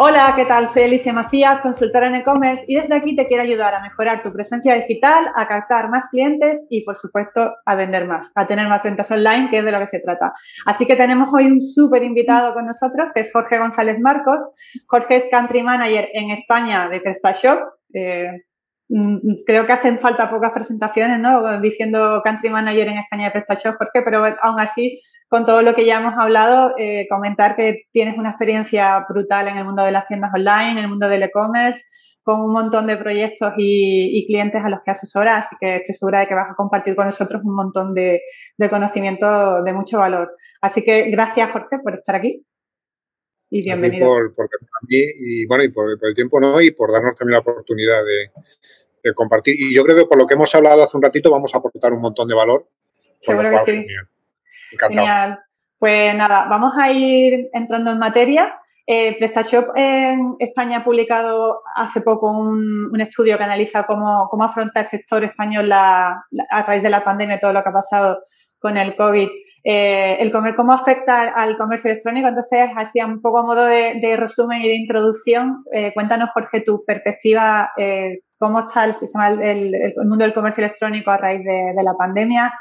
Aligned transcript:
Hola, 0.00 0.34
¿qué 0.36 0.44
tal? 0.44 0.68
Soy 0.68 0.84
Alicia 0.84 1.12
Macías, 1.12 1.60
consultora 1.60 2.06
en 2.06 2.14
e-commerce 2.14 2.64
y 2.68 2.76
desde 2.76 2.94
aquí 2.94 3.16
te 3.16 3.26
quiero 3.26 3.42
ayudar 3.42 3.74
a 3.74 3.82
mejorar 3.82 4.22
tu 4.22 4.32
presencia 4.32 4.76
digital, 4.76 5.32
a 5.34 5.48
captar 5.48 5.90
más 5.90 6.06
clientes 6.08 6.68
y, 6.70 6.84
por 6.84 6.94
supuesto, 6.94 7.56
a 7.66 7.74
vender 7.74 8.06
más, 8.06 8.30
a 8.36 8.46
tener 8.46 8.68
más 8.68 8.84
ventas 8.84 9.10
online, 9.10 9.48
que 9.50 9.58
es 9.58 9.64
de 9.64 9.72
lo 9.72 9.80
que 9.80 9.88
se 9.88 9.98
trata. 9.98 10.32
Así 10.66 10.86
que 10.86 10.94
tenemos 10.94 11.30
hoy 11.36 11.46
un 11.46 11.58
súper 11.58 12.04
invitado 12.04 12.54
con 12.54 12.66
nosotros, 12.66 13.10
que 13.12 13.22
es 13.22 13.32
Jorge 13.32 13.58
González 13.58 13.98
Marcos. 13.98 14.40
Jorge 14.86 15.16
es 15.16 15.26
Country 15.28 15.64
Manager 15.64 16.08
en 16.12 16.30
España 16.30 16.88
de 16.88 17.00
PrestaShop. 17.00 17.58
Eh, 17.92 18.44
creo 19.46 19.66
que 19.66 19.72
hacen 19.72 19.98
falta 19.98 20.30
pocas 20.30 20.52
presentaciones, 20.52 21.20
¿no? 21.20 21.60
Diciendo 21.60 22.22
country 22.24 22.48
manager 22.48 22.88
en 22.88 22.98
España 22.98 23.26
de 23.26 23.30
PrestaShop, 23.32 23.76
Jorge, 23.76 24.02
pero 24.02 24.24
aún 24.42 24.60
así, 24.60 24.98
con 25.28 25.44
todo 25.44 25.60
lo 25.62 25.74
que 25.74 25.84
ya 25.84 26.00
hemos 26.00 26.14
hablado, 26.18 26.72
eh, 26.78 27.06
comentar 27.10 27.54
que 27.54 27.82
tienes 27.92 28.16
una 28.16 28.30
experiencia 28.30 29.04
brutal 29.08 29.48
en 29.48 29.58
el 29.58 29.64
mundo 29.64 29.82
de 29.82 29.92
las 29.92 30.06
tiendas 30.06 30.30
online, 30.34 30.72
en 30.72 30.78
el 30.78 30.88
mundo 30.88 31.08
del 31.08 31.22
e-commerce, 31.22 31.82
con 32.22 32.40
un 32.40 32.52
montón 32.52 32.86
de 32.86 32.96
proyectos 32.96 33.52
y, 33.56 34.26
clientes 34.26 34.62
a 34.64 34.68
los 34.68 34.80
que 34.84 34.90
asesoras, 34.90 35.46
así 35.46 35.56
que 35.60 35.76
estoy 35.76 35.94
segura 35.94 36.20
de 36.20 36.26
que 36.26 36.34
vas 36.34 36.50
a 36.50 36.54
compartir 36.54 36.94
con 36.94 37.06
nosotros 37.06 37.42
un 37.44 37.54
montón 37.54 37.94
de, 37.94 38.20
conocimiento 38.70 39.62
de 39.62 39.72
mucho 39.72 39.98
valor. 39.98 40.34
Así 40.60 40.82
que 40.82 41.10
gracias, 41.10 41.50
Jorge, 41.50 41.78
por 41.82 41.94
estar 41.94 42.14
aquí. 42.14 42.44
Y 43.50 43.62
bienvenido. 43.62 44.06
Por, 44.06 44.34
por, 44.34 44.48
y 44.88 45.46
bueno, 45.46 45.64
y 45.64 45.70
por, 45.70 45.98
el 46.00 46.14
tiempo, 46.14 46.38
¿no? 46.38 46.60
Y 46.60 46.70
por 46.72 46.92
darnos 46.92 47.16
también 47.16 47.34
la 47.34 47.40
oportunidad 47.40 48.02
de, 48.04 49.12
compartir. 49.14 49.54
Y 49.58 49.74
yo 49.74 49.84
creo 49.84 49.96
que 49.96 50.04
por 50.04 50.18
lo 50.18 50.26
que 50.26 50.34
hemos 50.34 50.54
hablado 50.54 50.82
hace 50.82 50.96
un 50.96 51.02
ratito 51.02 51.30
vamos 51.30 51.54
a 51.54 51.58
aportar 51.58 51.94
un 51.94 52.02
montón 52.02 52.28
de 52.28 52.34
valor. 52.34 52.68
Seguro 53.18 53.50
que 53.50 53.58
sí. 53.60 53.86
Genial. 54.78 55.38
Pues 55.78 56.14
nada, 56.14 56.46
vamos 56.50 56.74
a 56.76 56.92
ir 56.92 57.48
entrando 57.54 57.90
en 57.90 57.98
materia. 57.98 58.54
Eh, 58.86 59.16
PrestaShop 59.16 59.70
en 59.76 60.36
España 60.38 60.78
ha 60.78 60.84
publicado 60.84 61.62
hace 61.74 62.02
poco 62.02 62.30
un, 62.32 63.00
estudio 63.00 63.38
que 63.38 63.44
analiza 63.44 63.84
cómo, 63.84 64.28
cómo, 64.30 64.44
afronta 64.44 64.80
el 64.80 64.86
sector 64.86 65.24
español 65.24 65.70
a 65.72 66.24
raíz 66.66 66.82
de 66.82 66.90
la 66.90 67.04
pandemia 67.04 67.36
y 67.36 67.40
todo 67.40 67.52
lo 67.52 67.62
que 67.62 67.68
ha 67.68 67.72
pasado 67.72 68.18
con 68.58 68.76
el 68.76 68.94
COVID. 68.96 69.28
Eh, 69.64 70.16
el 70.20 70.30
comer, 70.30 70.54
cómo 70.54 70.72
afecta 70.72 71.28
al 71.28 71.56
comercio 71.56 71.90
electrónico. 71.90 72.28
Entonces, 72.28 72.70
así 72.76 73.00
un 73.00 73.20
poco 73.20 73.38
a 73.38 73.42
modo 73.42 73.64
de, 73.64 74.16
resumen 74.16 74.62
y 74.62 74.68
de 74.68 74.74
introducción, 74.74 75.64
eh, 75.72 75.92
cuéntanos, 75.94 76.30
Jorge, 76.32 76.60
tu 76.60 76.84
perspectiva, 76.84 77.70
eh, 77.76 78.20
cómo 78.38 78.60
está 78.60 78.84
el 78.84 78.94
sistema, 78.94 79.28
el, 79.30 79.94
mundo 79.96 80.24
del 80.24 80.34
comercio 80.34 80.64
electrónico 80.64 81.10
a 81.10 81.16
raíz 81.16 81.44
de, 81.44 81.82
la 81.82 81.94
pandemia, 81.94 82.52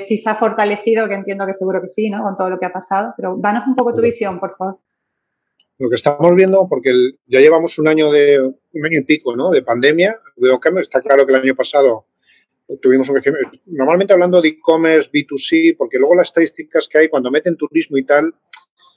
si 0.00 0.16
se 0.16 0.30
ha 0.30 0.34
fortalecido, 0.34 1.08
que 1.08 1.14
entiendo 1.14 1.46
que 1.46 1.54
seguro 1.54 1.80
que 1.80 1.88
sí, 1.88 2.10
¿no? 2.10 2.22
Con 2.22 2.36
todo 2.36 2.50
lo 2.50 2.58
que 2.58 2.66
ha 2.66 2.72
pasado. 2.72 3.14
Pero 3.16 3.36
danos 3.38 3.66
un 3.66 3.74
poco 3.74 3.94
tu 3.94 4.02
visión, 4.02 4.38
por 4.38 4.56
favor. 4.56 4.78
Lo 5.78 5.88
que 5.88 5.94
estamos 5.94 6.34
viendo, 6.34 6.66
porque 6.68 6.90
ya 7.26 7.38
llevamos 7.38 7.78
un 7.78 7.86
año 7.86 8.10
de 8.10 8.40
un 8.40 8.84
año 8.84 9.00
y 9.00 9.04
pico, 9.04 9.36
¿no? 9.36 9.50
De 9.50 9.62
pandemia. 9.62 10.18
Está 10.80 11.00
claro 11.00 11.24
que 11.24 11.32
el 11.32 11.42
año 11.42 11.54
pasado 11.54 12.06
tuvimos 12.76 13.08
un 13.08 13.18
Normalmente 13.66 14.12
hablando 14.12 14.42
de 14.42 14.48
e-commerce, 14.48 15.10
B2C, 15.10 15.76
porque 15.76 15.98
luego 15.98 16.14
las 16.14 16.28
estadísticas 16.28 16.88
que 16.88 16.98
hay 16.98 17.08
cuando 17.08 17.30
meten 17.30 17.56
turismo 17.56 17.96
y 17.96 18.04
tal, 18.04 18.34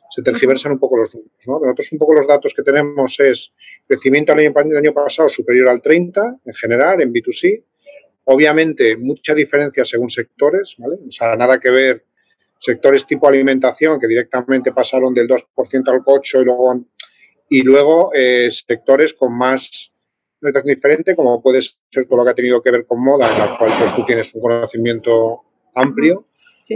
se 0.10 0.22
tergiversan 0.22 0.74
un 0.74 0.80
poco 0.80 0.98
los 0.98 1.16
números. 1.16 1.48
¿no? 1.48 1.60
Nosotros 1.60 1.92
un 1.94 2.00
poco 2.00 2.14
los 2.16 2.28
datos 2.28 2.54
que 2.54 2.64
tenemos 2.64 3.18
es 3.22 3.54
crecimiento 3.88 4.34
el 4.34 4.78
año, 4.78 4.94
pasado 4.94 5.30
superior 5.30 5.70
al 5.70 5.82
30 5.82 6.40
en 6.44 6.54
general, 6.54 7.02
en 7.02 7.14
B2C. 7.14 7.64
Obviamente, 8.26 8.98
mucha 8.98 9.34
diferencia 9.34 9.86
según 9.86 10.10
sectores, 10.10 10.76
¿vale? 10.78 10.98
O 11.08 11.12
sea, 11.12 11.36
nada 11.38 11.60
que 11.60 11.70
ver 11.70 12.06
sectores 12.58 13.08
tipo 13.08 13.28
alimentación 13.28 14.00
que 14.00 14.08
directamente 14.08 14.72
pasaron 14.72 15.14
del 15.14 15.28
2% 15.28 15.46
al 15.88 16.02
8% 16.02 16.42
y 16.42 16.46
luego, 16.46 16.86
y 17.50 17.62
luego 17.64 18.12
eh, 18.14 18.52
sectores 18.52 19.14
con 19.14 19.36
más 19.36 19.91
tan 20.52 20.64
diferente, 20.64 21.16
como 21.16 21.42
puede 21.42 21.62
ser 21.62 22.08
todo 22.08 22.18
lo 22.18 22.24
que 22.24 22.32
ha 22.32 22.36
tenido 22.36 22.62
que 22.62 22.72
ver 22.72 22.86
con 22.88 23.04
moda, 23.04 23.32
en 23.32 23.40
la 23.40 23.58
cual 23.58 23.72
pues, 23.78 23.96
tú 23.96 24.04
tienes 24.06 24.34
un 24.34 24.42
conocimiento 24.42 25.42
amplio, 25.76 26.26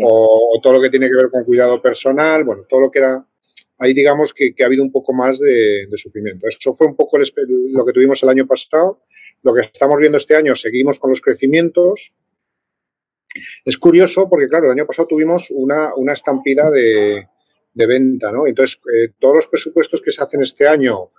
o, 0.04 0.60
todo 0.62 0.74
lo 0.74 0.82
que 0.82 0.90
tiene 0.90 1.08
que 1.08 1.16
ver 1.16 1.30
con 1.32 1.44
cuidado 1.44 1.82
personal, 1.82 2.44
bueno, 2.44 2.64
todo 2.70 2.82
lo 2.82 2.92
que 2.92 3.00
era, 3.00 3.26
ahí 3.80 3.94
digamos 3.94 4.34
que, 4.34 4.54
ha 4.62 4.66
habido 4.66 4.84
un 4.84 4.92
poco 4.92 5.14
más 5.14 5.40
de, 5.40 5.88
sufrimiento. 5.96 6.48
Eso 6.48 6.74
fue 6.74 6.88
un 6.88 6.96
poco 6.96 7.18
lo 7.18 7.86
que 7.86 7.94
tuvimos 7.94 8.22
el 8.22 8.30
año 8.30 8.46
pasado, 8.46 9.02
lo 9.42 9.54
que 9.54 9.62
estamos 9.62 9.98
viendo 9.98 10.18
este 10.18 10.36
año, 10.36 10.56
seguimos 10.56 11.00
con 11.00 11.10
los 11.10 11.22
crecimientos. 11.22 12.14
Es 13.66 13.78
curioso 13.78 14.30
porque, 14.30 14.48
claro, 14.48 14.66
el 14.66 14.72
año 14.72 14.86
pasado 14.86 15.08
tuvimos 15.08 15.48
una, 15.50 15.92
estampida 16.14 16.70
de, 16.70 17.28
venta, 17.74 18.32
¿no? 18.32 18.48
Entonces, 18.48 18.80
eh, 18.94 19.14
todos 19.20 19.36
los 19.36 19.48
presupuestos 19.48 20.02
que 20.02 20.12
se 20.12 20.24
hacen 20.24 20.42
este 20.42 20.68
año 20.68 21.10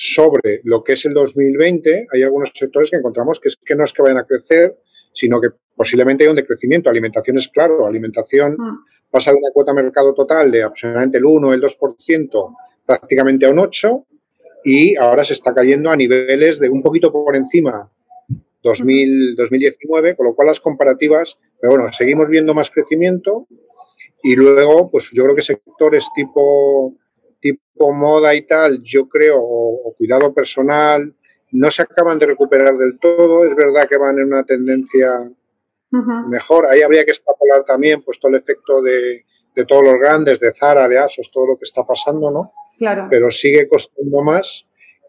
sobre 0.00 0.60
lo 0.62 0.84
que 0.84 0.92
es 0.92 1.04
el 1.06 1.12
2020, 1.12 2.06
hay 2.12 2.22
algunos 2.22 2.52
sectores 2.54 2.88
que 2.88 2.98
encontramos 2.98 3.40
que, 3.40 3.48
es, 3.48 3.56
que 3.56 3.74
no 3.74 3.82
es 3.82 3.92
que 3.92 4.02
vayan 4.02 4.18
a 4.18 4.24
crecer, 4.24 4.78
sino 5.12 5.40
que 5.40 5.48
posiblemente 5.74 6.22
hay 6.22 6.30
un 6.30 6.36
decrecimiento. 6.36 6.88
Alimentación 6.88 7.36
es 7.36 7.48
claro, 7.48 7.84
alimentación 7.84 8.52
mm. 8.52 9.10
pasa 9.10 9.32
de 9.32 9.38
una 9.38 9.50
cuota 9.52 9.72
de 9.72 9.82
mercado 9.82 10.14
total 10.14 10.52
de 10.52 10.62
aproximadamente 10.62 11.18
el 11.18 11.24
1, 11.24 11.52
el 11.52 11.60
2%, 11.60 12.56
prácticamente 12.86 13.46
a 13.46 13.50
un 13.50 13.56
8%, 13.56 14.04
y 14.64 14.94
ahora 14.94 15.24
se 15.24 15.32
está 15.32 15.52
cayendo 15.52 15.90
a 15.90 15.96
niveles 15.96 16.60
de 16.60 16.68
un 16.68 16.80
poquito 16.80 17.10
por 17.10 17.34
encima 17.34 17.90
2000, 18.62 19.34
2019, 19.34 20.14
con 20.14 20.26
lo 20.26 20.34
cual 20.36 20.46
las 20.46 20.60
comparativas, 20.60 21.38
pero 21.60 21.72
bueno, 21.74 21.92
seguimos 21.92 22.28
viendo 22.28 22.54
más 22.54 22.70
crecimiento 22.70 23.48
y 24.22 24.36
luego, 24.36 24.92
pues 24.92 25.10
yo 25.12 25.24
creo 25.24 25.34
que 25.34 25.42
sectores 25.42 26.06
tipo 26.14 26.94
tipo 27.40 27.92
moda 27.92 28.34
y 28.34 28.46
tal, 28.46 28.82
yo 28.82 29.08
creo, 29.08 29.38
o, 29.40 29.94
cuidado 29.96 30.32
personal, 30.34 31.14
no 31.52 31.70
se 31.70 31.82
acaban 31.82 32.18
de 32.18 32.26
recuperar 32.26 32.76
del 32.76 32.98
todo. 32.98 33.44
Es 33.44 33.54
verdad 33.54 33.88
que 33.88 33.96
van 33.96 34.18
en 34.18 34.26
una 34.26 34.44
tendencia 34.44 35.30
mejor. 35.90 36.66
Ahí 36.66 36.82
habría 36.82 37.04
que 37.04 37.12
extrapolar 37.12 37.64
también 37.64 38.02
pues 38.02 38.20
todo 38.20 38.30
el 38.30 38.38
efecto 38.38 38.82
de, 38.82 39.24
todos 39.66 39.84
los 39.84 39.94
grandes, 39.94 40.38
de 40.38 40.52
Zara, 40.52 40.88
de 40.88 40.98
Asos, 40.98 41.30
todo 41.32 41.46
lo 41.48 41.56
que 41.56 41.64
está 41.64 41.84
pasando, 41.84 42.30
¿no? 42.30 42.52
Claro. 42.76 43.08
Pero 43.10 43.30
sigue 43.30 43.66
costando 43.66 44.22
más. 44.22 44.66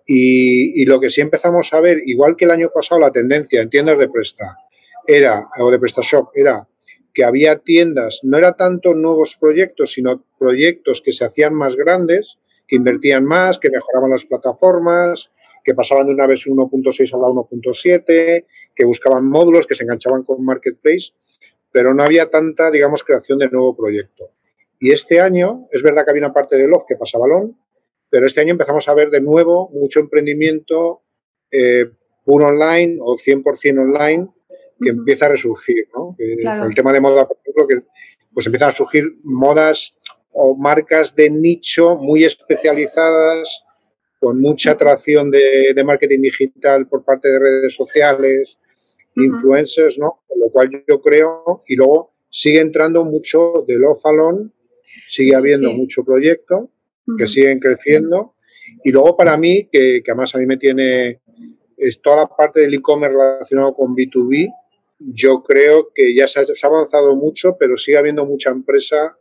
Y, 0.08 0.82
y, 0.82 0.86
lo 0.86 1.00
que 1.00 1.10
sí 1.12 1.22
empezamos 1.22 1.72
a 1.72 1.82
ver, 1.82 2.02
igual 2.04 2.36
que 2.36 2.46
el 2.46 2.52
año 2.52 2.70
pasado, 2.74 3.00
la 3.00 3.12
tendencia 3.12 3.62
en 3.62 3.70
tiendas 3.70 4.00
de 4.00 4.10
Presta 4.10 4.58
era, 5.06 5.48
o 5.60 5.70
de 5.70 5.78
PrestaShop, 5.78 6.32
era 6.34 6.68
que 7.14 7.24
había 7.24 7.60
tiendas, 7.60 8.22
no 8.24 8.38
era 8.38 8.54
tanto 8.54 8.94
nuevos 8.94 9.38
proyectos, 9.40 9.94
sino 9.94 10.24
proyectos 10.38 11.02
que 11.02 11.12
se 11.12 11.26
hacían 11.26 11.54
más 11.54 11.76
grandes, 11.76 12.40
que 12.68 12.76
invertían 12.76 13.26
más, 13.26 13.58
que 13.58 13.70
mejoraban 13.70 14.12
las 14.12 14.26
plataformas, 14.26 15.32
que 15.64 15.74
pasaban 15.74 16.08
de 16.08 16.14
una 16.14 16.28
versión 16.28 16.56
1.6 16.56 17.14
a 17.14 17.18
la 17.18 17.28
1.7, 17.28 18.46
que 18.76 18.86
buscaban 18.86 19.26
módulos, 19.26 19.68
que 19.68 19.76
se 19.76 19.84
enganchaban 19.84 20.24
con 20.24 20.44
Marketplace, 20.44 21.12
pero 21.72 21.94
no 21.94 22.04
había 22.04 22.30
tanta, 22.30 22.72
digamos, 22.72 23.04
creación 23.04 23.40
de 23.40 23.50
nuevo 23.50 23.76
proyecto. 23.76 24.32
Y 24.80 24.92
este 24.92 25.20
año, 25.20 25.68
es 25.72 25.84
verdad 25.84 26.06
que 26.06 26.12
había 26.12 26.24
una 26.24 26.34
parte 26.34 26.58
de 26.58 26.68
log 26.68 26.86
que 26.88 26.96
pasa 26.96 27.18
balón, 27.18 27.58
pero 28.10 28.26
este 28.26 28.42
año 28.42 28.52
empezamos 28.52 28.88
a 28.88 28.94
ver 28.94 29.10
de 29.10 29.22
nuevo 29.22 29.70
mucho 29.70 30.00
emprendimiento 30.00 31.02
eh, 31.52 31.92
online 32.26 32.98
o 33.02 33.18
100% 33.18 33.80
online 33.80 34.30
que 34.82 34.90
empieza 34.90 35.26
a 35.26 35.30
resurgir, 35.30 35.88
¿no? 35.94 36.16
el 36.18 36.74
tema 36.74 36.94
de 36.94 37.02
moda, 37.02 37.28
por 37.28 37.38
ejemplo, 37.38 37.68
que 37.68 37.82
pues 38.34 38.46
empiezan 38.46 38.70
a 38.70 38.72
surgir 38.72 39.04
modas 39.24 39.94
o 40.32 40.56
marcas 40.56 41.16
de 41.16 41.30
nicho 41.30 41.96
muy 41.98 42.24
especializadas, 42.24 43.64
con 44.20 44.40
mucha 44.42 44.72
atracción 44.72 45.32
de, 45.32 45.82
marketing 45.84 46.22
digital 46.22 46.88
por 46.88 47.04
parte 47.04 47.30
de 47.30 47.40
redes 47.40 47.76
sociales, 47.76 48.60
influencers, 49.16 49.98
¿no? 49.98 50.22
Con 50.28 50.40
lo 50.40 50.50
cual 50.50 50.84
yo 50.88 51.02
creo, 51.02 51.64
y 51.68 51.76
luego 51.76 52.14
sigue 52.30 52.60
entrando 52.60 53.06
mucho 53.06 53.66
del 53.68 53.86
off 53.86 54.04
sigue 55.08 55.36
habiendo 55.36 55.72
mucho 55.72 56.04
proyecto, 56.04 56.70
que 57.18 57.28
siguen 57.28 57.60
creciendo, 57.60 58.36
y 58.84 58.92
luego 58.92 59.18
para 59.18 59.36
mí, 59.38 59.68
que, 59.72 60.02
que 60.04 60.12
además 60.12 60.36
a 60.36 60.38
mí 60.38 60.46
me 60.46 60.58
tiene, 60.58 61.22
es 61.78 62.02
toda 62.02 62.18
la 62.18 62.28
parte 62.28 62.60
del 62.62 62.74
e-commerce 62.76 63.18
relacionado 63.18 63.74
con 63.74 63.96
B2B, 63.96 64.48
yo 65.00 65.44
creo 65.44 65.90
que 65.94 66.14
ya 66.16 66.28
se 66.28 66.40
ha, 66.40 66.46
avanzado 66.64 67.16
mucho, 67.16 67.56
pero 67.58 67.78
sigue 67.78 67.98
habiendo 67.98 68.26
mucha 68.26 68.52
empresa 68.52 69.18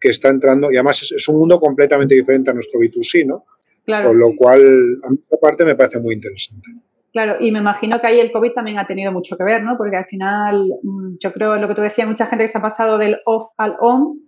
que 0.00 0.10
está 0.10 0.28
entrando, 0.28 0.70
y 0.70 0.76
además 0.76 1.02
es, 1.02 1.28
un 1.28 1.38
mundo 1.38 1.58
completamente 1.58 2.14
diferente 2.14 2.50
a 2.50 2.54
nuestro 2.54 2.78
B2C, 2.78 3.26
¿no? 3.26 3.44
Claro. 3.84 4.10
Con 4.10 4.18
lo 4.18 4.36
cual, 4.36 5.00
a 5.02 5.10
mí 5.10 5.18
parte 5.40 5.64
me 5.64 5.74
parece 5.74 5.98
muy 5.98 6.14
interesante. 6.14 6.68
Claro, 7.12 7.36
y 7.40 7.50
me 7.50 7.58
imagino 7.58 8.00
que 8.00 8.06
ahí 8.06 8.20
el 8.20 8.30
COVID 8.30 8.52
también 8.52 8.78
ha 8.78 8.86
tenido 8.86 9.10
mucho 9.10 9.36
que 9.36 9.42
ver, 9.42 9.62
¿no? 9.64 9.76
Porque 9.76 9.96
al 9.96 10.04
final, 10.04 10.66
mm, 10.82 11.16
yo 11.18 11.32
creo 11.32 11.56
lo 11.56 11.66
que 11.66 11.74
tú 11.74 11.80
decías, 11.80 12.06
mucha 12.06 12.26
gente 12.26 12.44
que 12.44 12.48
se 12.48 12.58
ha 12.58 12.62
pasado 12.62 12.98
del 12.98 13.18
off 13.24 13.46
al 13.56 13.76
on, 13.80 14.27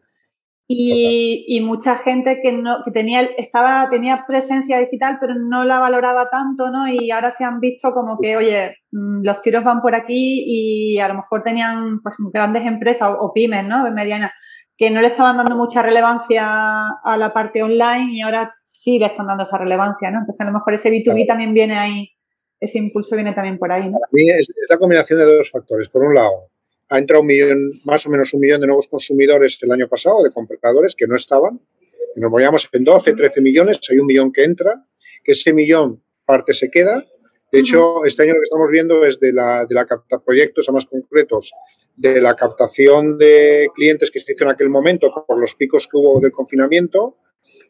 y, 0.73 1.61
mucha 1.63 1.97
gente 1.97 2.41
que 2.43 2.53
no 2.53 2.83
que 2.85 2.93
tenía 2.93 3.23
estaba 3.37 3.89
tenía 3.91 4.25
presencia 4.27 4.79
digital 4.79 5.19
pero 5.21 5.35
no 5.35 5.65
la 5.65 5.81
valoraba 5.81 6.31
tanto 6.31 6.71
no 6.71 6.87
y 6.89 7.11
ahora 7.11 7.31
se 7.31 7.45
han 7.45 7.59
visto 7.59 7.93
como 7.93 8.19
que 8.21 8.37
oye 8.37 8.77
mm, 8.93 9.25
los 9.25 9.41
tiros 9.41 9.65
van 9.65 9.83
por 9.83 9.97
aquí 9.97 10.45
y 10.47 10.99
a 11.01 11.09
lo 11.09 11.15
mejor 11.15 11.43
tenían 11.43 12.01
pues 12.03 12.17
grandes 12.33 12.65
empresas 12.65 13.17
o, 13.19 13.33
pymes 13.33 13.67
no 13.67 13.91
medianas 13.93 14.31
que 14.77 14.91
no 14.91 15.03
le 15.03 15.09
estaban 15.09 15.37
dando 15.37 15.57
mucha 15.57 15.83
relevancia 15.83 16.87
a 17.05 17.17
la 17.19 17.35
parte 17.35 17.63
online 17.63 18.13
y 18.13 18.23
ahora 18.23 18.55
sí 18.65 18.99
le 18.99 19.07
están 19.07 19.27
dando 19.27 19.45
esa 19.45 19.59
relevancia, 19.59 20.11
¿no? 20.11 20.21
Entonces 20.21 20.41
a 20.41 20.45
lo 20.45 20.53
mejor 20.53 20.73
ese 20.73 20.91
B2B 20.91 21.27
también 21.27 21.53
viene 21.53 21.77
ahí, 21.77 22.09
ese 22.59 22.79
impulso 22.79 23.15
viene 23.15 23.35
también 23.35 23.59
por 23.59 23.71
ahí, 23.71 23.91
¿no? 23.91 23.99
Para 23.99 24.09
mí 24.11 24.31
es, 24.31 24.49
la 24.71 24.79
combinación 24.79 25.19
de 25.19 25.37
dos 25.37 25.51
factores. 25.51 25.91
Por 25.91 26.05
un 26.05 26.15
lado, 26.15 26.49
ha 26.91 26.99
entrado 26.99 27.23
un 27.23 27.29
millón, 27.29 27.81
más 27.85 28.05
o 28.07 28.11
menos 28.11 28.35
un 28.35 28.41
millón 28.41 28.61
de 28.61 28.67
nuevos 28.67 28.89
consumidores 28.89 29.59
el 29.63 29.71
año 29.71 29.89
pasado, 29.89 30.23
de 30.25 30.33
compradores 30.33 30.97
que 30.97 31.07
no 31.07 31.15
estaban. 31.15 31.61
Nos 32.17 32.31
movíamos 32.31 32.69
en 32.73 32.83
12, 32.83 33.13
13 33.15 33.41
millones, 33.41 33.79
hay 33.89 33.99
un 33.99 34.07
millón 34.07 34.33
que 34.33 34.43
entra, 34.43 34.85
que 35.23 35.33
ese 35.33 35.53
millón 35.53 36.03
parte 36.25 36.53
se 36.53 36.69
queda. 36.69 37.05
De 37.53 37.61
hecho, 37.61 38.05
este 38.05 38.25
año 38.25 38.35
lo 38.35 38.41
que 38.41 38.45
estamos 38.45 38.71
viendo 38.71 39.05
es 39.05 39.21
de 39.21 39.33
la, 39.33 39.65
de 39.67 39.75
la 39.75 39.87
proyectos 40.25 40.69
a 40.69 40.73
más 40.73 40.87
concretos, 40.87 41.53
de 41.97 42.21
la 42.21 42.35
captación 42.35 43.19
de 43.19 43.69
clientes 43.75 44.11
que 44.11 44.19
se 44.19 44.33
hizo 44.33 44.45
en 44.45 44.51
aquel 44.51 44.69
momento 44.69 45.13
por 45.27 45.39
los 45.39 45.55
picos 45.55 45.87
que 45.87 45.97
hubo 45.97 46.21
del 46.21 46.33
confinamiento, 46.33 47.19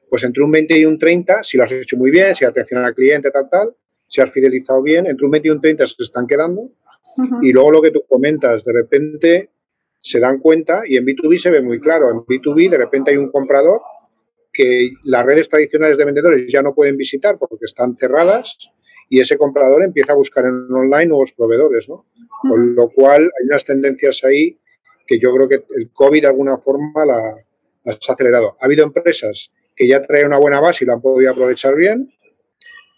pues 0.08 0.25
entre 0.25 0.43
un 0.43 0.50
20 0.50 0.78
y 0.78 0.84
un 0.87 0.99
30, 0.99 1.43
si 1.43 1.58
lo 1.58 1.64
has 1.64 1.72
hecho 1.72 1.96
muy 1.99 2.11
bien, 2.11 2.34
si 2.34 2.46
atención 2.46 2.82
al 2.84 2.94
cliente, 2.94 3.31
tal, 3.31 3.49
tal, 3.50 3.75
si 4.06 4.20
has 4.20 4.31
fidelizado 4.31 4.82
bien, 4.82 5.06
entre 5.06 5.26
un 5.26 5.31
20 5.31 5.49
y 5.49 5.50
un 5.50 5.61
30 5.61 5.87
se 5.87 5.94
están 5.99 6.26
quedando. 6.26 6.70
Y 7.43 7.53
luego 7.53 7.71
lo 7.73 7.83
que 7.83 7.91
tú 7.91 8.05
comentas, 8.09 8.65
de 8.65 8.73
repente 8.73 9.51
se 9.99 10.21
dan 10.21 10.39
cuenta, 10.39 10.83
y 10.87 10.97
en 10.97 11.05
B2B 11.05 11.39
se 11.39 11.51
ve 11.51 11.61
muy 11.61 11.81
claro, 11.81 12.11
en 12.11 12.19
B2B 12.19 12.71
de 12.71 12.79
repente 12.79 13.11
hay 13.11 13.17
un 13.19 13.31
comprador 13.31 13.81
que 14.53 14.91
las 15.05 15.25
redes 15.25 15.49
tradicionales 15.49 15.99
de 15.99 16.05
vendedores 16.05 16.51
ya 16.51 16.62
no 16.62 16.75
pueden 16.75 16.97
visitar 16.97 17.39
porque 17.39 17.67
están 17.67 17.97
cerradas 17.97 18.57
y 19.09 19.21
ese 19.21 19.37
comprador 19.37 19.85
empieza 19.85 20.12
a 20.12 20.17
buscar 20.17 20.45
en 20.45 20.73
online 20.73 21.07
nuevos 21.07 21.33
proveedores, 21.33 21.89
¿no? 21.89 22.07
Con 22.43 22.75
lo 22.75 22.89
cual 22.91 23.23
hay 23.23 23.47
unas 23.47 23.65
tendencias 23.65 24.25
ahí 24.25 24.59
que 25.06 25.19
yo 25.19 25.35
creo 25.35 25.49
que 25.49 25.65
el 25.77 25.91
COVID 25.93 26.23
de 26.23 26.29
alguna 26.29 26.56
forma 26.59 27.05
la, 27.05 27.35
las 27.85 27.99
ha 28.09 28.13
acelerado. 28.13 28.56
Ha 28.61 28.67
habido 28.67 28.85
empresas 28.85 29.51
que 29.75 29.89
ya 29.89 30.01
traían 30.01 30.29
una 30.29 30.39
buena 30.39 30.61
base 30.61 30.85
y 30.85 30.87
lo 30.87 30.95
han 30.95 31.01
podido 31.01 31.31
aprovechar 31.33 31.75
bien. 31.75 32.13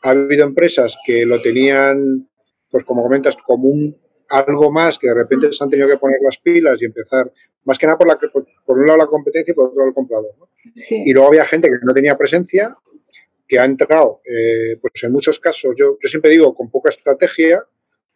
Ha 0.03 0.11
habido 0.11 0.44
empresas 0.44 0.99
que 1.06 1.25
lo 1.25 1.41
tenían, 1.41 2.29
pues 2.70 2.85
como 2.85 3.03
comentas, 3.03 3.37
como 3.37 3.69
un 3.69 3.97
algo 4.32 4.70
más 4.73 4.99
que 4.99 5.08
de 5.08 5.14
repente 5.14 5.52
se 5.52 5.62
han 5.62 5.70
tenido 5.70 5.88
que 5.88 5.99
poner 5.99 6.19
las 6.23 6.38
pilas 6.38 6.81
y 6.81 6.87
empezar, 6.87 7.31
más 7.64 7.79
que 7.79 7.87
nada 7.87 7.99
por, 7.99 8.08
la, 8.08 8.19
por, 8.19 8.46
por 8.64 8.79
un 8.79 8.87
lado 8.87 8.99
la 8.99 9.06
competencia 9.06 9.52
y 9.52 9.55
por 9.55 9.67
otro 9.67 9.79
lado 9.79 9.88
el 9.88 9.94
comprador. 9.94 10.34
¿no? 10.38 10.49
Y 10.75 11.12
luego 11.12 11.29
había 11.29 11.44
gente 11.44 11.69
que 11.69 11.76
no 11.82 11.93
tenía 11.93 12.17
presencia, 12.17 12.76
que 13.46 13.58
ha 13.58 13.64
entrado, 13.64 14.23
eh, 14.25 14.79
pues 14.81 15.02
en 15.02 15.12
muchos 15.12 15.38
casos, 15.38 15.75
yo, 15.76 15.99
yo 16.02 16.08
siempre 16.08 16.31
digo, 16.31 16.55
con 16.55 16.70
poca 16.70 16.88
estrategia, 16.88 17.64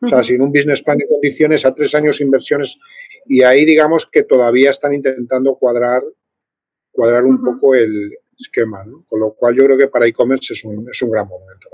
o 0.00 0.08
sea, 0.08 0.22
sin 0.22 0.40
un 0.42 0.52
business 0.52 0.82
plan 0.82 0.98
de 0.98 1.06
condiciones 1.06 1.64
a 1.64 1.74
tres 1.74 1.94
años 1.94 2.20
inversiones, 2.20 2.78
y 3.26 3.42
ahí 3.42 3.64
digamos 3.64 4.06
que 4.10 4.22
todavía 4.22 4.70
están 4.70 4.94
intentando 4.94 5.56
cuadrar, 5.56 6.02
cuadrar 6.90 7.24
un 7.24 7.42
poco 7.42 7.74
el 7.74 8.12
esquema, 8.38 8.84
¿no? 8.84 9.04
Con 9.08 9.20
lo 9.20 9.32
cual 9.32 9.54
yo 9.56 9.64
creo 9.64 9.78
que 9.78 9.88
para 9.88 10.06
e-commerce 10.06 10.52
es 10.52 10.64
un, 10.64 10.88
es 10.90 11.00
un 11.02 11.10
gran 11.10 11.26
momento, 11.26 11.68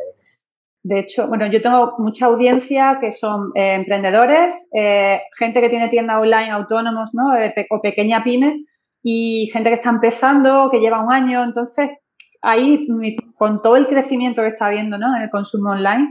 De 0.84 0.98
hecho, 0.98 1.28
bueno, 1.28 1.46
yo 1.46 1.62
tengo 1.62 1.94
mucha 1.98 2.26
audiencia 2.26 2.98
que 3.00 3.12
son 3.12 3.52
eh, 3.54 3.74
emprendedores, 3.74 4.68
eh, 4.74 5.20
gente 5.38 5.60
que 5.60 5.68
tiene 5.68 5.88
tienda 5.88 6.18
online, 6.18 6.50
autónomos, 6.50 7.10
¿no? 7.14 7.30
o 7.70 7.80
pequeña 7.80 8.24
pyme, 8.24 8.64
y 9.02 9.48
gente 9.52 9.70
que 9.70 9.76
está 9.76 9.90
empezando, 9.90 10.70
que 10.70 10.80
lleva 10.80 11.04
un 11.04 11.12
año. 11.12 11.44
Entonces, 11.44 11.90
ahí, 12.40 12.86
con 13.36 13.62
todo 13.62 13.76
el 13.76 13.86
crecimiento 13.86 14.42
que 14.42 14.48
está 14.48 14.66
habiendo 14.66 14.98
¿no? 14.98 15.16
en 15.16 15.22
el 15.22 15.30
consumo 15.30 15.70
online, 15.70 16.08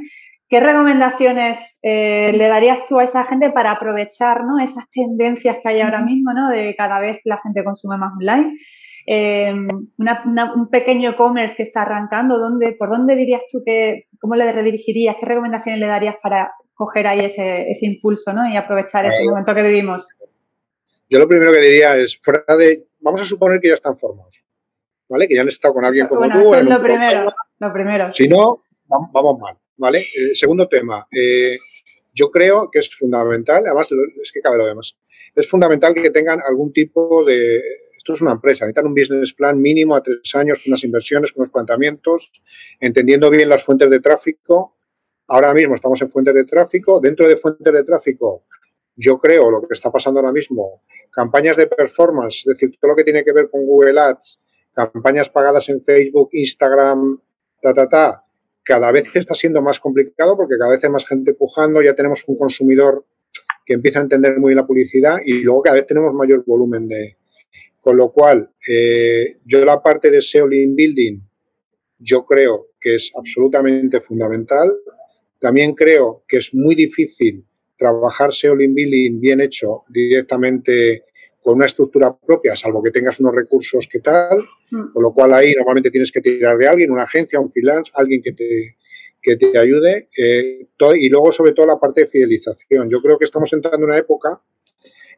¿qué 0.48 0.60
recomendaciones 0.60 1.80
eh, 1.84 2.32
le 2.34 2.48
darías 2.48 2.80
tú 2.86 3.00
a 3.00 3.04
esa 3.04 3.26
gente 3.26 3.52
para 3.52 3.72
aprovechar 3.72 4.44
¿no? 4.46 4.60
esas 4.60 4.90
tendencias 4.90 5.58
que 5.62 5.70
hay 5.70 5.82
ahora 5.82 6.02
mismo, 6.02 6.34
¿no? 6.34 6.50
de 6.50 6.76
cada 6.78 7.00
vez 7.00 7.22
la 7.26 7.38
gente 7.44 7.64
consume 7.64 7.98
más 7.98 8.14
online? 8.20 8.58
Eh, 9.08 9.54
un 9.54 10.70
pequeño 10.70 11.12
e-commerce 11.12 11.56
que 11.58 11.64
está 11.64 11.82
arrancando, 11.82 12.38
¿dónde, 12.38 12.74
¿por 12.74 12.90
dónde 12.90 13.16
dirías 13.16 13.42
tú 13.52 13.62
que, 13.66 14.08
cómo 14.20 14.36
le 14.36 14.52
redirigirías, 14.52 15.16
qué 15.20 15.26
recomendaciones 15.26 15.80
le 15.80 15.88
darías 15.88 16.16
para 16.22 16.52
coger 16.74 17.08
ahí 17.08 17.20
ese, 17.22 17.70
ese 17.70 17.86
impulso 17.86 18.34
¿no? 18.34 18.48
y 18.50 18.56
aprovechar 18.58 19.06
ese 19.06 19.24
momento 19.24 19.54
que 19.56 19.64
vivimos? 19.64 20.08
Yo 21.10 21.20
lo 21.20 21.28
primero 21.28 21.52
que 21.52 21.60
diría 21.60 21.98
es, 21.98 22.18
fuera 22.18 22.56
de, 22.56 22.88
vamos 23.00 23.22
a 23.22 23.26
suponer 23.26 23.60
que 23.60 23.68
ya 23.68 23.74
están 23.74 23.98
formados, 23.98 24.44
¿vale? 25.10 25.28
Que 25.28 25.36
ya 25.36 25.42
han 25.42 25.50
estado 25.50 25.74
con 25.74 25.84
alguien 25.84 26.08
como 26.08 26.22
bueno, 26.22 26.36
tú. 26.36 26.42
Eso 26.42 26.56
es 26.56 26.66
lo 26.66 26.82
primero, 26.82 27.34
lo 27.60 27.74
primero. 27.74 28.12
Si 28.14 28.30
no, 28.30 28.64
vamos 28.88 29.38
mal, 29.40 29.58
¿vale? 29.76 30.00
Eh, 30.00 30.34
segundo 30.34 30.70
tema, 30.70 31.06
eh, 31.12 31.58
yo 32.14 32.32
creo 32.32 32.70
que 32.72 32.80
es 32.80 32.96
fundamental, 32.96 33.66
además 33.66 33.90
es 34.22 34.32
que 34.32 34.42
cabe 34.42 34.58
lo 34.58 34.66
demás, 34.66 34.98
es 35.36 35.50
fundamental 35.50 35.94
que 35.94 36.12
tengan 36.12 36.40
algún 36.48 36.72
tipo 36.72 37.26
de, 37.26 37.62
esto 38.02 38.14
es 38.16 38.22
una 38.22 38.32
empresa, 38.32 38.66
necesitan 38.66 38.88
un 38.88 38.96
business 38.96 39.32
plan 39.32 39.62
mínimo 39.62 39.96
a 39.96 40.02
tres 40.02 40.34
años, 40.34 40.58
con 40.58 40.72
unas 40.72 40.84
inversiones, 40.84 41.32
con 41.32 41.42
unos 41.42 41.52
planteamientos, 41.52 42.32
entendiendo 42.80 43.30
bien 43.30 43.48
las 43.48 43.64
fuentes 43.64 43.92
de 43.92 44.00
tráfico. 44.00 44.76
Ahora 45.28 45.54
mismo 45.54 45.76
estamos 45.76 46.02
en 46.02 46.10
fuentes 46.10 46.34
de 46.34 46.46
tráfico, 46.46 47.00
dentro 47.00 47.28
de 47.28 47.38
fuentes 47.38 47.72
de 47.72 47.84
tráfico 47.84 48.46
yo 48.96 49.20
creo 49.20 49.52
lo 49.52 49.62
que 49.62 49.74
está 49.74 49.92
pasando 49.92 50.20
ahora 50.20 50.32
mismo, 50.32 50.82
campañas 51.12 51.58
de 51.58 51.68
performance, 51.68 52.40
es 52.40 52.46
decir, 52.46 52.76
todo 52.80 52.90
lo 52.90 52.96
que 52.96 53.04
tiene 53.04 53.24
que 53.24 53.34
ver 53.34 53.52
con 53.52 53.66
Google 53.68 54.00
Ads, 54.00 54.40
campañas 54.74 55.30
pagadas 55.30 55.70
en 55.70 55.82
Facebook, 55.82 56.30
Instagram, 56.34 57.20
ta, 57.62 57.72
ta, 57.74 57.88
ta, 57.88 58.26
cada 58.64 58.92
vez 58.92 59.16
está 59.16 59.36
siendo 59.36 59.62
más 59.62 59.80
complicado 59.80 60.36
porque 60.36 60.58
cada 60.58 60.72
vez 60.72 60.84
hay 60.84 60.90
más 60.90 61.06
gente 61.06 61.36
pujando, 61.36 61.84
ya 61.84 61.94
tenemos 61.94 62.24
un 62.26 62.36
consumidor 62.36 63.06
que 63.64 63.76
empieza 63.76 64.00
a 64.00 64.04
entender 64.04 64.40
muy 64.40 64.50
bien 64.50 64.58
la 64.58 64.68
publicidad 64.68 65.18
y 65.24 65.42
luego 65.42 65.62
cada 65.62 65.76
vez 65.76 65.86
tenemos 65.86 66.14
mayor 66.16 66.44
volumen 66.46 66.88
de... 66.88 67.21
Con 67.82 67.98
lo 67.98 68.12
cual, 68.12 68.52
eh, 68.68 69.38
yo 69.44 69.66
la 69.66 69.82
parte 69.82 70.12
de 70.12 70.22
SEO 70.22 70.48
Link 70.48 70.76
Building, 70.76 71.20
yo 71.98 72.26
creo 72.26 72.68
que 72.80 72.96
es 72.96 73.12
absolutamente 73.16 74.00
fundamental. 74.00 74.72
También 75.40 75.74
creo 75.74 76.24
que 76.28 76.38
es 76.38 76.54
muy 76.54 76.76
difícil 76.76 77.44
trabajar 77.78 78.32
SEO 78.32 78.56
Link 78.56 78.76
Building 78.76 79.20
bien 79.20 79.42
hecho 79.42 79.84
directamente 79.90 81.06
con 81.42 81.56
una 81.56 81.66
estructura 81.66 82.16
propia, 82.16 82.56
salvo 82.56 82.84
que 82.84 82.92
tengas 82.92 83.20
unos 83.20 83.34
recursos 83.34 83.88
que 83.92 84.00
tal, 84.00 84.46
mm. 84.70 84.94
con 84.94 85.02
lo 85.02 85.12
cual 85.12 85.34
ahí 85.34 85.54
normalmente 85.54 85.90
tienes 85.90 86.12
que 86.12 86.22
tirar 86.22 86.56
de 86.58 86.68
alguien, 86.68 86.92
una 86.92 87.04
agencia, 87.04 87.40
un 87.40 87.52
freelance, 87.52 87.92
alguien 87.96 88.22
que 88.22 88.34
te, 88.34 88.76
que 89.22 89.38
te 89.38 89.58
ayude. 89.58 90.10
Eh, 90.16 90.68
y 91.00 91.10
luego, 91.10 91.32
sobre 91.32 91.54
todo, 91.54 91.66
la 91.66 91.80
parte 91.80 92.02
de 92.02 92.08
fidelización. 92.08 92.90
Yo 92.90 93.02
creo 93.02 93.18
que 93.18 93.26
estamos 93.26 93.52
entrando 93.54 93.78
en 93.80 93.84
una 93.86 93.98
época 93.98 94.40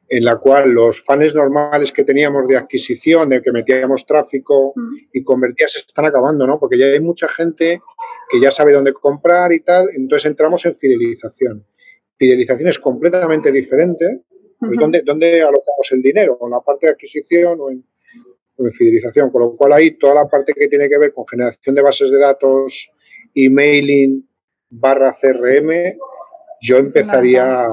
en 0.10 0.25
la 0.25 0.36
cual 0.38 0.69
los 0.69 1.03
fans 1.03 1.33
normales 1.33 1.91
que 1.91 2.03
teníamos 2.03 2.48
de 2.48 2.57
adquisición, 2.57 3.29
de 3.29 3.41
que 3.41 3.51
metíamos 3.51 4.05
tráfico 4.05 4.74
mm. 4.75 4.95
y 5.13 5.24
convertías, 5.24 5.74
se 5.74 5.79
están 5.79 6.05
acabando, 6.05 6.45
¿no? 6.45 6.60
Porque 6.60 6.77
ya 6.77 6.86
hay 6.86 7.00
mucha 7.00 7.27
gente 7.27 7.81
que 8.29 8.39
ya 8.39 8.51
sabe 8.51 8.74
dónde 8.74 8.93
comprar 8.93 9.51
y 9.53 9.62
tal, 9.62 9.89
entonces 9.95 10.29
entramos 10.29 10.65
en 10.65 10.75
fidelización 10.75 11.65
fidelización 12.24 12.69
es 12.69 12.79
completamente 12.79 13.51
diferente, 13.51 14.22
pues 14.60 14.77
¿dónde, 14.77 15.01
¿dónde, 15.03 15.41
alocamos 15.41 15.91
el 15.91 16.01
dinero? 16.01 16.38
¿En 16.41 16.51
la 16.51 16.62
parte 16.62 16.88
de 16.88 16.93
adquisición 16.93 17.60
o 17.60 17.69
en, 17.69 17.83
fidelización? 18.72 19.29
Con 19.29 19.41
lo 19.41 19.55
cual 19.57 19.74
ahí 19.74 19.91
toda 19.98 20.15
la 20.15 20.27
parte 20.27 20.53
que 20.53 20.69
tiene 20.69 20.88
que 20.88 20.98
ver 20.98 21.13
con 21.13 21.27
generación 21.27 21.75
de 21.75 21.81
bases 21.81 22.10
de 22.10 22.17
datos, 22.17 22.89
emailing, 23.36 24.25
barra 24.69 25.13
CRM, 25.19 25.98
yo 26.62 26.77
empezaría, 26.77 27.67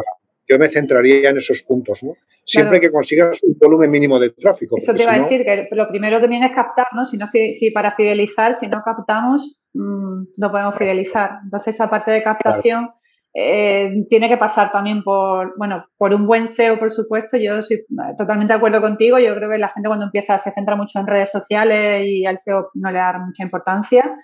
yo 0.51 0.59
me 0.59 0.69
centraría 0.69 1.31
en 1.31 1.37
esos 1.37 1.63
puntos, 1.63 2.03
¿no? 2.03 2.15
Siempre 2.45 2.81
que 2.81 2.91
consigas 2.91 3.43
un 3.43 3.57
volumen 3.59 3.91
mínimo 3.91 4.19
de 4.19 4.31
tráfico. 4.31 4.77
Eso 4.77 4.95
te 4.95 5.03
iba 5.03 5.13
a 5.13 5.19
decir, 5.19 5.45
que 5.45 5.69
lo 5.73 5.89
primero 5.89 6.21
también 6.21 6.43
es 6.43 6.53
captar, 6.53 6.89
¿no? 6.95 7.05
Si, 7.05 7.17
no, 7.17 7.29
si 7.33 7.71
para 7.71 7.95
fidelizar, 7.95 8.55
si 8.55 8.67
no 8.67 8.83
captamos, 8.85 9.65
mm, 9.75 10.23
no 10.37 10.51
podemos 10.51 10.75
fidelizar. 10.77 11.39
Entonces, 11.45 11.75
esa 11.75 11.89
parte 11.89 12.11
de 12.11 12.23
captación... 12.23 12.91
Eh, 13.33 14.07
tiene 14.09 14.29
que 14.29 14.37
pasar 14.37 14.73
también 14.73 15.05
por, 15.05 15.57
bueno, 15.57 15.87
por 15.97 16.13
un 16.13 16.27
buen 16.27 16.49
SEO, 16.49 16.79
por 16.79 16.91
supuesto. 16.91 17.37
Yo 17.37 17.59
estoy 17.59 17.85
totalmente 18.19 18.53
de 18.53 18.57
acuerdo 18.57 18.81
contigo. 18.81 19.19
Yo 19.19 19.35
creo 19.37 19.49
que 19.49 19.59
la 19.59 19.69
gente 19.69 19.89
cuando 19.89 20.07
empieza 20.07 20.37
se 20.37 20.51
centra 20.51 20.75
mucho 20.75 20.99
en 20.99 21.07
redes 21.07 21.31
sociales 21.31 22.05
y 22.07 22.27
al 22.27 22.39
SEO 22.39 22.71
no 22.75 22.91
le 22.91 22.99
da 22.99 23.19
mucha 23.25 23.45
importancia. 23.45 24.17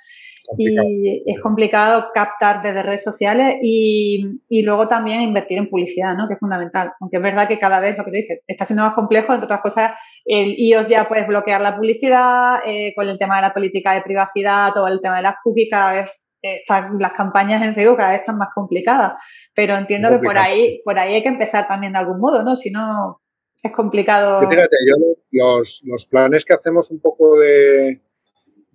Y 0.57 1.23
es 1.27 1.41
complicado 1.41 2.07
captar 2.15 2.63
desde 2.63 2.83
redes 2.83 3.03
sociales 3.03 3.57
y, 3.63 4.41
y, 4.49 4.63
luego 4.63 4.89
también 4.89 5.23
invertir 5.23 5.59
en 5.59 5.69
publicidad, 5.69 6.15
¿no? 6.15 6.29
que 6.29 6.35
es 6.35 6.41
fundamental. 6.41 6.93
Aunque 7.01 7.17
es 7.17 7.23
verdad 7.23 7.49
que 7.49 7.59
cada 7.59 7.81
vez 7.81 7.97
lo 7.97 8.05
que 8.05 8.11
te 8.11 8.17
dices 8.19 8.41
está 8.47 8.65
siendo 8.65 8.85
más 8.85 8.95
complejo, 8.95 9.33
entre 9.33 9.47
otras 9.47 9.61
cosas, 9.61 9.93
el 10.25 10.55
iOS 10.59 10.89
ya 10.89 11.09
puedes 11.09 11.27
bloquear 11.27 11.61
la 11.61 11.77
publicidad, 11.77 12.61
eh, 12.65 12.93
con 12.95 13.09
el 13.09 13.19
tema 13.19 13.37
de 13.37 13.43
la 13.43 13.55
política 13.55 13.93
de 13.93 14.03
privacidad, 14.03 14.73
todo 14.73 14.89
el 14.89 15.01
tema 15.01 15.17
de 15.17 15.23
las 15.23 15.37
cookies, 15.43 15.69
cada 15.71 15.93
vez 15.93 16.11
están, 16.43 16.99
las 16.99 17.13
campañas 17.13 17.63
en 17.63 17.75
Facebook 17.75 17.97
cada 17.97 18.13
vez 18.13 18.21
están 18.21 18.39
más 18.39 18.49
complicadas, 18.55 19.15
pero 19.55 19.77
entiendo 19.77 20.11
que 20.11 20.19
por 20.19 20.39
ahí, 20.39 20.81
por 20.85 20.99
ahí 20.99 21.15
hay 21.15 21.23
que 21.23 21.29
empezar 21.29 21.67
también 21.67 21.93
de 21.93 21.99
algún 21.99 22.21
modo, 22.21 22.43
¿no? 22.43 22.55
Si 22.55 22.71
no, 22.71 23.21
es 23.63 23.73
complicado. 23.73 24.41
fíjate, 24.41 24.77
yo 24.87 25.15
los, 25.33 25.83
los, 25.85 26.07
planes 26.07 26.45
que 26.45 26.55
hacemos 26.55 26.91
un 26.91 27.01
poco 27.01 27.39
de, 27.39 28.01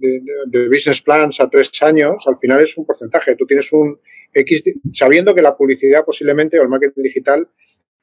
de, 0.02 0.68
business 0.68 1.02
plans 1.02 1.40
a 1.40 1.50
tres 1.50 1.72
años, 1.82 2.28
al 2.28 2.38
final 2.38 2.62
es 2.62 2.78
un 2.78 2.86
porcentaje. 2.86 3.36
Tú 3.36 3.46
tienes 3.46 3.72
un 3.72 4.00
X, 4.34 4.64
sabiendo 4.92 5.36
que 5.36 5.42
la 5.42 5.56
publicidad 5.56 6.04
posiblemente 6.04 6.60
o 6.60 6.64
el 6.64 6.70
marketing 6.70 7.04
digital 7.04 7.48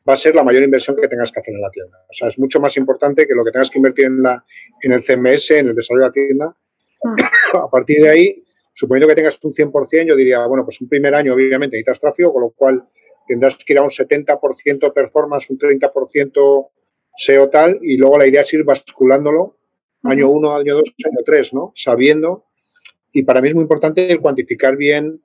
va 0.08 0.14
a 0.14 0.16
ser 0.16 0.34
la 0.34 0.44
mayor 0.44 0.62
inversión 0.62 0.96
que 0.96 1.08
tengas 1.08 1.30
que 1.30 1.40
hacer 1.40 1.54
en 1.54 1.60
la 1.60 1.70
tienda. 1.70 1.98
O 2.08 2.12
sea, 2.12 2.28
es 2.28 2.38
mucho 2.38 2.60
más 2.60 2.76
importante 2.76 3.26
que 3.26 3.34
lo 3.34 3.44
que 3.44 3.50
tengas 3.50 3.70
que 3.70 3.78
invertir 3.78 4.06
en, 4.06 4.22
la, 4.22 4.42
en 4.80 4.92
el 4.92 5.02
CMS, 5.02 5.50
en 5.50 5.68
el 5.68 5.74
desarrollo 5.74 6.04
de 6.04 6.08
la 6.08 6.12
tienda. 6.12 6.56
Mm. 7.04 7.56
A 7.58 7.70
partir 7.70 8.00
de 8.02 8.08
ahí, 8.08 8.44
suponiendo 8.72 9.08
que 9.08 9.14
tengas 9.14 9.42
un 9.44 9.52
100%, 9.52 10.06
yo 10.06 10.16
diría, 10.16 10.46
bueno, 10.46 10.64
pues 10.64 10.80
un 10.80 10.88
primer 10.88 11.14
año 11.14 11.34
obviamente 11.34 11.76
necesitas 11.76 12.00
tráfico, 12.00 12.32
con 12.32 12.42
lo 12.42 12.50
cual 12.50 12.84
tendrás 13.26 13.56
que 13.56 13.72
ir 13.72 13.78
a 13.78 13.82
un 13.82 13.90
70% 13.90 14.92
performance, 14.92 15.50
un 15.50 15.58
30% 15.58 16.68
SEO 17.16 17.50
tal, 17.50 17.78
y 17.82 17.96
luego 17.96 18.18
la 18.18 18.26
idea 18.26 18.40
es 18.40 18.54
ir 18.54 18.64
basculándolo 18.64 19.57
año 20.04 20.30
1, 20.30 20.56
año 20.56 20.74
2, 20.76 20.94
año 21.04 21.18
3, 21.24 21.54
¿no? 21.54 21.72
Sabiendo, 21.74 22.44
y 23.12 23.22
para 23.22 23.40
mí 23.40 23.48
es 23.48 23.54
muy 23.54 23.62
importante 23.62 24.18
cuantificar 24.18 24.76
bien 24.76 25.20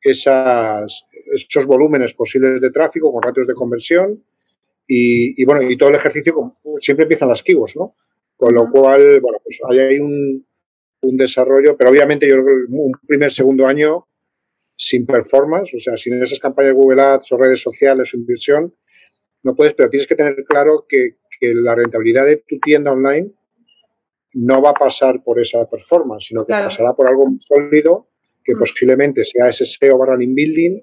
esas, 0.00 1.04
esos 1.34 1.66
volúmenes 1.66 2.14
posibles 2.14 2.60
de 2.60 2.70
tráfico 2.70 3.12
con 3.12 3.22
ratios 3.22 3.46
de 3.46 3.54
conversión 3.54 4.22
y, 4.86 5.44
bueno, 5.44 5.62
y 5.62 5.76
todo 5.78 5.88
el 5.88 5.96
ejercicio, 5.96 6.56
siempre 6.78 7.04
empiezan 7.04 7.28
las 7.28 7.42
keywords, 7.42 7.76
¿no? 7.76 7.94
Con 8.36 8.54
lo 8.54 8.70
cual, 8.70 9.20
bueno, 9.20 9.38
pues 9.42 9.58
ahí 9.70 9.78
hay 9.78 9.98
un, 9.98 10.44
un 11.00 11.16
desarrollo, 11.16 11.76
pero 11.76 11.90
obviamente 11.90 12.28
yo 12.28 12.34
creo 12.34 12.44
que 12.44 12.72
un 12.72 12.92
primer, 13.06 13.30
segundo 13.30 13.66
año 13.66 14.06
sin 14.76 15.06
performance, 15.06 15.74
o 15.74 15.80
sea, 15.80 15.96
sin 15.96 16.20
esas 16.20 16.38
campañas 16.40 16.70
de 16.70 16.80
Google 16.80 17.00
Ads 17.00 17.32
o 17.32 17.36
redes 17.36 17.60
sociales 17.60 18.12
o 18.12 18.16
inversión, 18.16 18.74
no 19.42 19.54
puedes, 19.54 19.74
pero 19.74 19.88
tienes 19.88 20.06
que 20.06 20.16
tener 20.16 20.34
claro 20.44 20.86
que, 20.88 21.16
la 21.40 21.74
rentabilidad 21.74 22.24
de 22.24 22.38
tu 22.38 22.58
tienda 22.58 22.90
online 22.90 23.30
no 24.34 24.60
va 24.60 24.70
a 24.70 24.74
pasar 24.74 25.22
por 25.22 25.40
esa 25.40 25.68
performance, 25.68 26.26
sino 26.28 26.44
que 26.44 26.52
pasará 26.52 26.92
por 26.92 27.08
algo 27.08 27.28
sólido 27.38 28.08
que 28.44 28.54
mm. 28.54 28.58
posiblemente 28.58 29.24
sea 29.24 29.48
ese 29.48 29.64
SEO 29.64 29.98
barra 29.98 30.16
building 30.16 30.80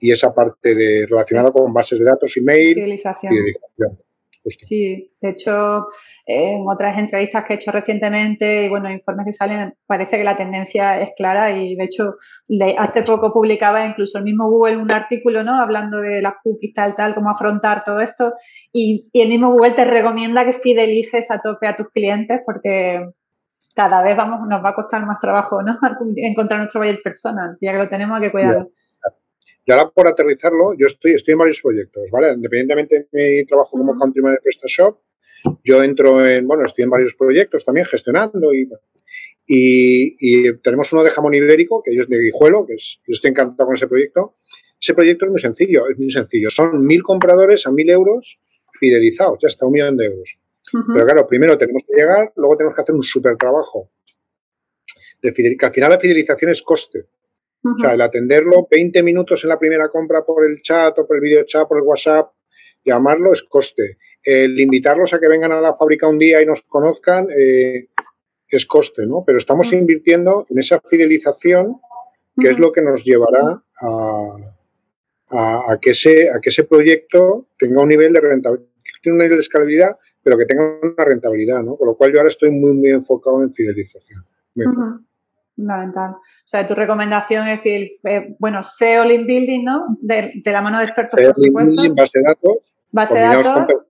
y 0.00 0.10
esa 0.10 0.34
parte 0.34 0.74
de 0.74 1.06
relacionada 1.08 1.52
con 1.52 1.72
bases 1.72 1.98
de 1.98 2.04
datos, 2.04 2.36
email, 2.36 2.74
fidelización. 2.74 3.32
fidelización. 3.32 3.98
Sí, 4.46 5.10
de 5.20 5.30
hecho, 5.30 5.86
en 6.26 6.64
otras 6.68 6.98
entrevistas 6.98 7.44
que 7.44 7.54
he 7.54 7.56
hecho 7.56 7.72
recientemente 7.72 8.64
y 8.64 8.68
bueno, 8.68 8.90
informes 8.90 9.24
que 9.26 9.32
salen, 9.32 9.74
parece 9.86 10.18
que 10.18 10.24
la 10.24 10.36
tendencia 10.36 11.00
es 11.00 11.10
clara 11.16 11.50
y 11.50 11.74
de 11.74 11.84
hecho 11.84 12.14
hace 12.78 13.02
poco 13.02 13.32
publicaba 13.32 13.86
incluso 13.86 14.18
el 14.18 14.24
mismo 14.24 14.50
Google 14.50 14.76
un 14.76 14.92
artículo, 14.92 15.42
¿no? 15.44 15.60
Hablando 15.60 15.98
de 16.00 16.20
las 16.20 16.34
cookies, 16.42 16.74
tal, 16.74 16.94
tal, 16.94 17.14
cómo 17.14 17.30
afrontar 17.30 17.84
todo 17.84 18.00
esto 18.00 18.34
y, 18.72 19.06
y 19.12 19.22
el 19.22 19.28
mismo 19.28 19.50
Google 19.50 19.72
te 19.72 19.86
recomienda 19.86 20.44
que 20.44 20.52
fidelices 20.52 21.30
a 21.30 21.40
tope 21.40 21.66
a 21.66 21.76
tus 21.76 21.88
clientes 21.88 22.40
porque 22.44 23.00
cada 23.74 24.02
vez 24.02 24.16
vamos, 24.16 24.40
nos 24.48 24.64
va 24.64 24.70
a 24.70 24.74
costar 24.74 25.04
más 25.04 25.18
trabajo, 25.18 25.62
¿no? 25.62 25.76
Encontrar 26.16 26.60
nuestro 26.60 26.80
buyer 26.80 27.00
personal, 27.02 27.56
ya 27.60 27.72
que 27.72 27.78
lo 27.78 27.88
tenemos 27.88 28.16
hay 28.16 28.26
que 28.26 28.32
cuidarlo. 28.32 28.68
Y 29.66 29.72
ahora 29.72 29.90
por 29.90 30.06
aterrizarlo, 30.06 30.74
yo 30.76 30.86
estoy, 30.86 31.12
estoy 31.12 31.32
en 31.32 31.38
varios 31.38 31.60
proyectos, 31.60 32.04
¿vale? 32.10 32.32
Independientemente 32.34 33.08
de 33.10 33.40
mi 33.40 33.46
trabajo 33.46 33.78
como 33.78 33.98
country 33.98 34.20
manager 34.20 34.42
PrestaShop, 34.42 34.98
yo 35.62 35.82
entro 35.82 36.26
en, 36.26 36.46
bueno, 36.46 36.64
estoy 36.64 36.84
en 36.84 36.90
varios 36.90 37.14
proyectos 37.14 37.64
también 37.64 37.86
gestionando 37.86 38.52
y, 38.54 38.68
y, 39.46 40.56
tenemos 40.58 40.92
uno 40.92 41.02
de 41.02 41.10
jamón 41.10 41.34
ibérico, 41.34 41.82
que 41.82 41.94
es 41.96 42.08
de 42.08 42.18
Guijuelo, 42.18 42.66
que 42.66 42.74
es, 42.74 42.98
yo 43.06 43.12
estoy 43.12 43.30
encantado 43.30 43.66
con 43.66 43.76
ese 43.76 43.86
proyecto. 43.86 44.34
Ese 44.80 44.94
proyecto 44.94 45.26
es 45.26 45.30
muy 45.30 45.40
sencillo, 45.40 45.88
es 45.88 45.98
muy 45.98 46.10
sencillo. 46.10 46.50
Son 46.50 46.84
mil 46.84 47.02
compradores 47.02 47.66
a 47.66 47.72
mil 47.72 47.88
euros 47.88 48.38
fidelizados, 48.78 49.38
ya 49.40 49.48
está 49.48 49.66
un 49.66 49.72
millón 49.72 49.96
de 49.96 50.06
euros. 50.06 50.38
Pero 50.92 51.04
claro, 51.06 51.26
primero 51.26 51.56
tenemos 51.56 51.84
que 51.86 51.94
llegar, 51.96 52.32
luego 52.36 52.56
tenemos 52.56 52.74
que 52.74 52.82
hacer 52.82 52.94
un 52.94 53.02
súper 53.02 53.36
trabajo 53.36 53.90
de 55.22 55.32
que 55.32 55.66
al 55.66 55.72
final 55.72 55.90
la 55.90 56.00
fidelización 56.00 56.50
es 56.50 56.62
coste. 56.62 57.06
O 57.64 57.78
sea, 57.78 57.94
el 57.94 58.00
atenderlo 58.02 58.68
20 58.70 59.02
minutos 59.02 59.42
en 59.44 59.48
la 59.48 59.58
primera 59.58 59.88
compra 59.88 60.22
por 60.22 60.44
el 60.44 60.60
chat 60.60 60.98
o 60.98 61.06
por 61.06 61.16
el 61.16 61.22
video 61.22 61.44
chat, 61.44 61.66
por 61.66 61.78
el 61.78 61.84
WhatsApp, 61.84 62.30
llamarlo 62.84 63.32
es 63.32 63.42
coste. 63.42 63.96
El 64.22 64.60
invitarlos 64.60 65.14
a 65.14 65.18
que 65.18 65.28
vengan 65.28 65.52
a 65.52 65.60
la 65.60 65.72
fábrica 65.72 66.08
un 66.08 66.18
día 66.18 66.42
y 66.42 66.46
nos 66.46 66.62
conozcan 66.62 67.28
eh, 67.30 67.88
es 68.48 68.66
coste, 68.66 69.06
¿no? 69.06 69.24
Pero 69.26 69.38
estamos 69.38 69.72
invirtiendo 69.72 70.46
en 70.50 70.58
esa 70.58 70.80
fidelización 70.80 71.80
que 72.38 72.50
es 72.50 72.58
lo 72.58 72.72
que 72.72 72.82
nos 72.82 73.04
llevará 73.04 73.62
a, 75.30 75.78
que 75.80 75.90
ese, 75.90 76.30
a 76.30 76.40
que 76.40 76.50
ese 76.50 76.64
proyecto 76.64 77.48
tenga 77.58 77.80
un 77.80 77.88
nivel 77.88 78.12
de 78.12 78.20
rentabilidad, 78.20 78.68
un 79.06 79.18
nivel 79.18 79.30
de 79.30 79.38
escalabilidad, 79.38 79.96
pero 80.22 80.36
que 80.36 80.46
tenga 80.46 80.78
una 80.82 81.04
rentabilidad, 81.04 81.62
¿no? 81.62 81.76
Con 81.76 81.88
lo 81.88 81.96
cual 81.96 82.12
yo 82.12 82.18
ahora 82.18 82.28
estoy 82.28 82.50
muy, 82.50 82.72
muy 82.72 82.90
enfocado 82.90 83.42
en 83.42 83.52
fidelización. 83.52 84.24
Fundamental. 85.54 86.10
O 86.12 86.22
sea, 86.44 86.66
tu 86.66 86.74
recomendación 86.74 87.46
es 87.48 87.62
decir, 87.62 87.92
eh, 88.04 88.34
bueno, 88.38 88.62
SEO 88.62 89.04
Link 89.04 89.26
Building, 89.26 89.64
¿no? 89.64 89.98
De, 90.00 90.42
la 90.44 90.60
mano 90.60 90.78
de 90.78 90.84
expertos, 90.84 91.20
SEO, 91.20 91.32
por 91.32 91.44
supuesto. 91.44 91.70
Building, 91.70 91.94
base 91.94 92.18
de 92.18 92.24
datos. 92.24 92.74
Base 92.90 93.18
de 93.18 93.24
datos. 93.24 93.86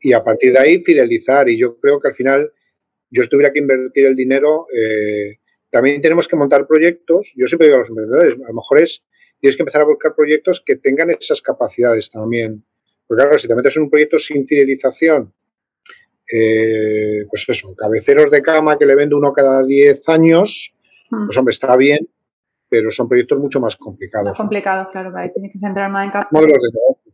Y 0.00 0.12
a 0.12 0.24
partir 0.24 0.52
de 0.52 0.58
ahí 0.58 0.82
fidelizar. 0.82 1.48
Y 1.48 1.58
yo 1.58 1.78
creo 1.78 2.00
que 2.00 2.08
al 2.08 2.14
final, 2.14 2.50
yo 3.10 3.22
si 3.22 3.28
tuviera 3.28 3.52
que 3.52 3.58
invertir 3.58 4.06
el 4.06 4.16
dinero, 4.16 4.66
eh, 4.72 5.38
también 5.70 6.00
tenemos 6.00 6.28
que 6.28 6.36
montar 6.36 6.66
proyectos. 6.66 7.32
Yo 7.36 7.46
siempre 7.46 7.66
digo 7.66 7.76
a 7.76 7.80
los 7.80 7.88
emprendedores, 7.88 8.34
a 8.34 8.48
lo 8.48 8.54
mejor 8.54 8.80
es, 8.80 9.04
tienes 9.40 9.56
que 9.56 9.62
empezar 9.62 9.82
a 9.82 9.86
buscar 9.86 10.14
proyectos 10.14 10.62
que 10.64 10.76
tengan 10.76 11.10
esas 11.10 11.42
capacidades 11.42 12.10
también. 12.10 12.64
Porque 13.06 13.22
claro, 13.22 13.38
si 13.38 13.48
te 13.48 13.54
metes 13.54 13.76
en 13.76 13.82
un 13.82 13.90
proyecto 13.90 14.18
sin 14.18 14.46
fidelización, 14.46 15.34
eh, 16.32 17.26
pues 17.28 17.44
eso, 17.48 17.74
cabeceros 17.76 18.30
de 18.30 18.42
cama 18.42 18.78
que 18.78 18.86
le 18.86 18.94
vende 18.94 19.14
uno 19.14 19.32
cada 19.32 19.64
10 19.64 20.08
años, 20.08 20.74
hmm. 21.10 21.26
pues 21.26 21.36
hombre, 21.36 21.52
está 21.52 21.76
bien, 21.76 22.08
pero 22.68 22.90
son 22.90 23.08
proyectos 23.08 23.38
mucho 23.38 23.60
más 23.60 23.76
complicados. 23.76 24.30
Más 24.30 24.38
complicados, 24.38 24.88
claro, 24.90 25.12
que 25.12 25.28
tienes 25.30 25.52
que 25.52 25.58
centrar 25.58 25.90
más 25.90 26.06
en 26.06 26.12
Modelos 26.30 26.58
de 26.58 26.68
negocio. 26.72 27.12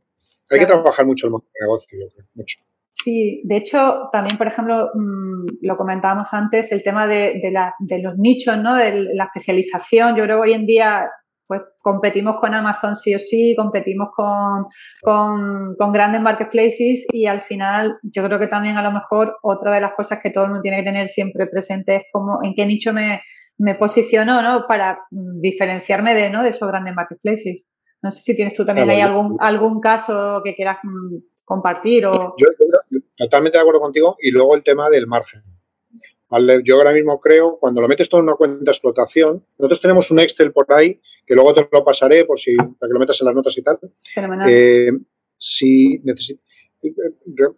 Hay 0.50 0.58
que 0.58 0.66
trabajar 0.66 1.06
mucho 1.06 1.26
el 1.26 1.32
modelo 1.32 1.50
de 1.54 1.66
negocio, 1.66 1.98
yo 2.00 2.06
creo, 2.12 2.26
mucho. 2.34 2.58
Sí, 2.92 3.42
de 3.44 3.56
hecho, 3.56 4.08
también, 4.10 4.36
por 4.36 4.48
ejemplo, 4.48 4.90
mm, 4.94 5.46
lo 5.62 5.76
comentábamos 5.76 6.28
antes, 6.32 6.72
el 6.72 6.82
tema 6.82 7.06
de, 7.06 7.40
de 7.78 8.02
los 8.02 8.18
nichos, 8.18 8.58
¿no? 8.58 8.74
De 8.74 9.14
la 9.14 9.24
especialización. 9.24 10.16
Yo 10.16 10.24
creo 10.24 10.38
que 10.38 10.48
hoy 10.48 10.54
en 10.54 10.66
día 10.66 11.08
pues 11.50 11.62
competimos 11.82 12.36
con 12.40 12.54
Amazon 12.54 12.94
sí 12.94 13.12
o 13.12 13.18
sí, 13.18 13.56
competimos 13.56 14.10
con, 14.14 14.66
con, 15.02 15.92
grandes 15.92 16.20
marketplaces 16.20 17.08
y 17.12 17.26
al 17.26 17.40
final 17.40 17.98
yo 18.04 18.22
creo 18.22 18.38
que 18.38 18.46
también 18.46 18.76
a 18.76 18.82
lo 18.82 18.92
mejor 18.92 19.36
otra 19.42 19.74
de 19.74 19.80
las 19.80 19.94
cosas 19.94 20.20
que 20.22 20.30
todo 20.30 20.44
el 20.44 20.50
mundo 20.50 20.62
tiene 20.62 20.76
que 20.76 20.84
tener 20.84 21.08
siempre 21.08 21.48
presente 21.48 21.96
es 21.96 22.02
como 22.12 22.38
en 22.44 22.54
qué 22.54 22.64
nicho 22.66 22.92
me, 22.92 23.22
me 23.58 23.74
posiciono 23.74 24.40
¿no? 24.42 24.66
para 24.68 25.00
diferenciarme 25.10 26.14
de, 26.14 26.30
¿no? 26.30 26.44
de 26.44 26.50
esos 26.50 26.68
grandes 26.68 26.94
marketplaces. 26.94 27.68
No 28.00 28.12
sé 28.12 28.20
si 28.20 28.36
tienes 28.36 28.54
tú 28.54 28.64
también 28.64 28.88
ahí 28.88 29.00
algún, 29.00 29.36
algún 29.40 29.80
caso 29.80 30.42
que 30.44 30.54
quieras 30.54 30.78
mm, 30.84 31.16
compartir 31.44 32.06
o... 32.06 32.12
yo, 32.38 32.46
totalmente 33.16 33.58
de 33.58 33.62
acuerdo 33.62 33.80
contigo 33.80 34.16
y 34.20 34.30
luego 34.30 34.54
el 34.54 34.62
tema 34.62 34.88
del 34.88 35.08
margen. 35.08 35.42
Yo 36.64 36.76
ahora 36.76 36.92
mismo 36.92 37.20
creo, 37.20 37.58
cuando 37.58 37.80
lo 37.80 37.88
metes 37.88 38.08
todo 38.08 38.20
en 38.20 38.28
una 38.28 38.36
cuenta 38.36 38.64
de 38.64 38.70
explotación, 38.70 39.44
nosotros 39.58 39.80
tenemos 39.80 40.10
un 40.10 40.20
Excel 40.20 40.52
por 40.52 40.66
ahí, 40.72 41.00
que 41.26 41.34
luego 41.34 41.54
te 41.54 41.68
lo 41.70 41.84
pasaré 41.84 42.24
por 42.24 42.38
si, 42.38 42.56
para 42.56 42.88
que 42.88 42.92
lo 42.92 43.00
metas 43.00 43.20
en 43.20 43.26
las 43.26 43.34
notas 43.34 43.58
y 43.58 43.62
tal. 43.62 43.78
Eh, 44.48 44.92
si 45.36 45.98
necesitas 46.04 46.44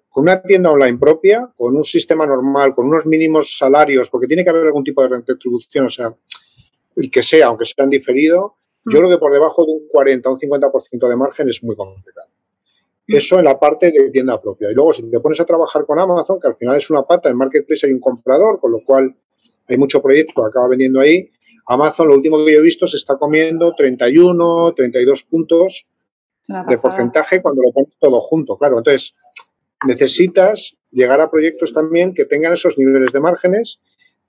con 0.08 0.22
una 0.24 0.42
tienda 0.42 0.70
online 0.70 0.98
propia, 0.98 1.52
con 1.56 1.76
un 1.76 1.84
sistema 1.84 2.26
normal, 2.26 2.74
con 2.74 2.86
unos 2.86 3.06
mínimos 3.06 3.56
salarios, 3.56 4.10
porque 4.10 4.26
tiene 4.26 4.42
que 4.42 4.50
haber 4.50 4.66
algún 4.66 4.84
tipo 4.84 5.02
de 5.02 5.08
retribución, 5.08 5.86
o 5.86 5.88
sea, 5.88 6.14
el 6.96 7.10
que 7.10 7.22
sea, 7.22 7.46
aunque 7.46 7.64
sea 7.64 7.84
en 7.84 7.90
diferido, 7.90 8.56
yo 8.84 8.98
mm. 8.98 9.00
creo 9.00 9.10
que 9.10 9.18
por 9.18 9.32
debajo 9.32 9.64
de 9.64 9.72
un 9.72 9.88
40 9.88 10.28
o 10.28 10.32
un 10.32 10.38
50% 10.38 11.08
de 11.08 11.16
margen 11.16 11.48
es 11.48 11.62
muy 11.62 11.76
complicado. 11.76 12.28
Eso 13.18 13.38
en 13.38 13.44
la 13.44 13.58
parte 13.58 13.90
de 13.90 14.10
tienda 14.10 14.40
propia. 14.40 14.70
Y 14.70 14.74
luego, 14.74 14.92
si 14.92 15.02
te 15.10 15.20
pones 15.20 15.40
a 15.40 15.44
trabajar 15.44 15.84
con 15.84 15.98
Amazon, 15.98 16.40
que 16.40 16.48
al 16.48 16.56
final 16.56 16.76
es 16.76 16.90
una 16.90 17.02
pata, 17.02 17.28
en 17.28 17.36
Marketplace 17.36 17.86
hay 17.86 17.92
un 17.92 18.00
comprador, 18.00 18.60
con 18.60 18.72
lo 18.72 18.80
cual 18.84 19.14
hay 19.68 19.76
mucho 19.76 20.00
proyecto, 20.02 20.44
acaba 20.44 20.68
vendiendo 20.68 21.00
ahí. 21.00 21.30
Amazon, 21.66 22.08
lo 22.08 22.14
último 22.14 22.44
que 22.44 22.52
yo 22.52 22.58
he 22.58 22.62
visto, 22.62 22.86
se 22.86 22.96
está 22.96 23.16
comiendo 23.16 23.74
31, 23.74 24.72
32 24.74 25.22
puntos 25.24 25.86
de 26.48 26.76
porcentaje 26.76 27.40
cuando 27.40 27.62
lo 27.62 27.72
pones 27.72 27.96
todo 28.00 28.20
junto, 28.20 28.56
claro. 28.56 28.78
Entonces, 28.78 29.14
necesitas 29.86 30.76
llegar 30.90 31.20
a 31.20 31.30
proyectos 31.30 31.72
también 31.72 32.14
que 32.14 32.24
tengan 32.24 32.52
esos 32.52 32.76
niveles 32.78 33.12
de 33.12 33.20
márgenes, 33.20 33.78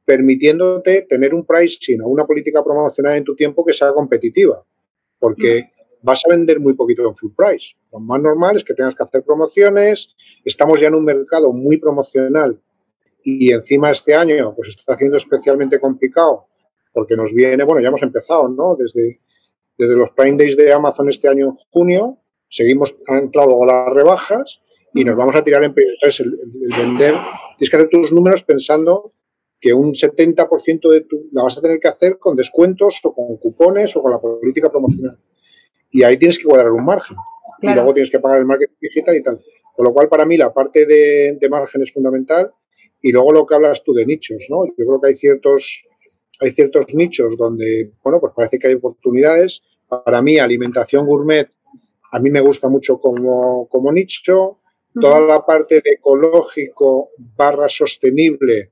permitiéndote 0.06 1.04
tener 1.04 1.34
un 1.34 1.46
pricing 1.46 2.02
o 2.02 2.08
una 2.08 2.26
política 2.26 2.64
promocional 2.64 3.18
en 3.18 3.24
tu 3.24 3.36
tiempo 3.36 3.66
que 3.66 3.74
sea 3.74 3.94
competitiva. 3.94 4.64
Porque 5.18 5.64
mm 5.64 5.83
vas 6.04 6.22
a 6.26 6.30
vender 6.30 6.60
muy 6.60 6.74
poquito 6.74 7.08
en 7.08 7.16
full 7.16 7.32
price. 7.36 7.76
Lo 7.92 8.00
más 8.00 8.22
normal 8.22 8.58
es 8.58 8.64
que 8.64 8.74
tengas 8.74 8.94
que 8.94 9.04
hacer 9.04 9.24
promociones. 9.24 10.14
Estamos 10.46 10.80
ya 10.80 10.88
en 10.88 10.96
un 10.96 11.06
mercado 11.06 11.52
muy 11.52 11.78
promocional 11.78 12.62
y 13.24 13.52
encima 13.52 13.90
este 13.90 14.14
año 14.14 14.54
pues 14.54 14.68
está 14.68 14.94
haciendo 14.94 15.18
especialmente 15.18 15.80
complicado 15.80 16.48
porque 16.92 17.16
nos 17.16 17.34
viene, 17.34 17.64
bueno, 17.64 17.82
ya 17.82 17.88
hemos 17.88 18.04
empezado, 18.04 18.48
¿no? 18.50 18.76
Desde, 18.76 19.22
desde 19.78 19.96
los 19.96 20.12
Prime 20.12 20.38
Days 20.38 20.56
de 20.58 20.72
Amazon 20.72 21.10
este 21.10 21.28
año 21.28 21.48
en 21.48 21.56
junio, 21.72 22.20
seguimos, 22.50 22.96
han 23.08 23.18
entrado 23.18 23.66
las 23.66 23.92
rebajas 23.92 24.62
y 24.94 25.04
nos 25.04 25.16
vamos 25.16 25.36
a 25.36 25.44
tirar 25.44 25.64
en 25.64 25.74
Entonces, 25.76 26.20
el, 26.20 26.38
vender, 26.78 27.16
tienes 27.58 27.70
que 27.72 27.76
hacer 27.78 27.90
tus 27.90 28.12
números 28.12 28.44
pensando 28.44 29.12
que 29.60 29.74
un 29.74 29.94
70% 29.94 30.92
de 30.92 31.02
tu 31.02 31.30
la 31.32 31.44
vas 31.44 31.58
a 31.58 31.62
tener 31.62 31.80
que 31.80 31.88
hacer 31.88 32.20
con 32.20 32.36
descuentos 32.36 33.00
o 33.04 33.16
con 33.16 33.38
cupones 33.38 33.96
o 33.96 34.04
con 34.04 34.12
la 34.12 34.20
política 34.20 34.70
promocional 34.70 35.18
y 35.94 36.04
ahí 36.04 36.18
tienes 36.18 36.38
que 36.38 36.46
cuadrar 36.46 36.72
un 36.72 36.84
margen. 36.84 37.16
y 37.62 37.68
luego 37.68 37.94
tienes 37.94 38.12
que 38.12 38.20
pagar 38.20 38.40
el 38.40 38.46
marketing 38.46 38.76
digital 38.82 39.16
y 39.16 39.24
tal. 39.24 39.40
Con 39.76 39.86
lo 39.86 39.94
cual, 39.94 40.10
para 40.10 40.26
mí, 40.26 40.36
la 40.36 40.52
parte 40.52 40.86
de, 40.86 41.38
de 41.40 41.50
margen 41.50 41.82
es 41.82 41.94
fundamental 41.94 42.52
y 43.02 43.12
luego 43.12 43.32
lo 43.32 43.46
que 43.46 43.56
hablas 43.56 43.84
tú 43.84 43.94
de 43.94 44.06
nichos, 44.06 44.48
¿no? 44.50 44.66
Yo 44.66 44.74
creo 44.76 45.00
que 45.00 45.08
hay 45.08 45.16
ciertos, 45.16 45.84
hay 46.40 46.52
ciertos 46.52 46.94
nichos 46.94 47.38
donde, 47.38 47.92
bueno, 48.04 48.20
pues 48.20 48.34
parece 48.36 48.60
que 48.60 48.68
hay 48.68 48.74
oportunidades. 48.74 49.62
Para 49.88 50.22
mí, 50.22 50.40
alimentación 50.40 51.06
gourmet, 51.06 51.48
a 52.12 52.20
mí 52.20 52.30
me 52.30 52.42
gusta 52.42 52.70
mucho 52.70 53.00
como, 53.00 53.68
como 53.70 53.92
nicho. 53.92 54.60
Toda 55.00 55.20
la 55.22 55.44
parte 55.44 55.82
de 55.84 55.92
ecológico 55.92 57.10
barra 57.36 57.68
sostenible 57.68 58.72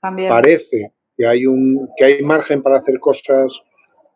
parece 0.00 0.92
que 1.16 1.26
hay, 1.26 1.46
un, 1.46 1.88
que 1.96 2.04
hay 2.04 2.22
margen 2.22 2.60
para 2.62 2.78
hacer 2.78 2.98
cosas 2.98 3.62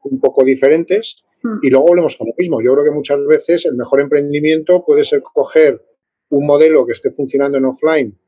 un 0.02 0.20
poco 0.20 0.44
diferentes. 0.44 1.22
Hmm. 1.42 1.58
Y 1.62 1.70
luego 1.70 1.86
volvemos 1.86 2.16
a 2.20 2.24
lo 2.24 2.32
mismo. 2.36 2.60
Yo 2.62 2.72
creo 2.72 2.84
que 2.84 2.90
muchas 2.90 3.24
veces 3.26 3.66
el 3.66 3.74
mejor 3.74 4.00
emprendimiento 4.00 4.84
puede 4.84 5.04
ser 5.04 5.22
coger 5.22 5.82
un 6.30 6.46
modelo 6.46 6.84
que 6.84 6.92
esté 6.92 7.10
funcionando 7.10 7.58
en 7.58 7.64
offline, 7.64 8.18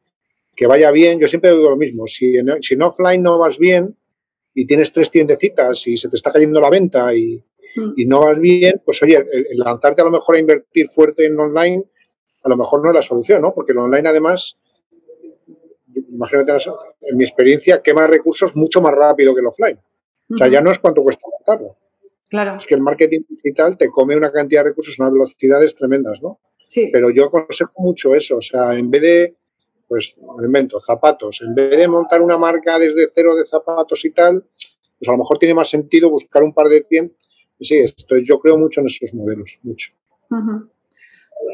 que 0.57 0.67
vaya 0.67 0.91
bien. 0.91 1.19
Yo 1.19 1.29
siempre 1.29 1.51
digo 1.51 1.71
lo 1.71 1.77
mismo. 1.77 2.07
Si 2.07 2.37
en, 2.37 2.63
si 2.63 2.75
en 2.75 2.83
offline 2.83 3.23
no 3.23 3.39
vas 3.39 3.59
bien 3.59 3.97
y 4.55 4.67
tienes 4.67 4.93
tres 4.93 5.11
tiendecitas 5.11 5.87
y 5.87 5.97
se 5.97 6.09
te 6.09 6.17
está 6.17 6.33
cayendo 6.33 6.61
la 6.61 6.71
venta 6.71 7.15
y, 7.15 7.43
hmm. 7.77 7.93
y 7.97 8.05
no 8.07 8.21
vas 8.21 8.39
bien, 8.39 8.81
pues 8.85 9.03
oye, 9.03 9.17
el, 9.17 9.59
lanzarte 9.59 10.03
a 10.03 10.05
lo 10.05 10.11
mejor 10.11 10.37
a 10.37 10.41
invertir 10.41 10.89
fuerte 10.89 11.27
en 11.27 11.39
online, 11.39 11.85
a 12.43 12.49
lo 12.49 12.57
mejor 12.57 12.83
no 12.83 12.91
es 12.91 12.95
la 12.95 13.03
solución, 13.03 13.43
¿no? 13.43 13.53
Porque 13.55 13.73
el 13.73 13.79
online 13.79 14.09
además 14.09 14.57
imagínate, 16.11 16.53
en 17.03 17.17
mi 17.17 17.25
experiencia, 17.25 17.83
quema 17.83 18.07
recursos 18.07 18.55
mucho 18.55 18.81
más 18.81 18.95
rápido 18.95 19.35
que 19.35 19.41
el 19.41 19.47
offline. 19.47 19.79
O 20.33 20.37
sea, 20.37 20.49
ya 20.49 20.61
no 20.61 20.71
es 20.71 20.79
cuánto 20.79 21.03
cuesta 21.03 21.27
montarlo. 21.31 21.77
Claro. 22.31 22.57
Es 22.57 22.65
que 22.65 22.77
el 22.77 22.81
marketing 22.81 23.23
digital 23.29 23.77
te 23.77 23.91
come 23.91 24.17
una 24.17 24.31
cantidad 24.31 24.63
de 24.63 24.71
recursos, 24.71 24.99
unas 24.99 25.13
velocidades 25.13 25.75
tremendas, 25.75 26.23
¿no? 26.23 26.39
Sí. 26.67 26.89
Pero 26.93 27.11
yo 27.11 27.27
aconsejo 27.27 27.73
mucho 27.79 28.15
eso. 28.15 28.37
O 28.37 28.41
sea, 28.41 28.75
en 28.75 28.91
vez 28.91 29.03
de, 29.03 29.37
pues, 29.89 30.15
invento, 30.43 30.81
zapatos, 30.81 31.43
en 31.43 31.55
vez 31.55 31.71
de 31.77 31.89
montar 31.89 32.23
una 32.23 32.39
marca 32.39 32.79
desde 32.79 33.09
cero 33.13 33.35
de 33.35 33.45
zapatos 33.45 34.05
y 34.05 34.11
tal, 34.11 34.45
pues 34.99 35.09
a 35.09 35.13
lo 35.13 35.19
mejor 35.19 35.39
tiene 35.39 35.55
más 35.55 35.69
sentido 35.69 36.09
buscar 36.11 36.43
un 36.43 36.55
par 36.55 36.69
de 36.69 36.83
tiendas. 36.83 37.17
Sí, 37.61 37.79
esto, 37.79 38.17
yo 38.19 38.39
creo 38.39 38.57
mucho 38.57 38.81
en 38.81 38.87
esos 38.87 39.13
modelos, 39.13 39.59
mucho. 39.63 39.93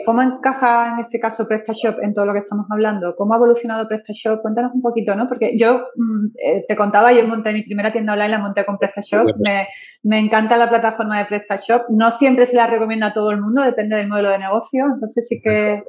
¿Cómo 0.05 0.23
encaja 0.23 0.93
en 0.93 1.01
este 1.01 1.19
caso 1.19 1.49
PrestaShop 1.49 1.99
en 2.01 2.15
todo 2.15 2.27
lo 2.27 2.33
que 2.33 2.39
estamos 2.39 2.67
hablando? 2.71 3.15
¿Cómo 3.17 3.35
ha 3.35 3.37
evolucionado 3.37 3.89
PrestaShop? 3.89 4.41
Cuéntanos 4.41 4.73
un 4.75 4.81
poquito, 4.81 5.17
¿no? 5.17 5.29
Porque 5.29 5.59
yo 5.59 5.89
mm, 5.97 6.27
eh, 6.37 6.65
te 6.67 6.77
contaba, 6.77 7.13
yo 7.13 7.27
monté 7.27 7.53
mi 7.53 7.63
primera 7.63 7.91
tienda 7.91 8.13
online, 8.13 8.29
la 8.31 8.39
monté 8.39 8.65
con 8.65 8.79
PrestaShop. 8.79 9.37
Me, 9.39 9.69
me 10.05 10.19
encanta 10.19 10.57
la 10.57 10.69
plataforma 10.69 11.19
de 11.19 11.25
PrestaShop. 11.25 11.91
No 11.91 12.11
siempre 12.11 12.47
se 12.47 12.57
la 12.57 12.67
recomienda 12.67 13.09
a 13.09 13.13
todo 13.13 13.31
el 13.31 13.41
mundo, 13.41 13.63
depende 13.63 13.97
del 13.97 14.09
modelo 14.09 14.31
de 14.31 14.39
negocio. 14.39 14.85
Entonces 14.95 15.27
sí 15.27 15.41
que, 15.43 15.83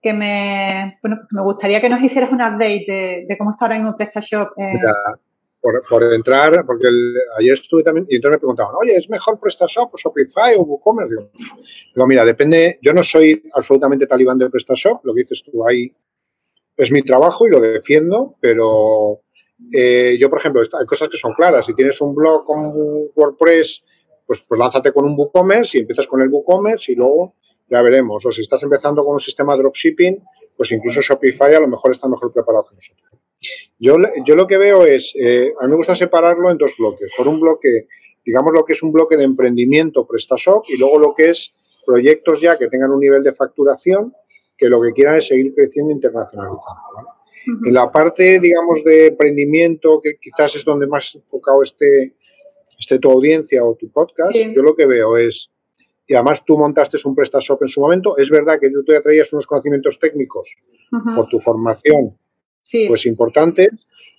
que 0.00 0.12
me, 0.12 0.98
bueno, 1.02 1.16
pues 1.18 1.32
me 1.32 1.42
gustaría 1.42 1.80
que 1.80 1.88
nos 1.88 2.02
hicieras 2.02 2.30
un 2.30 2.42
update 2.42 3.26
de, 3.26 3.36
cómo 3.36 3.50
está 3.50 3.64
ahora 3.64 3.78
mismo 3.78 3.96
PrestaShop. 3.96 4.50
Eh, 4.58 4.78
por, 5.60 6.14
entrar, 6.14 6.64
porque 6.64 6.88
ayer 7.38 7.52
estuve 7.52 7.82
también 7.82 8.06
y 8.08 8.16
entonces 8.16 8.36
me 8.36 8.40
preguntaban, 8.40 8.74
oye, 8.80 8.96
¿es 8.96 9.10
mejor 9.10 9.38
PrestaShop 9.38 9.94
o 9.94 9.98
Shopify 9.98 10.54
o 10.56 10.62
WooCommerce? 10.62 11.30
Digo, 11.94 12.06
mira, 12.06 12.24
depende, 12.24 12.78
yo 12.82 12.92
no 12.92 13.02
soy 13.02 13.42
absolutamente 13.52 14.06
talibán 14.06 14.38
de 14.38 14.48
PrestaShop, 14.48 15.04
lo 15.04 15.14
que 15.14 15.20
dices 15.20 15.42
tú 15.44 15.66
ahí 15.66 15.94
es 16.76 16.90
mi 16.90 17.02
trabajo 17.02 17.46
y 17.46 17.50
lo 17.50 17.60
defiendo, 17.60 18.36
pero 18.40 19.20
eh, 19.72 20.16
yo, 20.18 20.30
por 20.30 20.38
ejemplo, 20.38 20.62
hay 20.78 20.86
cosas 20.86 21.08
que 21.08 21.18
son 21.18 21.34
claras. 21.34 21.66
Si 21.66 21.74
tienes 21.74 22.00
un 22.00 22.14
blog 22.14 22.44
con 22.44 22.72
WordPress, 23.14 23.82
pues, 24.26 24.42
pues 24.48 24.58
lánzate 24.58 24.92
con 24.92 25.04
un 25.04 25.14
WooCommerce 25.14 25.76
y 25.76 25.80
empiezas 25.82 26.06
con 26.06 26.22
el 26.22 26.28
WooCommerce 26.28 26.92
y 26.92 26.94
luego 26.94 27.34
ya 27.68 27.82
veremos. 27.82 28.24
O 28.24 28.32
si 28.32 28.40
estás 28.40 28.62
empezando 28.62 29.04
con 29.04 29.14
un 29.14 29.20
sistema 29.20 29.54
de 29.54 29.62
dropshipping, 29.62 30.24
pues 30.56 30.72
incluso 30.72 31.02
Shopify 31.02 31.54
a 31.54 31.60
lo 31.60 31.68
mejor 31.68 31.90
está 31.90 32.08
mejor 32.08 32.32
preparado 32.32 32.66
que 32.68 32.76
nosotros. 32.76 33.19
Yo, 33.78 33.96
yo 34.24 34.34
lo 34.36 34.46
que 34.46 34.58
veo 34.58 34.84
es, 34.84 35.14
eh, 35.18 35.52
a 35.58 35.64
mí 35.64 35.70
me 35.70 35.76
gusta 35.76 35.94
separarlo 35.94 36.50
en 36.50 36.58
dos 36.58 36.72
bloques. 36.78 37.10
Por 37.16 37.28
un 37.28 37.40
bloque, 37.40 37.86
digamos 38.24 38.52
lo 38.52 38.64
que 38.64 38.74
es 38.74 38.82
un 38.82 38.92
bloque 38.92 39.16
de 39.16 39.24
emprendimiento 39.24 40.06
PrestaShop 40.06 40.64
y 40.68 40.76
luego 40.76 40.98
lo 40.98 41.14
que 41.14 41.30
es 41.30 41.52
proyectos 41.86 42.40
ya 42.40 42.58
que 42.58 42.68
tengan 42.68 42.90
un 42.90 43.00
nivel 43.00 43.22
de 43.22 43.32
facturación 43.32 44.14
que 44.56 44.68
lo 44.68 44.82
que 44.82 44.92
quieran 44.92 45.16
es 45.16 45.28
seguir 45.28 45.54
creciendo 45.54 45.90
e 45.90 45.94
internacionalizando. 45.94 46.80
En 47.64 47.72
la 47.72 47.90
parte, 47.90 48.38
digamos, 48.38 48.84
de 48.84 49.06
emprendimiento, 49.06 49.98
que 50.02 50.18
quizás 50.20 50.54
es 50.56 50.64
donde 50.64 50.86
más 50.86 51.14
enfocado 51.14 51.62
esté, 51.62 52.14
esté 52.78 52.98
tu 52.98 53.10
audiencia 53.10 53.64
o 53.64 53.74
tu 53.76 53.90
podcast, 53.90 54.34
yo 54.34 54.60
lo 54.60 54.76
que 54.76 54.84
veo 54.84 55.16
es, 55.16 55.48
y 56.06 56.12
además 56.14 56.44
tú 56.44 56.58
montaste 56.58 56.98
un 57.06 57.14
PrestaShop 57.14 57.62
en 57.62 57.68
su 57.68 57.80
momento, 57.80 58.18
es 58.18 58.28
verdad 58.28 58.60
que 58.60 58.68
tú 58.68 58.84
te 58.84 59.00
traías 59.00 59.32
unos 59.32 59.46
conocimientos 59.46 59.98
técnicos 59.98 60.50
por 61.16 61.26
tu 61.28 61.38
formación 61.38 62.18
pues 62.86 63.06
importante. 63.06 63.70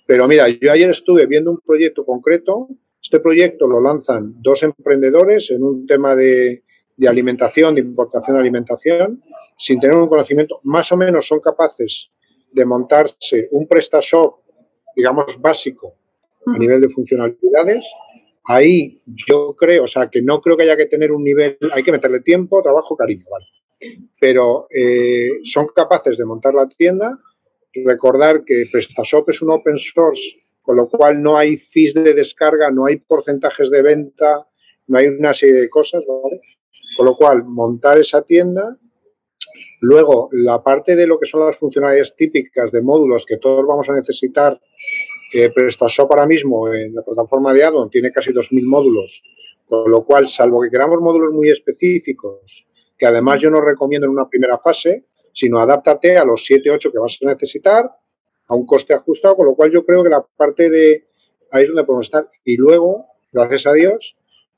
Pero 0.06 0.26
mira, 0.26 0.46
yo 0.48 0.72
ayer 0.72 0.90
estuve 0.90 1.26
viendo 1.26 1.50
un 1.50 1.60
proyecto 1.60 2.04
concreto. 2.04 2.68
Este 3.02 3.20
proyecto 3.20 3.66
lo 3.66 3.80
lanzan 3.80 4.34
dos 4.42 4.62
emprendedores 4.62 5.50
en 5.50 5.62
un 5.62 5.86
tema 5.86 6.14
de, 6.14 6.62
alimentación, 7.06 7.74
de 7.74 7.80
importación 7.80 8.36
de 8.36 8.40
alimentación, 8.40 9.22
sin 9.56 9.80
tener 9.80 9.96
un 9.96 10.08
conocimiento. 10.08 10.58
Más 10.64 10.90
o 10.92 10.96
menos 10.96 11.26
son 11.26 11.40
capaces 11.40 12.10
de 12.52 12.64
montarse 12.64 13.48
un 13.52 13.66
PrestaShop, 13.66 14.40
digamos, 14.94 15.40
básico 15.40 15.94
a 16.46 16.58
nivel 16.58 16.80
de 16.80 16.88
funcionalidades. 16.88 17.86
Ahí 18.44 19.00
yo 19.06 19.54
creo, 19.56 19.84
o 19.84 19.86
sea, 19.86 20.10
que 20.10 20.20
no 20.20 20.40
creo 20.40 20.56
que 20.56 20.64
haya 20.64 20.76
que 20.76 20.86
tener 20.86 21.12
un 21.12 21.22
nivel, 21.22 21.56
hay 21.72 21.82
que 21.82 21.92
meterle 21.92 22.20
tiempo, 22.20 22.60
trabajo, 22.60 22.96
cariño, 22.96 23.24
¿vale? 23.30 23.46
Pero 24.20 24.66
eh, 24.70 25.40
son 25.44 25.68
capaces 25.74 26.18
de 26.18 26.24
montar 26.24 26.54
la 26.54 26.68
tienda 26.68 27.18
recordar 27.84 28.44
que 28.44 28.64
PrestaShop 28.70 29.30
es 29.30 29.42
un 29.42 29.50
open 29.50 29.76
source, 29.76 30.38
con 30.62 30.76
lo 30.76 30.88
cual 30.88 31.22
no 31.22 31.36
hay 31.36 31.56
fees 31.56 31.94
de 31.94 32.14
descarga, 32.14 32.70
no 32.70 32.86
hay 32.86 32.96
porcentajes 32.96 33.70
de 33.70 33.82
venta, 33.82 34.46
no 34.86 34.98
hay 34.98 35.08
una 35.08 35.34
serie 35.34 35.60
de 35.60 35.68
cosas, 35.68 36.02
¿vale? 36.06 36.40
Con 36.96 37.06
lo 37.06 37.16
cual, 37.16 37.44
montar 37.44 37.98
esa 37.98 38.22
tienda. 38.22 38.76
Luego, 39.80 40.28
la 40.32 40.62
parte 40.62 40.94
de 40.94 41.06
lo 41.06 41.18
que 41.18 41.26
son 41.26 41.44
las 41.44 41.56
funcionalidades 41.56 42.14
típicas 42.14 42.70
de 42.70 42.82
módulos 42.82 43.26
que 43.26 43.38
todos 43.38 43.66
vamos 43.66 43.88
a 43.88 43.94
necesitar, 43.94 44.60
PrestaShop 45.54 46.12
ahora 46.12 46.26
mismo 46.26 46.72
en 46.72 46.94
la 46.94 47.02
plataforma 47.02 47.54
de 47.54 47.64
Addon 47.64 47.88
tiene 47.90 48.12
casi 48.12 48.32
2.000 48.32 48.66
módulos, 48.66 49.22
con 49.66 49.90
lo 49.90 50.04
cual, 50.04 50.28
salvo 50.28 50.60
que 50.60 50.70
queramos 50.70 51.00
módulos 51.00 51.32
muy 51.32 51.48
específicos, 51.48 52.66
que 52.98 53.06
además 53.06 53.40
yo 53.40 53.50
no 53.50 53.60
recomiendo 53.60 54.06
en 54.06 54.12
una 54.12 54.28
primera 54.28 54.58
fase, 54.58 55.06
sino 55.32 55.58
adáptate 55.58 56.16
a 56.16 56.24
los 56.24 56.44
7, 56.44 56.70
8 56.70 56.92
que 56.92 56.98
vas 56.98 57.18
a 57.22 57.26
necesitar 57.26 57.90
a 58.48 58.54
un 58.54 58.66
coste 58.66 58.94
ajustado, 58.94 59.36
con 59.36 59.46
lo 59.46 59.54
cual 59.54 59.70
yo 59.70 59.84
creo 59.84 60.02
que 60.02 60.10
la 60.10 60.24
parte 60.36 60.70
de 60.70 61.06
ahí 61.50 61.62
es 61.62 61.68
donde 61.68 61.84
podemos 61.84 62.06
estar. 62.06 62.28
Y 62.44 62.56
luego, 62.56 63.06
gracias 63.32 63.66
a 63.66 63.72
Dios, 63.72 64.16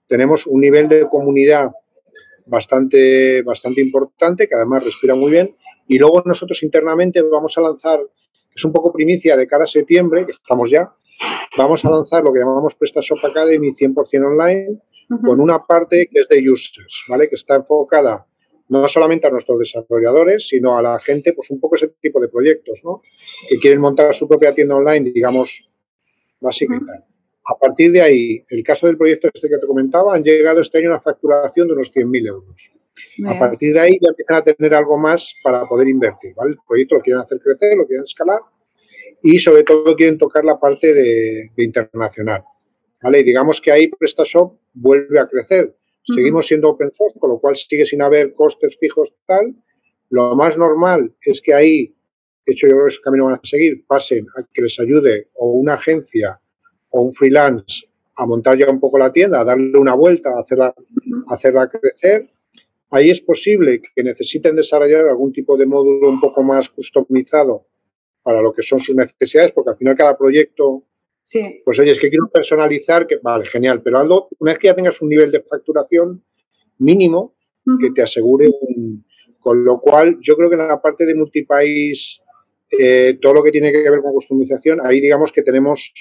tenemos 0.09 0.47
un 0.47 0.61
nivel 0.61 0.89
de 0.89 1.09
comunidad 1.09 1.73
bastante, 2.47 3.43
bastante 3.43 3.81
importante, 3.81 4.49
que 4.49 4.55
además 4.55 4.85
respira 4.85 5.15
muy 5.15 5.31
bien. 5.31 5.57
Y 5.87 5.99
luego 5.99 6.23
nosotros 6.25 6.63
internamente 6.63 7.23
vamos 7.23 7.57
a 7.59 7.61
lanzar, 7.61 8.01
es 8.55 8.65
un 8.65 8.73
poco 8.73 8.93
primicia 8.93 9.37
de 9.37 9.47
cara 9.47 9.65
a 9.65 9.67
septiembre, 9.67 10.25
que 10.27 10.33
estamos 10.33 10.71
ya, 10.71 10.93
vamos 11.57 11.85
a 11.85 11.91
lanzar 11.91 12.25
lo 12.25 12.33
que 12.33 12.41
llamamos 12.41 12.75
PrestaShop 12.75 13.25
Academy 13.25 13.71
100% 13.71 14.27
online, 14.27 14.81
con 15.23 15.41
una 15.41 15.65
parte 15.65 16.09
que 16.11 16.21
es 16.21 16.29
de 16.29 16.51
users, 16.51 17.05
¿vale? 17.09 17.29
Que 17.29 17.35
está 17.35 17.57
enfocada 17.57 18.27
no 18.69 18.89
solamente 18.89 19.27
a 19.27 19.31
nuestros 19.31 19.59
desarrolladores, 19.59 20.49
sino 20.49 20.77
a 20.77 20.83
la 20.83 20.99
gente, 21.01 21.33
pues 21.33 21.51
un 21.51 21.61
poco 21.61 21.77
ese 21.77 21.89
tipo 22.01 22.21
de 22.21 22.29
proyectos, 22.29 22.81
¿no? 22.83 23.03
Que 23.49 23.59
quieren 23.59 23.81
montar 23.81 24.15
su 24.15 24.27
propia 24.27 24.55
tienda 24.55 24.77
online, 24.77 25.11
digamos, 25.11 25.69
básica 26.41 26.77
y 26.77 26.87
tal. 26.87 27.05
A 27.47 27.59
partir 27.59 27.93
de 27.93 28.01
ahí, 28.01 28.45
el 28.49 28.65
caso 28.65 28.87
del 28.87 28.97
proyecto 28.97 29.29
este 29.33 29.49
que 29.49 29.59
te 29.59 29.67
comentaba, 29.67 30.15
han 30.15 30.23
llegado 30.23 30.61
este 30.61 30.79
año 30.79 30.89
a 30.89 30.93
una 30.93 31.01
facturación 31.01 31.69
de 31.69 31.75
unos 31.75 31.93
100.000 31.93 32.27
euros. 32.27 32.71
A 33.27 33.39
partir 33.39 33.75
de 33.75 33.81
ahí 33.81 33.99
ya 34.01 34.09
empiezan 34.09 34.37
a 34.37 34.43
tener 34.43 34.75
algo 34.75 34.97
más 34.97 35.35
para 35.43 35.67
poder 35.67 35.89
invertir, 35.89 36.33
¿vale? 36.35 36.53
El 36.53 36.59
proyecto 36.67 36.95
lo 36.95 37.03
quieren 37.03 37.21
hacer 37.21 37.39
crecer, 37.41 37.77
lo 37.77 37.87
quieren 37.87 38.05
escalar 38.05 38.41
y 39.23 39.39
sobre 39.39 39.63
todo 39.63 39.95
quieren 39.97 40.17
tocar 40.17 40.45
la 40.45 40.59
parte 40.59 40.95
de, 40.95 41.51
de 41.55 41.65
internacional, 41.65 42.45
¿vale? 43.03 43.21
Y 43.21 43.25
digamos 43.25 43.61
que 43.61 43.73
ahí 43.73 43.89
PrestaShop 43.89 44.57
vuelve 44.73 45.19
a 45.19 45.27
crecer 45.27 45.75
Seguimos 46.07 46.47
siendo 46.47 46.69
open 46.69 46.93
source, 46.93 47.19
con 47.19 47.31
lo 47.31 47.39
cual 47.39 47.57
sigue 47.57 47.87
sin 47.87 48.03
haber 48.03 48.35
costes 48.35 48.77
fijos 48.79 49.15
tal. 49.27 49.55
Lo 50.11 50.37
más 50.37 50.59
normal 50.59 51.15
es 51.23 51.41
que 51.41 51.55
ahí, 51.55 51.95
de 52.45 52.53
hecho 52.53 52.67
yo 52.67 52.75
creo 52.75 52.87
que 52.87 52.93
ese 52.93 53.01
camino 53.01 53.25
van 53.25 53.35
a 53.35 53.41
seguir, 53.43 53.85
pasen 53.87 54.27
a 54.37 54.43
que 54.53 54.63
les 54.63 54.79
ayude 54.79 55.29
o 55.35 55.53
una 55.53 55.75
agencia 55.75 56.41
o 56.91 57.01
un 57.01 57.13
freelance 57.13 57.87
a 58.17 58.27
montar 58.27 58.59
ya 58.59 58.71
un 58.71 58.81
poco 58.81 58.99
la 58.99 59.13
tienda, 59.13 59.41
a 59.41 59.45
darle 59.45 59.79
una 59.79 59.95
vuelta, 59.95 60.31
a 60.31 60.41
hacerla, 60.41 60.75
hacerla 61.29 61.69
crecer. 61.69 62.31
Ahí 62.91 63.11
es 63.11 63.21
posible 63.21 63.81
que 63.81 64.03
necesiten 64.05 64.55
desarrollar 64.55 65.09
algún 65.09 65.33
tipo 65.33 65.57
de 65.57 65.67
módulo 65.67 66.11
un 66.11 66.21
poco 66.21 66.43
más 66.43 66.69
customizado 66.69 67.67
para 68.23 68.41
lo 68.41 68.53
que 68.53 68.63
son 68.63 68.79
sus 68.79 68.95
necesidades, 68.95 69.53
porque 69.53 69.71
al 69.71 69.77
final 69.77 69.97
cada 69.97 70.17
proyecto 70.17 70.85
Sí. 71.25 71.63
Pues 71.65 71.79
oye, 71.81 71.93
es 71.93 71.99
que 71.99 72.11
quiero 72.11 72.29
personalizar, 72.29 73.07
que 73.07 73.17
vale, 73.17 73.47
genial, 73.47 73.81
pero 73.83 73.99
algo, 73.99 74.29
una 74.41 74.53
vez 74.53 74.59
que 74.59 74.67
ya 74.67 74.75
tengas 74.77 75.01
un 75.01 75.09
nivel 75.09 75.33
de 75.33 75.41
facturación 75.41 76.23
mínimo, 76.79 77.35
que 77.81 77.91
te 77.91 78.03
asegure 78.03 78.49
un... 78.61 79.07
Con 79.41 79.65
lo 79.65 79.81
cual, 79.81 80.19
yo 80.21 80.37
creo 80.37 80.51
que 80.51 80.57
en 80.57 80.69
la 80.69 80.81
parte 80.81 81.07
de 81.07 81.15
multipaís, 81.15 82.23
eh, 82.79 83.19
todo 83.21 83.35
lo 83.35 83.43
que 83.43 83.51
tiene 83.51 83.73
que 83.73 83.91
ver 83.91 84.01
con 84.03 84.13
customización, 84.13 84.81
ahí 84.85 85.01
digamos 85.01 85.33
que 85.33 85.43
tenemos 85.43 85.93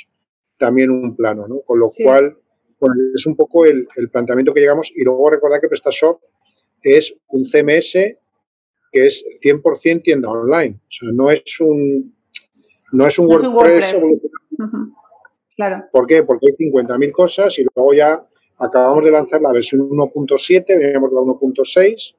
también 0.57 0.91
un 0.91 1.15
plano, 1.15 1.47
¿no? 1.47 1.61
Con 1.61 1.79
lo 1.79 1.87
cual, 2.03 2.37
bueno, 2.79 2.95
es 3.15 3.25
un 3.25 3.35
poco 3.35 3.65
el, 3.65 3.87
planteamiento 4.11 4.53
que 4.53 4.59
llegamos. 4.59 4.91
Y 4.93 5.03
luego 5.03 5.29
recordar 5.29 5.61
que 5.61 5.69
PrestaShop 5.69 6.21
es 6.81 7.15
un 7.29 7.43
CMS 7.43 7.93
que 8.91 9.07
es 9.07 9.25
100% 9.41 10.03
tienda 10.03 10.29
online. 10.29 10.79
O 10.81 10.91
sea, 10.91 11.09
no 11.13 11.31
es 11.31 11.59
un, 11.61 12.13
no 12.91 13.07
es 13.07 13.19
un 13.19 13.27
WordPress. 13.27 13.95
Claro. 15.55 15.85
¿Por 15.91 16.07
qué? 16.07 16.23
Porque 16.23 16.47
hay 16.49 16.67
50.000 16.67 17.11
cosas 17.11 17.59
y 17.59 17.65
luego 17.75 17.93
ya 17.93 18.25
acabamos 18.57 19.03
de 19.03 19.11
lanzar 19.11 19.41
la 19.41 19.51
versión 19.51 19.81
1.7, 19.89 20.65
veníamos 20.67 21.09
de 21.09 21.15
la 21.15 21.21
1.6. 21.21 22.15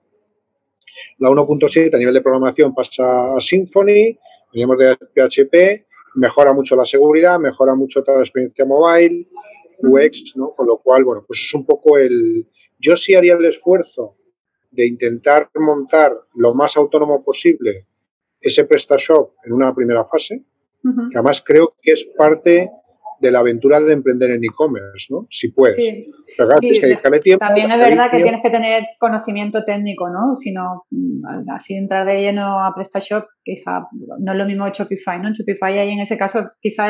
La 1.19 1.29
1.7 1.31 1.95
a 1.95 1.99
nivel 1.99 2.15
de 2.15 2.21
programación 2.21 2.75
pasa 2.75 3.35
a 3.37 3.41
Symfony, 3.41 4.17
veníamos 4.53 4.79
de 4.79 4.97
PHP, 4.97 5.87
mejora 6.15 6.53
mucho 6.53 6.77
la 6.77 6.85
seguridad, 6.85 7.39
mejora 7.41 7.75
mucho 7.75 8.03
toda 8.03 8.19
la 8.19 8.23
experiencia 8.23 8.65
mobile, 8.65 9.27
UX, 9.79 10.37
¿no? 10.37 10.51
Con 10.55 10.67
lo 10.67 10.79
cual, 10.79 11.05
bueno, 11.05 11.25
pues 11.27 11.41
es 11.41 11.55
un 11.55 11.67
poco 11.67 11.99
el... 11.99 12.47
Yo 12.79 12.95
sí 12.97 13.15
haría 13.15 13.35
el 13.35 13.45
esfuerzo 13.45 14.15
de 14.71 14.87
intentar 14.87 15.51
montar 15.55 16.17
lo 16.35 16.55
más 16.55 16.77
autónomo 16.77 17.25
posible 17.25 17.87
ese 18.41 18.65
PrestaShop 18.65 19.33
en 19.45 19.53
una 19.53 19.75
primera 19.75 20.05
fase, 20.05 20.45
que 20.83 21.17
además 21.17 21.43
creo 21.43 21.75
que 21.81 21.93
es 21.93 22.05
parte 22.05 22.71
de 23.21 23.31
la 23.31 23.41
aventura 23.41 23.81
de 23.81 23.93
emprender 23.93 24.31
en 24.31 24.45
e-commerce, 24.45 25.07
¿no? 25.11 25.27
Si 25.31 25.51
puedes. 25.51 25.77
Sí. 25.77 26.13
también 27.39 27.71
es 27.71 27.79
verdad 27.79 28.11
que 28.11 28.21
tienes 28.21 28.43
que 28.43 28.51
tener 28.51 28.85
conocimiento 28.99 29.65
técnico, 29.65 30.09
¿no? 30.09 30.37
Si 30.37 30.53
no, 30.53 30.85
mm, 30.91 31.51
así 31.51 31.75
entrar 31.75 32.07
de 32.07 32.21
lleno 32.21 32.65
a 32.65 32.75
PrestaShop, 32.75 33.25
quizá 33.43 33.87
no 34.19 34.33
es 34.33 34.39
lo 34.39 34.47
mismo 34.47 34.65
que 34.67 34.73
Shopify, 34.73 35.21
¿no? 35.21 35.29
En 35.29 35.35
Shopify 35.35 35.79
ahí 35.79 35.91
en 35.91 36.01
ese 36.01 36.19
caso 36.19 36.51
quizá 36.61 36.89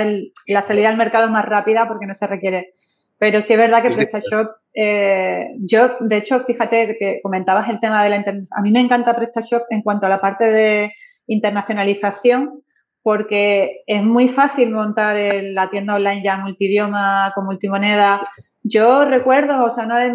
la 0.49 0.63
salida 0.63 0.89
al 0.89 0.97
mercado 0.97 1.27
es 1.27 1.31
más 1.31 1.45
rápida 1.45 1.87
porque 1.89 2.07
no 2.07 2.15
se 2.15 2.27
requiere. 2.27 2.73
Pero 3.19 3.41
sí 3.41 3.53
es 3.53 3.59
verdad 3.59 3.83
que 3.83 3.91
PrestaShop, 3.91 4.49
eh, 4.75 5.51
yo, 5.61 5.97
de 6.01 6.17
hecho, 6.17 6.41
fíjate 6.41 6.97
que 6.99 7.21
comentabas 7.23 7.69
el 7.69 7.79
tema 7.79 8.03
de 8.03 8.11
la... 8.11 8.17
A 8.51 8.61
mí 8.61 8.73
me 8.73 8.81
encanta 8.81 9.15
PrestaShop 9.15 9.63
en 9.71 9.83
cuanto 9.83 10.07
a 10.07 10.09
la 10.09 10.21
parte 10.21 10.45
de 10.45 10.93
internacionalización, 11.27 12.64
porque 13.05 13.83
es 13.87 14.03
muy 14.03 14.29
fácil 14.29 14.71
montar 14.71 15.15
la 15.43 15.69
tienda 15.69 15.95
online 15.95 16.23
ya 16.25 16.39
multidioma, 16.39 17.33
con 17.35 17.45
multimoneda. 17.45 18.23
Yo 18.63 19.05
recuerdo, 19.05 19.63
o 19.63 19.69
sea, 19.69 19.85
uno 19.85 19.99
de, 19.99 20.09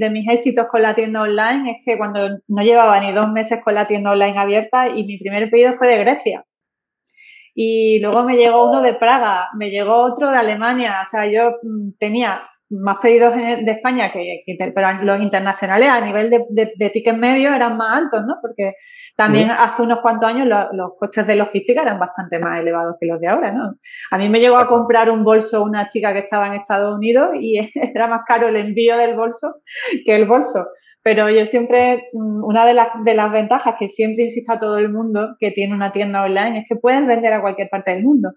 de 0.00 0.10
mis 0.10 0.26
éxitos 0.26 0.66
con 0.70 0.80
la 0.80 0.94
tienda 0.94 1.20
online 1.20 1.72
es 1.72 1.84
que 1.84 1.98
cuando 1.98 2.38
no 2.48 2.62
llevaba 2.62 2.98
ni 3.00 3.12
dos 3.12 3.30
meses 3.30 3.60
con 3.62 3.74
la 3.74 3.86
tienda 3.86 4.12
online 4.12 4.38
abierta 4.38 4.88
y 4.88 5.04
mi 5.04 5.18
primer 5.18 5.50
pedido 5.50 5.74
fue 5.74 5.88
de 5.88 5.98
Grecia. 5.98 6.46
Y 7.54 8.00
luego 8.00 8.24
me 8.24 8.38
llegó 8.38 8.66
uno 8.66 8.80
de 8.80 8.94
Praga, 8.94 9.50
me 9.54 9.68
llegó 9.68 9.96
otro 9.96 10.30
de 10.30 10.38
Alemania, 10.38 11.00
o 11.02 11.04
sea, 11.04 11.26
yo 11.26 11.56
mm, 11.62 11.98
tenía 11.98 12.48
más 12.72 12.96
pedidos 13.02 13.34
de 13.34 13.70
España 13.70 14.10
que, 14.10 14.44
pero 14.74 15.02
los 15.02 15.20
internacionales 15.20 15.88
a 15.88 16.00
nivel 16.00 16.30
de, 16.30 16.72
de, 16.74 16.90
ticket 16.90 17.16
medio 17.16 17.54
eran 17.54 17.76
más 17.76 17.98
altos, 17.98 18.22
¿no? 18.26 18.36
Porque 18.40 18.74
también 19.16 19.50
hace 19.50 19.82
unos 19.82 20.00
cuantos 20.00 20.28
años 20.28 20.46
los 20.46 20.92
costes 20.98 21.26
de 21.26 21.36
logística 21.36 21.82
eran 21.82 21.98
bastante 21.98 22.38
más 22.38 22.60
elevados 22.60 22.96
que 22.98 23.06
los 23.06 23.20
de 23.20 23.28
ahora, 23.28 23.52
¿no? 23.52 23.74
A 24.10 24.18
mí 24.18 24.28
me 24.28 24.40
llegó 24.40 24.58
a 24.58 24.66
comprar 24.66 25.10
un 25.10 25.24
bolso 25.24 25.62
una 25.62 25.86
chica 25.86 26.12
que 26.12 26.20
estaba 26.20 26.46
en 26.46 26.54
Estados 26.54 26.94
Unidos 26.94 27.30
y 27.40 27.58
era 27.94 28.06
más 28.06 28.22
caro 28.26 28.48
el 28.48 28.56
envío 28.56 28.96
del 28.96 29.14
bolso 29.14 29.56
que 30.04 30.14
el 30.14 30.26
bolso. 30.26 30.66
Pero 31.02 31.28
yo 31.28 31.46
siempre, 31.46 32.08
mm, 32.12 32.44
una 32.44 32.64
de 32.64 32.74
las, 32.74 32.88
de 33.04 33.14
las 33.14 33.32
ventajas 33.32 33.74
que 33.78 33.88
siempre 33.88 34.24
insisto 34.24 34.52
a 34.52 34.60
todo 34.60 34.78
el 34.78 34.88
mundo 34.88 35.36
que 35.38 35.50
tiene 35.50 35.74
una 35.74 35.92
tienda 35.92 36.22
online 36.22 36.60
es 36.60 36.64
que 36.68 36.76
puedes 36.76 37.04
vender 37.06 37.32
a 37.32 37.40
cualquier 37.40 37.68
parte 37.68 37.90
del 37.90 38.04
mundo. 38.04 38.30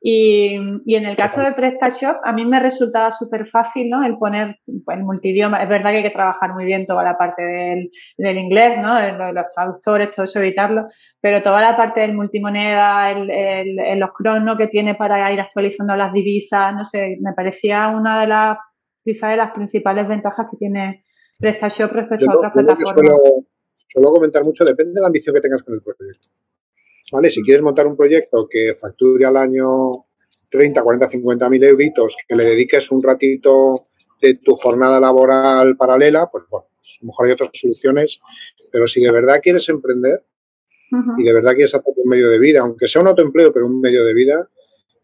Y, 0.00 0.56
y, 0.84 0.94
en 0.94 1.06
el 1.06 1.16
caso 1.16 1.40
de 1.42 1.52
PrestaShop, 1.52 2.18
a 2.22 2.32
mí 2.32 2.44
me 2.44 2.60
resultaba 2.60 3.10
súper 3.10 3.46
fácil, 3.46 3.90
¿no? 3.90 4.04
El 4.04 4.16
poner 4.16 4.56
el 4.66 5.02
multidioma. 5.02 5.60
Es 5.60 5.68
verdad 5.68 5.90
que 5.90 5.96
hay 5.96 6.02
que 6.04 6.10
trabajar 6.10 6.54
muy 6.54 6.64
bien 6.64 6.86
toda 6.86 7.02
la 7.02 7.18
parte 7.18 7.42
del, 7.42 7.90
del 8.16 8.38
inglés, 8.38 8.78
¿no? 8.78 8.94
De 8.94 9.32
los 9.32 9.46
traductores, 9.52 10.10
todo 10.14 10.24
eso, 10.24 10.38
evitarlo. 10.38 10.86
Pero 11.20 11.42
toda 11.42 11.60
la 11.60 11.76
parte 11.76 12.02
del 12.02 12.14
multimoneda, 12.14 13.10
el, 13.10 13.28
el, 13.28 13.98
los 13.98 14.10
cronos 14.16 14.56
que 14.56 14.68
tiene 14.68 14.94
para 14.94 15.32
ir 15.32 15.40
actualizando 15.40 15.96
las 15.96 16.12
divisas, 16.12 16.72
no 16.74 16.84
sé, 16.84 17.16
me 17.20 17.32
parecía 17.32 17.88
una 17.88 18.20
de 18.20 18.28
las, 18.28 18.58
quizás 19.02 19.30
de 19.30 19.36
las 19.36 19.50
principales 19.50 20.06
ventajas 20.06 20.46
que 20.48 20.56
tiene 20.58 21.04
PrestaShop 21.40 21.90
respecto 21.90 22.30
a 22.30 22.36
otras 22.36 22.52
plataformas. 22.52 22.94
Suelo, 22.94 23.16
suelo 23.74 24.10
comentar 24.10 24.44
mucho, 24.44 24.64
depende 24.64 24.92
de 24.94 25.00
la 25.00 25.08
ambición 25.08 25.34
que 25.34 25.40
tengas 25.40 25.64
con 25.64 25.74
el 25.74 25.82
proyecto. 25.82 26.28
¿Vale? 27.12 27.30
Si 27.30 27.42
quieres 27.42 27.62
montar 27.62 27.86
un 27.86 27.96
proyecto 27.96 28.46
que 28.48 28.74
facture 28.74 29.24
al 29.24 29.36
año 29.36 30.06
30, 30.50 30.82
40, 30.82 31.08
50 31.08 31.48
mil 31.50 31.64
euritos, 31.64 32.16
que 32.26 32.34
le 32.34 32.44
dediques 32.44 32.90
un 32.90 33.02
ratito 33.02 33.84
de 34.20 34.34
tu 34.36 34.56
jornada 34.56 34.98
laboral 34.98 35.76
paralela, 35.76 36.28
pues 36.30 36.44
bueno, 36.50 36.66
pues 36.74 36.98
a 37.00 37.04
lo 37.04 37.06
mejor 37.08 37.26
hay 37.26 37.32
otras 37.32 37.50
soluciones, 37.52 38.20
pero 38.72 38.86
si 38.86 39.02
de 39.02 39.12
verdad 39.12 39.40
quieres 39.42 39.68
emprender 39.68 40.24
y 41.18 41.22
de 41.22 41.32
verdad 41.34 41.52
quieres 41.52 41.74
hacer 41.74 41.92
un 41.96 42.08
medio 42.08 42.30
de 42.30 42.38
vida, 42.38 42.60
aunque 42.60 42.88
sea 42.88 43.02
un 43.02 43.08
autoempleo, 43.08 43.52
pero 43.52 43.66
un 43.66 43.78
medio 43.78 44.04
de 44.04 44.14
vida, 44.14 44.48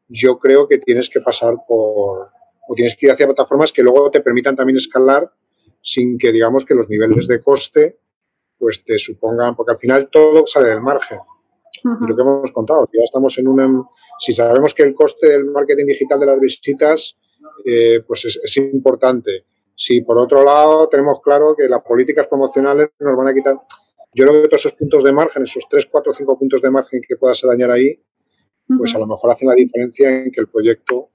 yo 0.09 0.38
creo 0.38 0.67
que 0.67 0.79
tienes 0.79 1.11
que 1.11 1.21
pasar 1.21 1.57
por, 1.69 2.31
o 2.67 2.75
tienes 2.75 2.97
que 2.97 3.07
ir 3.07 3.12
hacia 3.12 3.27
plataformas 3.27 3.71
que 3.71 3.83
luego 3.83 4.11
te 4.11 4.21
permitan 4.21 4.57
también 4.57 4.79
escalar 4.79 5.31
sin 5.83 6.17
que 6.17 6.33
digamos 6.33 6.64
que 6.64 6.75
los 6.75 6.88
niveles 6.88 7.29
de 7.29 7.40
coste 7.43 7.99
pues 8.59 8.83
te 8.83 8.99
supongan, 8.99 9.55
porque 9.55 9.73
al 9.73 9.79
final 9.79 10.09
todo 10.11 10.47
sale 10.47 10.71
del 10.71 10.81
margen 10.81 11.19
lo 11.85 12.16
que 12.16 12.23
hemos 12.23 12.51
contado, 12.53 12.87
si 12.87 12.99
ya 12.99 13.05
estamos 13.05 13.37
en 13.38 13.49
una, 13.49 13.85
si 14.18 14.33
sabemos 14.33 14.73
que 14.73 14.83
el 14.83 14.94
coste 14.94 15.29
del 15.29 15.44
marketing 15.44 15.87
digital 15.87 16.18
de 16.18 16.27
las 16.27 16.40
visitas, 16.40 17.16
eh, 17.64 18.03
pues 18.07 18.25
es, 18.25 18.57
importante. 18.57 19.44
Si 19.75 20.01
por 20.01 20.18
otro 20.18 20.44
lado 20.44 20.88
tenemos 20.88 21.20
claro 21.20 21.55
que 21.57 21.68
las 21.68 21.83
políticas 21.83 22.27
promocionales 22.27 22.90
nos 22.99 23.16
van 23.16 23.29
a 23.29 23.35
quitar, 23.35 23.61
yo 24.14 24.25
creo 24.25 24.42
que 24.42 24.49
todos 24.49 24.64
esos 24.64 24.75
puntos 24.75 25.05
de 25.05 25.12
margen, 25.12 25.42
esos 25.42 25.66
3, 25.68 25.87
4, 25.90 26.12
5 26.12 26.38
puntos 26.38 26.62
de 26.62 26.70
margen 26.70 27.03
que 27.07 27.16
puedas 27.16 27.42
arañar 27.44 27.70
ahí, 27.70 28.01
pues 28.79 28.94
a 28.94 28.99
lo 28.99 29.07
mejor 29.07 29.31
hacen 29.31 29.49
la 29.49 29.55
diferencia 29.55 30.09
en 30.09 30.31
que 30.31 30.40
el 30.40 30.49
proyecto 30.49 31.11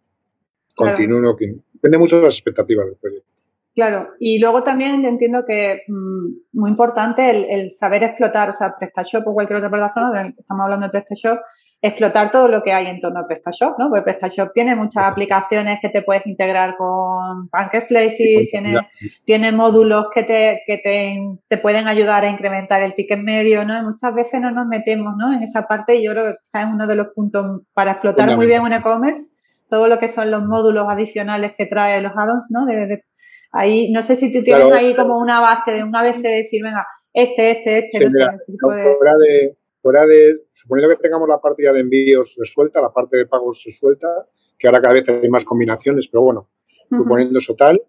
continúe 0.75 1.27
o 1.27 1.35
que 1.35 1.55
depende 1.73 1.97
mucho 1.97 2.17
de 2.17 2.23
las 2.23 2.35
expectativas 2.35 2.85
del 2.85 2.95
proyecto. 2.95 3.38
Claro, 3.79 4.09
y 4.19 4.39
luego 4.39 4.61
también 4.61 5.05
entiendo 5.05 5.45
que 5.47 5.83
mm, 5.87 6.59
muy 6.59 6.69
importante 6.69 7.29
el, 7.29 7.71
saber 7.71 8.03
explotar, 8.03 8.49
o 8.49 8.51
sea, 8.51 8.75
PrestaShop 8.77 9.25
o 9.25 9.33
cualquier 9.33 9.59
otra 9.59 9.69
plataforma, 9.69 10.11
pero 10.11 10.33
estamos 10.37 10.63
hablando 10.65 10.87
de 10.87 10.91
PrestaShop, 10.91 11.39
explotar 11.81 12.29
todo 12.29 12.49
lo 12.49 12.61
que 12.61 12.73
hay 12.73 12.87
en 12.87 12.99
torno 12.99 13.21
a 13.21 13.25
PrestaShop, 13.25 13.79
¿no? 13.79 13.87
Porque 13.87 14.01
PrestaShop 14.01 14.51
tiene 14.53 14.75
muchas 14.75 15.05
aplicaciones 15.05 15.79
que 15.81 15.87
te 15.87 16.01
puedes 16.01 16.27
integrar 16.27 16.75
con 16.75 17.47
Marketplaces, 17.53 18.49
tiene, 18.51 18.79
tiene 19.23 19.53
módulos 19.53 20.07
que, 20.13 20.23
te, 20.23 20.61
que 20.67 20.77
te, 20.79 21.17
te, 21.47 21.57
pueden 21.57 21.87
ayudar 21.87 22.25
a 22.25 22.29
incrementar 22.29 22.81
el 22.81 22.95
ticket 22.95 23.19
medio, 23.19 23.63
¿no? 23.63 23.79
Y 23.79 23.81
muchas 23.81 24.13
veces 24.13 24.41
no 24.41 24.51
nos 24.51 24.67
metemos, 24.67 25.15
¿no? 25.15 25.31
En 25.31 25.41
esa 25.41 25.69
parte 25.69 25.95
y 25.95 26.03
yo 26.03 26.11
creo 26.11 26.25
que 26.25 26.37
quizás 26.41 26.67
es 26.67 26.73
uno 26.73 26.85
de 26.85 26.95
los 26.95 27.07
puntos 27.15 27.61
para 27.73 27.91
explotar 27.91 28.35
muy 28.35 28.45
bien 28.45 28.61
un 28.61 28.73
e-commerce, 28.73 29.37
todo 29.69 29.87
lo 29.87 29.99
que 29.99 30.09
son 30.09 30.31
los 30.31 30.43
módulos 30.43 30.85
adicionales 30.89 31.53
que 31.57 31.65
trae 31.65 32.01
los 32.01 32.11
add-ons, 32.17 32.51
¿no? 32.51 32.65
de, 32.65 33.03
Ahí, 33.51 33.91
no 33.91 34.01
sé 34.01 34.15
si 34.15 34.31
tú 34.31 34.43
tienes 34.43 34.71
ahí 34.71 34.95
como 34.95 35.17
una 35.17 35.39
base 35.39 35.71
de 35.71 35.83
una 35.83 36.03
vez 36.03 36.21
de 36.21 36.29
decir, 36.29 36.63
venga, 36.63 36.85
este, 37.13 37.51
este, 37.51 37.79
este, 37.79 38.03
no 38.03 38.09
sé, 38.09 38.23
este 38.23 38.53
fuera, 38.59 39.17
de, 39.17 39.57
fuera 39.81 40.05
de, 40.05 40.41
suponiendo 40.51 40.95
que 40.95 41.01
tengamos 41.01 41.27
la 41.27 41.39
parte 41.39 41.63
ya 41.63 41.73
de 41.73 41.79
envíos 41.79 42.35
resuelta, 42.37 42.81
la 42.81 42.93
parte 42.93 43.17
de 43.17 43.25
pagos 43.25 43.63
resuelta, 43.65 44.27
que 44.57 44.67
ahora 44.67 44.81
cada 44.81 44.93
vez 44.93 45.09
hay 45.09 45.29
más 45.29 45.45
combinaciones, 45.45 46.07
pero 46.07 46.21
bueno, 46.21 46.49
suponiendo 46.89 47.39
eso 47.39 47.55
tal, 47.55 47.81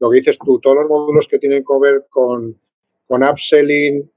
lo 0.00 0.10
que 0.10 0.16
dices 0.16 0.38
tú, 0.38 0.60
todos 0.60 0.76
los 0.76 0.88
módulos 0.88 1.28
que 1.28 1.38
tienen 1.38 1.64
que 1.64 1.78
ver 1.80 2.06
con, 2.10 2.60
con 3.06 3.22
upselling, 3.22 4.10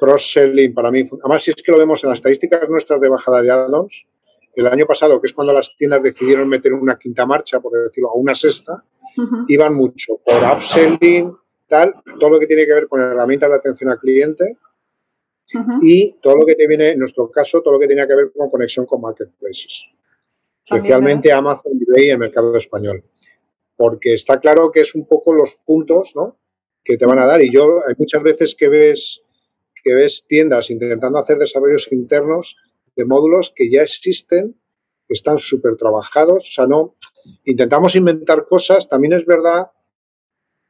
cross-selling, 0.00 0.74
para 0.74 0.90
mí, 0.90 1.04
además 1.22 1.42
si 1.42 1.52
es 1.52 1.62
que 1.62 1.70
lo 1.70 1.78
vemos 1.78 2.02
en 2.02 2.10
las 2.10 2.18
estadísticas 2.18 2.68
nuestras 2.68 3.00
de 3.00 3.08
bajada 3.08 3.42
de 3.42 3.50
add-ons, 3.52 4.06
el 4.54 4.66
año 4.66 4.86
pasado, 4.86 5.20
que 5.20 5.26
es 5.26 5.32
cuando 5.32 5.52
las 5.52 5.76
tiendas 5.76 6.02
decidieron 6.02 6.48
meter 6.48 6.72
una 6.72 6.98
quinta 6.98 7.24
marcha, 7.24 7.60
por 7.60 7.72
decirlo, 7.72 8.10
o 8.10 8.18
una 8.18 8.34
sexta, 8.34 8.84
iban 9.48 9.74
mucho 9.74 10.20
por 10.24 10.42
upselling, 10.42 11.34
tal, 11.68 11.94
todo 12.18 12.30
lo 12.30 12.40
que 12.40 12.46
tiene 12.46 12.66
que 12.66 12.72
ver 12.74 12.88
con 12.88 13.00
herramientas 13.00 13.50
de 13.50 13.56
atención 13.56 13.90
al 13.90 13.98
cliente 13.98 14.56
y 15.80 16.14
todo 16.20 16.36
lo 16.36 16.46
que 16.46 16.54
te 16.54 16.66
viene, 16.66 16.90
en 16.90 16.98
nuestro 16.98 17.30
caso, 17.30 17.60
todo 17.62 17.74
lo 17.74 17.80
que 17.80 17.88
tenía 17.88 18.06
que 18.06 18.14
ver 18.14 18.32
con 18.34 18.50
conexión 18.50 18.86
con 18.86 19.00
marketplaces, 19.00 19.86
especialmente 20.64 21.32
Amazon, 21.32 21.72
eBay 21.80 22.06
y 22.06 22.10
el 22.10 22.18
mercado 22.18 22.56
español. 22.56 23.04
Porque 23.76 24.14
está 24.14 24.38
claro 24.38 24.70
que 24.70 24.80
es 24.80 24.94
un 24.94 25.06
poco 25.06 25.32
los 25.32 25.54
puntos 25.64 26.12
¿no? 26.14 26.38
que 26.84 26.96
te 26.96 27.06
van 27.06 27.18
a 27.18 27.26
dar. 27.26 27.42
Y 27.42 27.52
yo, 27.52 27.80
hay 27.86 27.94
muchas 27.98 28.22
veces 28.22 28.54
que 28.54 28.68
ves, 28.68 29.22
que 29.82 29.94
ves 29.94 30.24
tiendas 30.26 30.70
intentando 30.70 31.18
hacer 31.18 31.38
desarrollos 31.38 31.90
internos 31.92 32.56
de 32.96 33.04
módulos 33.04 33.52
que 33.54 33.70
ya 33.70 33.82
existen, 33.82 34.56
están 35.12 35.38
súper 35.38 35.76
trabajados. 35.76 36.48
O 36.48 36.52
sea, 36.52 36.66
no, 36.66 36.96
intentamos 37.44 37.94
inventar 37.96 38.46
cosas. 38.46 38.88
También 38.88 39.12
es 39.12 39.26
verdad 39.26 39.70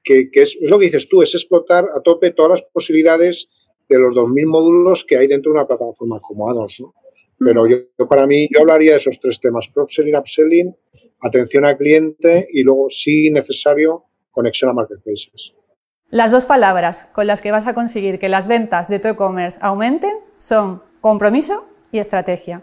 que, 0.03 0.29
es, 0.33 0.59
lo 0.61 0.79
que 0.79 0.87
dices 0.87 1.09
tú, 1.09 1.23
es 1.23 1.35
explotar 1.35 1.87
a 1.95 2.01
tope 2.01 2.33
todas 2.33 2.61
las 2.61 2.63
posibilidades 2.73 3.49
de 3.89 3.99
los 3.99 4.15
2.000 4.15 4.47
módulos 4.47 5.05
que 5.05 5.17
hay 5.17 5.29
dentro 5.29 5.53
de 5.53 5.59
una 5.59 5.67
plataforma 5.67 6.21
como 6.21 6.49
Ados. 6.49 6.79
¿no? 6.81 6.95
Pero 7.39 7.67
yo, 7.67 8.09
para 8.09 8.27
mí, 8.27 8.49
yo 8.55 8.61
hablaría 8.61 8.93
de 8.93 8.99
esos 8.99 9.19
tres 9.21 9.41
temas, 9.41 9.69
cross-selling, 9.73 10.17
upselling, 10.17 10.77
atención 11.21 11.67
al 11.67 11.77
cliente 11.77 12.49
y 12.53 12.63
luego, 12.63 12.89
si 12.91 13.31
necesario, 13.31 14.05
conexión 14.31 14.71
a 14.71 14.75
marketplaces. 14.75 15.55
Las 16.11 16.31
dos 16.31 16.45
palabras 16.45 17.11
con 17.15 17.27
las 17.27 17.41
que 17.41 17.51
vas 17.51 17.67
a 17.67 17.75
conseguir 17.75 18.19
que 18.19 18.29
las 18.29 18.47
ventas 18.47 18.89
de 18.89 18.99
tu 18.99 19.09
e-commerce 19.09 19.59
aumenten 19.63 20.13
son 20.37 20.83
compromiso 21.01 21.67
y 21.91 21.99
estrategia. 21.99 22.63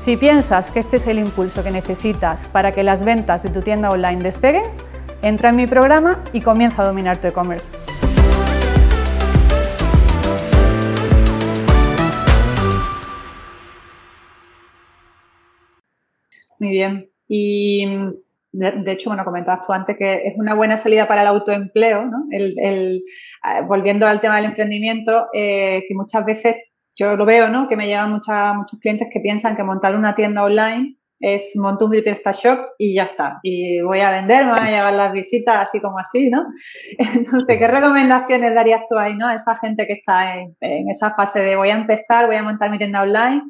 Si 0.00 0.16
piensas 0.16 0.70
que 0.70 0.80
este 0.80 0.96
es 0.96 1.06
el 1.08 1.18
impulso 1.18 1.62
que 1.62 1.70
necesitas 1.70 2.46
para 2.46 2.72
que 2.72 2.82
las 2.82 3.04
ventas 3.04 3.42
de 3.42 3.50
tu 3.50 3.60
tienda 3.60 3.90
online 3.90 4.22
despeguen, 4.22 4.62
entra 5.20 5.50
en 5.50 5.56
mi 5.56 5.66
programa 5.66 6.24
y 6.32 6.40
comienza 6.40 6.80
a 6.80 6.86
dominar 6.86 7.20
tu 7.20 7.28
e-commerce. 7.28 7.70
Muy 16.58 16.70
bien. 16.70 17.10
Y 17.28 17.84
de, 18.52 18.92
hecho, 18.92 19.10
bueno, 19.10 19.26
comentabas 19.26 19.66
tú 19.66 19.74
antes 19.74 19.98
que 19.98 20.26
es 20.26 20.32
una 20.38 20.54
buena 20.54 20.78
salida 20.78 21.06
para 21.06 21.20
el 21.20 21.28
autoempleo, 21.28 22.06
¿no? 22.06 22.24
Eh, 22.32 23.02
volviendo 23.68 24.06
al 24.06 24.22
tema 24.22 24.36
del 24.36 24.46
emprendimiento, 24.46 25.26
eh, 25.34 25.82
que 25.86 25.94
muchas 25.94 26.24
veces 26.24 26.56
yo 26.96 27.16
lo 27.16 27.24
veo, 27.24 27.48
¿no? 27.48 27.68
Que 27.68 27.76
me 27.76 27.86
llegan 27.86 28.12
muchos 28.12 28.80
clientes 28.80 29.08
que 29.12 29.20
piensan 29.20 29.56
que 29.56 29.64
montar 29.64 29.96
una 29.96 30.14
tienda 30.14 30.44
online 30.44 30.96
es 31.20 31.52
montar 31.56 31.86
un 31.86 31.92
shop 31.92 32.60
y 32.78 32.94
ya 32.94 33.02
está. 33.02 33.40
Y 33.42 33.80
voy 33.82 34.00
a 34.00 34.10
vender, 34.10 34.46
me 34.46 34.52
van 34.52 34.66
a 34.66 34.70
llegar 34.70 34.94
las 34.94 35.12
visitas 35.12 35.56
así 35.56 35.80
como 35.80 35.98
así, 35.98 36.30
¿no? 36.30 36.46
Entonces, 36.98 37.58
¿qué 37.58 37.66
recomendaciones 37.66 38.54
darías 38.54 38.82
tú 38.88 38.98
ahí, 38.98 39.14
¿no? 39.16 39.28
A 39.28 39.34
esa 39.34 39.54
gente 39.56 39.86
que 39.86 39.94
está 39.94 40.36
en, 40.36 40.56
esa 40.88 41.10
fase 41.14 41.40
de 41.40 41.56
voy 41.56 41.70
a 41.70 41.74
empezar, 41.74 42.26
voy 42.26 42.36
a 42.36 42.42
montar 42.42 42.70
mi 42.70 42.78
tienda 42.78 43.02
online 43.02 43.42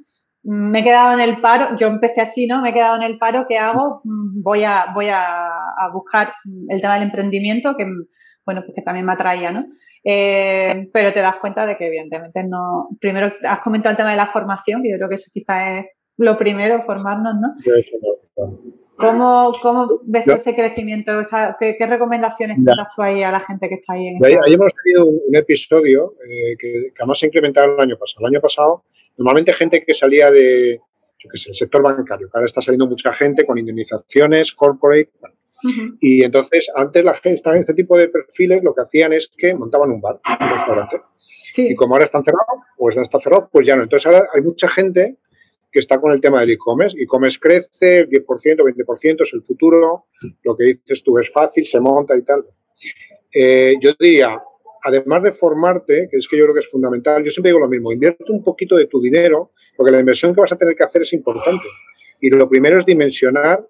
me 0.43 0.81
he 0.81 0.85
quedado 0.85 1.13
en 1.13 1.21
el 1.21 1.41
paro, 1.41 1.77
yo 1.77 1.89
empecé 1.89 2.21
así, 2.21 2.47
¿no? 2.47 2.63
Me 2.63 2.71
he 2.71 2.73
quedado 2.73 2.97
en 2.97 3.03
el 3.03 3.19
paro, 3.19 3.45
¿qué 3.49 3.59
hago? 3.59 4.01
Mm, 4.05 4.43
voy 4.43 4.65
a, 4.65 4.87
voy 4.95 5.09
a, 5.09 5.49
buscar 5.93 6.33
el 6.69 6.81
tema 6.81 6.95
del 6.95 7.05
emprendimiento, 7.05 7.75
que, 7.77 7.85
bueno, 8.45 8.63
pues 8.65 8.75
que 8.75 8.83
también 8.83 9.07
me 9.07 9.13
atraía, 9.13 9.53
¿no? 9.53 9.67
Eh, 10.05 10.89
pero 10.93 11.13
te 11.13 11.21
das 11.21 11.37
cuenta 11.37 11.67
de 11.67 11.77
que 11.77 11.87
evidentemente 11.87 12.43
no... 12.45 12.89
Primero 13.01 13.33
has 13.45 13.61
comentado 13.61 13.91
el 13.93 13.97
tema 13.97 14.11
de 14.11 14.17
la 14.17 14.27
formación, 14.27 14.83
que 14.83 14.91
yo 14.91 14.97
creo 14.97 15.09
que 15.09 15.15
eso 15.17 15.31
quizás 15.33 15.63
es 15.79 15.87
lo 16.17 16.37
primero, 16.37 16.85
formarnos, 16.85 17.35
¿no? 17.41 17.55
¿Cómo, 18.97 19.51
¿Cómo, 19.63 20.01
ves 20.05 20.27
ese 20.27 20.55
crecimiento? 20.55 21.13
¿qué, 21.59 21.87
recomendaciones 21.87 22.59
das 22.63 22.89
tú 22.95 23.01
ahí 23.01 23.23
a 23.23 23.31
la 23.31 23.41
gente 23.41 23.69
que 23.69 23.77
está 23.77 23.95
ahí? 23.95 24.09
En 24.09 24.23
ahí, 24.23 24.35
ahí 24.47 24.53
hemos 24.53 24.75
tenido 24.75 25.07
un 25.07 25.35
episodio 25.35 26.13
eh, 26.23 26.57
que, 26.59 26.93
que, 26.95 26.99
además 26.99 27.19
se 27.19 27.25
ha 27.25 27.29
incrementado 27.29 27.75
el 27.75 27.81
año 27.81 27.97
pasado. 27.97 28.27
El 28.27 28.35
año 28.35 28.41
pasado 28.43 28.85
Normalmente 29.21 29.53
gente 29.53 29.85
que 29.85 29.93
salía 29.93 30.31
de, 30.31 30.81
yo 31.19 31.31
sé, 31.35 31.51
el 31.51 31.55
sector 31.55 31.83
bancario, 31.83 32.29
que 32.29 32.33
ahora 32.33 32.47
está 32.47 32.63
saliendo 32.63 32.87
mucha 32.87 33.13
gente 33.13 33.45
con 33.45 33.59
indemnizaciones, 33.59 34.55
corporate. 34.55 35.11
Y 36.01 36.23
entonces, 36.23 36.71
antes 36.75 37.05
la 37.05 37.15
gente 37.15 37.35
estaba 37.35 37.57
en 37.57 37.61
este 37.61 37.75
tipo 37.75 37.97
de 37.97 38.09
perfiles, 38.09 38.63
lo 38.63 38.75
que 38.75 38.83
hacían 38.83 39.13
es 39.13 39.31
que 39.37 39.55
montaban 39.55 39.91
un 39.91 40.01
bar, 40.01 40.21
un 40.41 40.49
restaurante. 40.51 41.01
Y 41.57 41.75
como 41.75 41.95
ahora 41.95 42.05
están 42.05 42.25
cerrados, 42.25 42.65
pues 42.77 42.97
está 42.97 43.19
cerrado, 43.19 43.49
pues 43.53 43.67
ya 43.67 43.77
no. 43.77 43.83
Entonces 43.83 44.07
ahora 44.07 44.29
hay 44.35 44.43
mucha 44.43 44.69
gente 44.69 45.19
que 45.71 45.79
está 45.79 46.01
con 46.01 46.13
el 46.13 46.21
tema 46.21 46.41
del 46.41 46.51
e-commerce. 46.51 46.97
E-commerce 47.01 47.39
crece, 47.41 48.09
10%, 48.09 48.25
20% 48.27 49.23
es 49.23 49.33
el 49.33 49.43
futuro. 49.43 50.07
Lo 50.43 50.57
que 50.57 50.65
dices 50.65 51.03
tú 51.03 51.19
es 51.19 51.31
fácil, 51.31 51.65
se 51.65 51.81
monta 51.81 52.17
y 52.17 52.23
tal. 52.23 52.45
Eh, 53.33 53.75
yo 53.81 53.91
diría, 53.99 54.41
además 54.83 55.23
de 55.23 55.33
formarte, 55.33 56.09
que 56.11 56.17
es 56.17 56.27
que 56.29 56.37
yo 56.37 56.45
creo 56.45 56.55
que 56.55 56.61
es 56.61 56.71
fundamental, 56.71 57.23
yo 57.23 57.31
siempre 57.31 57.51
digo 57.51 57.61
lo 57.61 57.69
mismo, 57.69 57.93
invierte 57.93 58.25
un 58.29 58.43
poquito 58.43 58.77
de 58.77 58.87
tu 58.87 59.01
dinero, 59.01 59.53
porque 59.77 59.93
la 59.93 60.01
inversión 60.01 60.35
que 60.35 60.41
vas 60.41 60.53
a 60.53 60.57
tener 60.57 60.75
que 60.75 60.83
hacer 60.83 61.03
es 61.03 61.13
importante. 61.13 61.67
Y 62.21 62.31
lo 62.31 62.49
primero 62.49 62.79
es 62.79 62.87
dimensionar, 62.87 63.67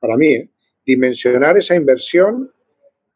para 0.00 0.16
mí, 0.16 0.34
¿eh? 0.34 0.50
Dimensionar 0.90 1.56
esa 1.56 1.74
inversión 1.74 2.52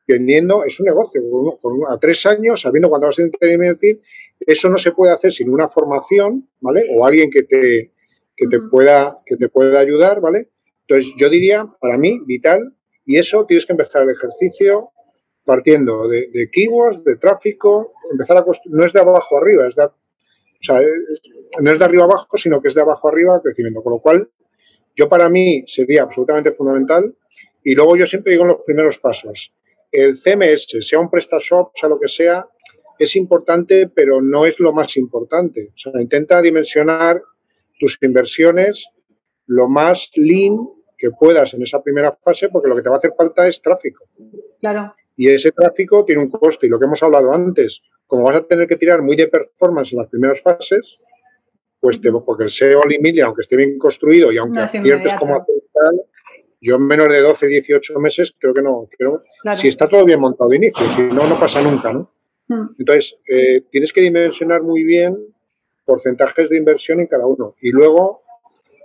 teniendo, 0.06 0.64
es 0.64 0.78
un 0.80 0.86
negocio, 0.86 1.22
con, 1.60 1.80
a 1.88 1.98
tres 1.98 2.26
años, 2.26 2.60
sabiendo 2.60 2.88
cuándo 2.88 3.06
vas 3.06 3.18
a 3.18 3.22
tener 3.22 3.30
que 3.32 3.52
invertir, 3.52 4.00
eso 4.40 4.68
no 4.68 4.78
se 4.78 4.92
puede 4.92 5.12
hacer 5.12 5.32
sin 5.32 5.50
una 5.50 5.68
formación, 5.68 6.48
¿vale? 6.60 6.84
O 6.94 7.06
alguien 7.06 7.30
que 7.30 7.42
te, 7.42 7.92
que 8.36 8.46
te, 8.46 8.60
pueda, 8.60 9.18
que 9.24 9.36
te 9.36 9.48
pueda 9.48 9.80
ayudar, 9.80 10.20
¿vale? 10.20 10.50
Entonces, 10.86 11.14
yo 11.16 11.28
diría, 11.30 11.66
para 11.80 11.96
mí, 11.96 12.20
vital, 12.26 12.74
y 13.06 13.16
eso 13.18 13.46
tienes 13.46 13.64
que 13.66 13.72
empezar 13.72 14.02
el 14.02 14.10
ejercicio 14.10 14.90
partiendo 15.44 16.08
de, 16.08 16.48
keywords, 16.52 17.04
de 17.04 17.16
tráfico, 17.16 17.92
empezar 18.10 18.38
a 18.38 18.44
no 18.66 18.84
es 18.84 18.92
de 18.92 19.00
abajo 19.00 19.36
arriba, 19.38 19.66
es 19.66 19.74
de, 19.74 19.84
o 19.84 19.92
sea, 20.60 20.80
no 21.60 21.70
es 21.70 21.78
de 21.78 21.84
arriba 21.84 22.04
abajo, 22.04 22.36
sino 22.36 22.60
que 22.60 22.68
es 22.68 22.74
de 22.74 22.80
abajo 22.80 23.08
arriba 23.08 23.40
crecimiento. 23.42 23.82
Con 23.82 23.92
lo 23.92 23.98
cual, 24.00 24.30
yo 24.94 25.08
para 25.08 25.28
mí 25.28 25.64
sería 25.66 26.02
absolutamente 26.02 26.52
fundamental. 26.52 27.14
Y 27.64 27.74
luego 27.74 27.96
yo 27.96 28.06
siempre 28.06 28.32
digo 28.32 28.44
en 28.44 28.50
los 28.50 28.60
primeros 28.64 28.98
pasos, 28.98 29.52
el 29.90 30.14
CMS, 30.16 30.76
sea 30.80 31.00
un 31.00 31.10
PrestaShop, 31.10 31.70
sea 31.74 31.88
lo 31.88 31.98
que 31.98 32.08
sea, 32.08 32.46
es 32.98 33.16
importante, 33.16 33.88
pero 33.88 34.20
no 34.20 34.46
es 34.46 34.60
lo 34.60 34.72
más 34.72 34.96
importante. 34.96 35.70
O 35.72 35.76
sea, 35.76 36.00
intenta 36.00 36.40
dimensionar 36.42 37.22
tus 37.78 37.98
inversiones 38.02 38.86
lo 39.46 39.68
más 39.68 40.10
lean 40.14 40.58
que 40.96 41.10
puedas 41.10 41.54
en 41.54 41.62
esa 41.62 41.82
primera 41.82 42.16
fase, 42.22 42.48
porque 42.48 42.68
lo 42.68 42.76
que 42.76 42.82
te 42.82 42.88
va 42.88 42.96
a 42.96 42.98
hacer 42.98 43.12
falta 43.16 43.46
es 43.46 43.60
tráfico. 43.60 44.06
Claro. 44.60 44.94
Y 45.16 45.32
ese 45.32 45.52
tráfico 45.52 46.04
tiene 46.04 46.22
un 46.22 46.30
coste. 46.30 46.66
Y 46.66 46.70
lo 46.70 46.78
que 46.78 46.86
hemos 46.86 47.02
hablado 47.02 47.32
antes, 47.32 47.82
como 48.06 48.24
vas 48.24 48.36
a 48.36 48.46
tener 48.46 48.66
que 48.66 48.76
tirar 48.76 49.02
muy 49.02 49.16
de 49.16 49.28
performance 49.28 49.92
en 49.92 49.98
las 49.98 50.08
primeras 50.08 50.40
fases, 50.40 50.98
pues 51.78 52.00
te, 52.00 52.10
porque 52.10 52.44
el 52.44 52.50
SEO 52.50 52.80
Media, 53.00 53.26
aunque 53.26 53.42
esté 53.42 53.56
bien 53.56 53.78
construido 53.78 54.32
y 54.32 54.38
aunque 54.38 54.60
aciertes 54.60 55.14
como 55.14 55.36
hacer 55.36 55.56
tal, 55.72 56.00
yo 56.64 56.76
en 56.76 56.86
menos 56.86 57.08
de 57.08 57.20
12, 57.20 57.46
18 57.46 58.00
meses 58.00 58.34
creo 58.38 58.54
que 58.54 58.62
no. 58.62 58.88
Creo, 58.96 59.22
Si 59.54 59.68
está 59.68 59.86
todo 59.86 60.04
bien 60.04 60.18
montado 60.20 60.48
de 60.48 60.56
inicio, 60.56 60.88
si 60.88 61.02
no, 61.02 61.26
no 61.26 61.38
pasa 61.38 61.60
nunca, 61.60 61.92
¿no? 61.92 62.10
Hmm. 62.48 62.68
Entonces, 62.78 63.18
eh, 63.28 63.62
tienes 63.70 63.92
que 63.92 64.00
dimensionar 64.00 64.62
muy 64.62 64.82
bien 64.82 65.16
porcentajes 65.84 66.48
de 66.48 66.56
inversión 66.56 67.00
en 67.00 67.06
cada 67.06 67.26
uno. 67.26 67.54
Y 67.60 67.70
luego, 67.70 68.22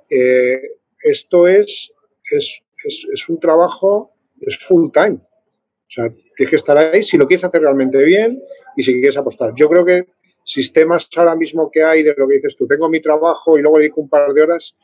eh, 0.09 0.61
esto 1.01 1.47
es, 1.47 1.93
es, 2.29 2.61
es 2.83 3.29
un 3.29 3.39
trabajo, 3.39 4.11
es 4.41 4.57
full 4.59 4.91
time. 4.91 5.15
O 5.15 5.91
sea, 5.91 6.09
tienes 6.35 6.49
que 6.49 6.55
estar 6.57 6.77
ahí 6.77 7.01
si 7.01 7.17
lo 7.17 7.27
quieres 7.27 7.45
hacer 7.45 7.61
realmente 7.61 8.03
bien 8.03 8.43
y 8.75 8.83
si 8.83 8.91
quieres 8.93 9.17
apostar. 9.17 9.53
Yo 9.55 9.69
creo 9.69 9.85
que 9.85 10.07
sistemas 10.43 11.07
ahora 11.15 11.35
mismo 11.35 11.71
que 11.71 11.83
hay 11.83 12.03
de 12.03 12.13
lo 12.15 12.27
que 12.27 12.35
dices 12.35 12.55
tú, 12.57 12.67
tengo 12.67 12.89
mi 12.89 13.01
trabajo 13.01 13.57
y 13.57 13.61
luego 13.61 13.77
dedico 13.77 14.01
un 14.01 14.09
par 14.09 14.33
de 14.33 14.41
horas, 14.41 14.75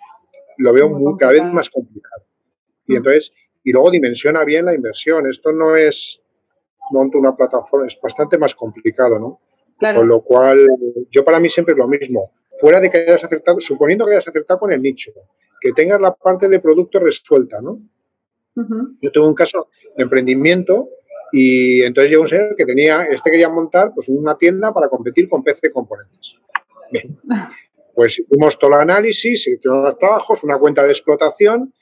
lo 0.58 0.74
veo 0.74 0.90
muy, 0.90 1.18
cada 1.18 1.34
vez 1.34 1.44
más 1.44 1.70
complicado. 1.70 2.24
Y 2.88 2.96
entonces, 2.96 3.32
y 3.64 3.72
luego 3.72 3.92
dimensiona 3.92 4.44
bien 4.44 4.66
la 4.66 4.74
inversión. 4.74 5.28
Esto 5.28 5.52
no 5.52 5.76
es 5.76 6.22
monto 6.92 7.18
una 7.18 7.36
plataforma, 7.36 7.88
es 7.88 7.98
bastante 8.02 8.38
más 8.38 8.54
complicado, 8.56 9.20
¿no? 9.20 9.40
Claro. 9.78 10.00
Con 10.00 10.08
lo 10.08 10.22
cual, 10.22 10.68
yo 11.10 11.26
para 11.26 11.40
mí 11.40 11.50
siempre 11.50 11.74
es 11.74 11.78
lo 11.78 11.88
mismo. 11.88 12.32
Fuera 12.58 12.80
de 12.80 12.90
que 12.90 13.00
hayas 13.00 13.24
acertado, 13.24 13.60
suponiendo 13.60 14.06
que 14.06 14.14
hayas 14.14 14.28
acertado 14.28 14.60
con 14.60 14.72
el 14.72 14.82
nicho, 14.82 15.12
que 15.60 15.74
tengas 15.74 16.00
la 16.00 16.14
parte 16.14 16.48
de 16.48 16.60
producto 16.60 17.00
resuelta, 17.00 17.62
¿no? 17.62 17.80
Yo 19.02 19.12
tengo 19.12 19.28
un 19.28 19.34
caso 19.34 19.68
de 19.98 20.04
emprendimiento 20.04 20.88
Y 21.34 21.82
entonces 21.82 22.12
llegó 22.12 22.22
un 22.22 22.30
señor 22.30 22.56
que 22.56 22.66
tenía, 22.66 23.04
este 23.06 23.30
quería 23.30 23.50
montar 23.50 23.92
pues 23.94 24.08
una 24.08 24.38
tienda 24.38 24.74
para 24.74 24.88
competir 24.88 25.28
con 25.28 25.44
PC 25.44 25.72
Componentes. 25.72 26.36
Bien. 26.92 27.20
Pues 27.96 28.20
hicimos 28.20 28.60
todo 28.60 28.72
el 28.72 28.82
análisis, 28.82 29.48
hicimos 29.48 29.86
los 29.86 29.98
trabajos, 29.98 30.44
una 30.44 30.58
cuenta 30.58 30.84
de 30.84 30.90
explotación 30.90 31.74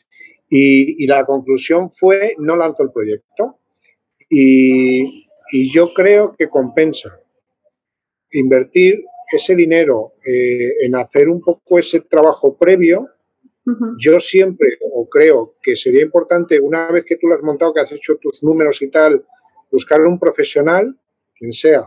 y, 0.55 1.07
la 1.07 1.25
conclusión 1.25 1.89
fue 1.89 2.35
no 2.37 2.55
lanzó 2.55 2.83
el 2.83 2.91
proyecto. 2.91 3.57
Y, 4.29 5.23
yo 5.71 5.93
creo 5.93 6.35
que 6.35 6.49
compensa 6.49 7.19
invertir 8.31 9.03
ese 9.31 9.55
dinero 9.55 10.13
eh, 10.25 10.85
en 10.85 10.95
hacer 10.95 11.29
un 11.29 11.41
poco 11.41 11.77
ese 11.77 11.99
trabajo 12.01 12.57
previo. 12.57 13.07
Yo 13.97 14.19
siempre, 14.19 14.67
o 14.93 15.07
creo 15.07 15.55
que 15.61 15.75
sería 15.75 16.01
importante, 16.01 16.59
una 16.59 16.91
vez 16.91 17.05
que 17.05 17.17
tú 17.17 17.27
lo 17.27 17.35
has 17.35 17.43
montado, 17.43 17.73
que 17.73 17.81
has 17.81 17.91
hecho 17.91 18.17
tus 18.17 18.43
números 18.43 18.81
y 18.81 18.89
tal, 18.89 19.23
buscar 19.71 20.01
un 20.01 20.19
profesional, 20.19 20.97
quien 21.35 21.51
sea, 21.53 21.85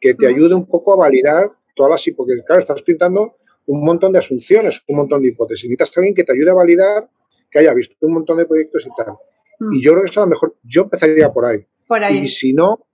que 0.00 0.14
te 0.14 0.26
ayude 0.26 0.54
un 0.54 0.66
poco 0.66 0.92
a 0.92 0.96
validar 0.96 1.50
todas 1.74 1.90
las 1.90 2.16
porque 2.16 2.34
claro, 2.46 2.60
estás 2.60 2.82
pintando 2.82 3.36
un 3.66 3.84
montón 3.84 4.12
de 4.12 4.20
asunciones, 4.20 4.82
un 4.88 4.96
montón 4.96 5.22
de 5.22 5.28
hipótesis. 5.28 5.68
Necesitas 5.68 5.96
alguien 5.98 6.14
que 6.14 6.24
te 6.24 6.32
ayude 6.32 6.50
a 6.50 6.54
validar, 6.54 7.08
que 7.52 7.58
haya 7.58 7.74
visto 7.74 7.94
un 8.00 8.14
montón 8.14 8.38
de 8.38 8.46
proyectos 8.46 8.86
y 8.86 8.90
tal. 8.96 9.14
Mm. 9.60 9.74
Y 9.74 9.82
yo 9.82 9.92
creo 9.92 10.04
que 10.04 10.10
eso 10.10 10.20
a 10.22 10.24
lo 10.24 10.30
mejor, 10.30 10.56
yo 10.64 10.82
empezaría 10.82 11.30
por 11.30 11.44
ahí. 11.44 11.64
Por 11.86 12.02
ahí. 12.02 12.18
Y 12.18 12.28
si 12.28 12.52
no, 12.52 12.86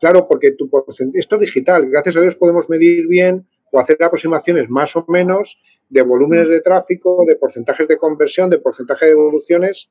claro, 0.00 0.26
porque 0.26 0.52
tu 0.52 0.68
esto 1.14 1.36
es 1.36 1.40
digital, 1.40 1.88
gracias 1.88 2.16
a 2.16 2.22
Dios 2.22 2.36
podemos 2.36 2.68
medir 2.68 3.06
bien 3.06 3.46
o 3.70 3.78
hacer 3.78 4.02
aproximaciones 4.02 4.70
más 4.70 4.96
o 4.96 5.04
menos 5.08 5.60
de 5.90 6.02
volúmenes 6.02 6.48
mm. 6.48 6.52
de 6.52 6.60
tráfico, 6.62 7.24
de 7.26 7.36
porcentajes 7.36 7.86
de 7.86 7.98
conversión, 7.98 8.48
de 8.48 8.58
porcentaje 8.58 9.04
de 9.04 9.12
evoluciones, 9.12 9.90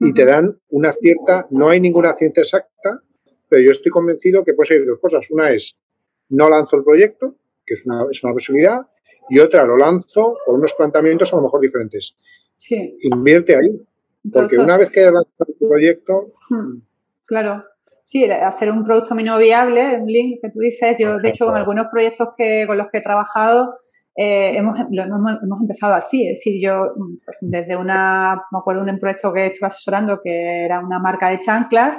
y 0.00 0.12
te 0.12 0.24
dan 0.24 0.56
una 0.68 0.92
cierta, 0.92 1.48
no 1.50 1.70
hay 1.70 1.80
ninguna 1.80 2.14
ciencia 2.14 2.42
exacta, 2.42 3.02
pero 3.48 3.62
yo 3.62 3.72
estoy 3.72 3.90
convencido 3.90 4.44
que 4.44 4.54
puede 4.54 4.68
ser 4.68 4.86
dos 4.86 5.00
cosas. 5.00 5.26
Una 5.30 5.50
es, 5.50 5.76
no 6.28 6.48
lanzo 6.48 6.76
el 6.76 6.84
proyecto, 6.84 7.34
que 7.66 7.74
es 7.74 7.84
una, 7.84 8.06
es 8.08 8.22
una 8.22 8.32
posibilidad, 8.32 8.86
y 9.28 9.40
otra 9.40 9.64
lo 9.64 9.76
lanzo 9.76 10.38
con 10.44 10.56
unos 10.56 10.74
planteamientos 10.74 11.32
a 11.32 11.36
lo 11.36 11.42
mejor 11.42 11.60
diferentes. 11.60 12.16
Sí. 12.58 12.98
Invierte 13.02 13.56
ahí. 13.56 13.80
Porque 14.32 14.58
una 14.58 14.76
vez 14.76 14.90
que 14.90 15.00
hayas 15.00 15.12
lanzado 15.12 15.46
el 15.48 15.68
proyecto. 15.68 16.32
Hmm. 16.50 16.80
Claro. 17.26 17.64
Sí, 18.02 18.24
hacer 18.24 18.70
un 18.70 18.84
producto 18.84 19.14
mínimo 19.14 19.38
viable, 19.38 20.00
un 20.00 20.06
link 20.06 20.40
que 20.42 20.50
tú 20.50 20.60
dices. 20.60 20.96
Yo, 20.98 21.18
de 21.18 21.28
hecho, 21.28 21.46
con 21.46 21.56
algunos 21.56 21.86
proyectos 21.90 22.28
que, 22.36 22.64
con 22.66 22.78
los 22.78 22.88
que 22.90 22.98
he 22.98 23.02
trabajado, 23.02 23.74
eh, 24.16 24.56
hemos, 24.56 24.76
hemos, 24.80 25.60
empezado 25.60 25.94
así. 25.94 26.26
Es 26.26 26.38
decir, 26.38 26.60
yo 26.60 26.94
pues, 27.24 27.36
desde 27.40 27.76
una, 27.76 28.42
me 28.50 28.58
acuerdo 28.58 28.84
de 28.84 28.92
un 28.92 28.98
proyecto 28.98 29.32
que 29.32 29.46
estuve 29.46 29.66
asesorando 29.66 30.20
que 30.22 30.64
era 30.64 30.80
una 30.80 30.98
marca 30.98 31.28
de 31.28 31.38
chanclas. 31.38 31.96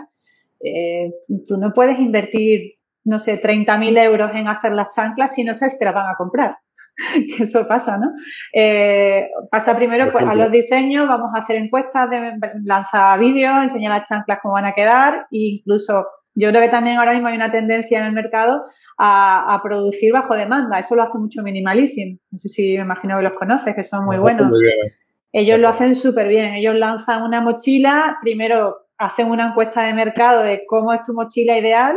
Eh, 0.61 1.13
tú 1.47 1.57
no 1.57 1.71
puedes 1.73 1.99
invertir, 1.99 2.73
no 3.05 3.19
sé, 3.19 3.39
30.000 3.39 4.03
euros 4.03 4.31
en 4.33 4.47
hacer 4.47 4.73
las 4.73 4.93
chanclas 4.93 5.33
si 5.33 5.43
no 5.43 5.53
sabes 5.53 5.73
si 5.73 5.79
te 5.79 5.85
las 5.85 5.93
van 5.93 6.11
a 6.11 6.15
comprar. 6.17 6.57
que 7.37 7.43
eso 7.43 7.67
pasa, 7.67 7.97
¿no? 7.97 8.11
Eh, 8.53 9.29
pasa 9.49 9.75
primero 9.75 10.11
pues, 10.11 10.25
a 10.27 10.35
los 10.35 10.51
diseños, 10.51 11.07
vamos 11.07 11.29
a 11.33 11.39
hacer 11.39 11.55
encuestas, 11.55 12.09
de, 12.09 12.33
lanza 12.63 13.15
vídeos, 13.17 13.63
enseñar 13.63 13.97
las 13.97 14.07
chanclas 14.07 14.39
cómo 14.41 14.55
van 14.55 14.65
a 14.65 14.73
quedar 14.73 15.27
e 15.31 15.59
incluso 15.59 16.05
yo 16.35 16.49
creo 16.49 16.61
que 16.61 16.69
también 16.69 16.97
ahora 16.97 17.13
mismo 17.13 17.27
hay 17.27 17.35
una 17.35 17.51
tendencia 17.51 17.99
en 17.99 18.05
el 18.05 18.13
mercado 18.13 18.65
a, 18.97 19.59
producir 19.63 20.13
bajo 20.13 20.35
demanda. 20.35 20.79
Eso 20.79 20.95
lo 20.95 21.03
hace 21.03 21.17
mucho 21.17 21.43
Minimalism. 21.43 22.17
No 22.31 22.39
sé 22.39 22.49
si 22.49 22.77
me 22.77 22.83
imagino 22.83 23.17
que 23.17 23.23
los 23.23 23.33
conoces, 23.33 23.75
que 23.75 23.83
son 23.83 24.05
muy 24.05 24.17
buenos. 24.17 24.51
Ellos 25.31 25.59
lo 25.59 25.67
hacen 25.67 25.95
súper 25.95 26.27
bien. 26.27 26.53
Ellos 26.53 26.75
lanzan 26.75 27.23
una 27.23 27.41
mochila, 27.41 28.17
primero 28.21 28.87
hacen 28.97 29.27
una 29.29 29.49
encuesta 29.49 29.83
de 29.83 29.93
mercado 29.93 30.43
de 30.43 30.63
cómo 30.65 30.93
es 30.93 31.03
tu 31.03 31.13
mochila 31.13 31.57
ideal 31.57 31.95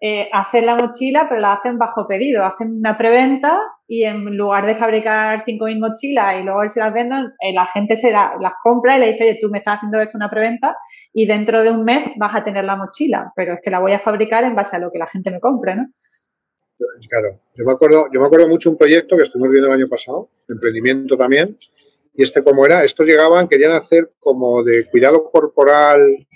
eh, 0.00 0.28
hacen 0.32 0.66
la 0.66 0.76
mochila, 0.76 1.26
pero 1.28 1.40
la 1.40 1.54
hacen 1.54 1.78
bajo 1.78 2.06
pedido. 2.06 2.44
Hacen 2.44 2.72
una 2.78 2.98
preventa 2.98 3.58
y 3.88 4.04
en 4.04 4.36
lugar 4.36 4.66
de 4.66 4.74
fabricar 4.74 5.40
5.000 5.42 5.78
mochilas 5.78 6.40
y 6.40 6.42
luego 6.42 6.68
se 6.68 6.80
las 6.80 6.92
venden, 6.92 7.26
eh, 7.40 7.52
la 7.54 7.66
gente 7.66 7.96
se 7.96 8.10
las 8.10 8.52
compra 8.62 8.96
y 8.96 9.00
le 9.00 9.12
dice, 9.12 9.24
oye, 9.24 9.38
tú 9.40 9.48
me 9.48 9.58
estás 9.58 9.76
haciendo 9.76 10.00
esto 10.00 10.18
una 10.18 10.28
preventa 10.28 10.76
y 11.12 11.26
dentro 11.26 11.62
de 11.62 11.70
un 11.70 11.84
mes 11.84 12.10
vas 12.18 12.34
a 12.34 12.44
tener 12.44 12.64
la 12.64 12.76
mochila, 12.76 13.32
pero 13.36 13.54
es 13.54 13.60
que 13.62 13.70
la 13.70 13.78
voy 13.78 13.92
a 13.92 13.98
fabricar 13.98 14.44
en 14.44 14.54
base 14.54 14.76
a 14.76 14.80
lo 14.80 14.90
que 14.90 14.98
la 14.98 15.06
gente 15.06 15.30
me 15.30 15.40
compre, 15.40 15.76
¿no? 15.76 15.86
Claro, 17.08 17.40
yo 17.54 17.64
me 17.64 17.72
acuerdo, 17.72 18.08
yo 18.12 18.20
me 18.20 18.26
acuerdo 18.26 18.48
mucho 18.48 18.70
un 18.70 18.76
proyecto 18.76 19.16
que 19.16 19.22
estuvimos 19.22 19.50
viendo 19.50 19.68
el 19.68 19.80
año 19.80 19.88
pasado, 19.88 20.28
emprendimiento 20.46 21.16
también, 21.16 21.56
y 22.12 22.22
este 22.22 22.42
como 22.42 22.66
era, 22.66 22.84
estos 22.84 23.06
llegaban, 23.06 23.48
querían 23.48 23.72
hacer 23.72 24.12
como 24.18 24.62
de 24.62 24.86
cuidado 24.90 25.30
corporal 25.30 26.26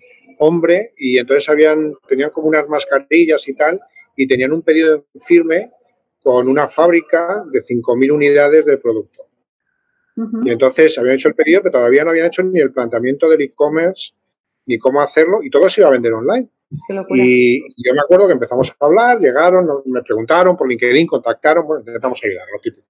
hombre 0.40 0.92
y 0.96 1.18
entonces 1.18 1.48
habían, 1.48 1.94
tenían 2.08 2.30
como 2.30 2.48
unas 2.48 2.68
mascarillas 2.68 3.46
y 3.46 3.54
tal 3.54 3.80
y 4.16 4.26
tenían 4.26 4.52
un 4.52 4.62
pedido 4.62 5.06
firme 5.24 5.70
con 6.22 6.48
una 6.48 6.68
fábrica 6.68 7.44
de 7.50 7.60
5.000 7.60 8.12
unidades 8.12 8.64
de 8.64 8.76
producto. 8.78 9.26
Y 10.44 10.50
entonces 10.50 10.98
habían 10.98 11.14
hecho 11.14 11.28
el 11.28 11.34
pedido, 11.34 11.62
pero 11.62 11.72
todavía 11.72 12.04
no 12.04 12.10
habían 12.10 12.26
hecho 12.26 12.42
ni 12.42 12.60
el 12.60 12.72
planteamiento 12.72 13.28
del 13.28 13.40
e-commerce, 13.40 14.12
ni 14.66 14.78
cómo 14.78 15.00
hacerlo, 15.00 15.42
y 15.42 15.48
todo 15.48 15.68
se 15.70 15.80
iba 15.80 15.88
a 15.88 15.92
vender 15.92 16.12
online. 16.12 16.50
Y 17.08 17.60
yo 17.82 17.94
me 17.94 18.00
acuerdo 18.00 18.26
que 18.26 18.34
empezamos 18.34 18.70
a 18.70 18.84
hablar, 18.84 19.18
llegaron, 19.18 19.66
me 19.86 20.02
preguntaron 20.02 20.56
por 20.56 20.68
LinkedIn, 20.68 21.06
contactaron, 21.06 21.66
bueno, 21.66 21.80
intentamos 21.80 22.20
ayudar, 22.22 22.46
lo 22.52 22.60
típico. 22.60 22.86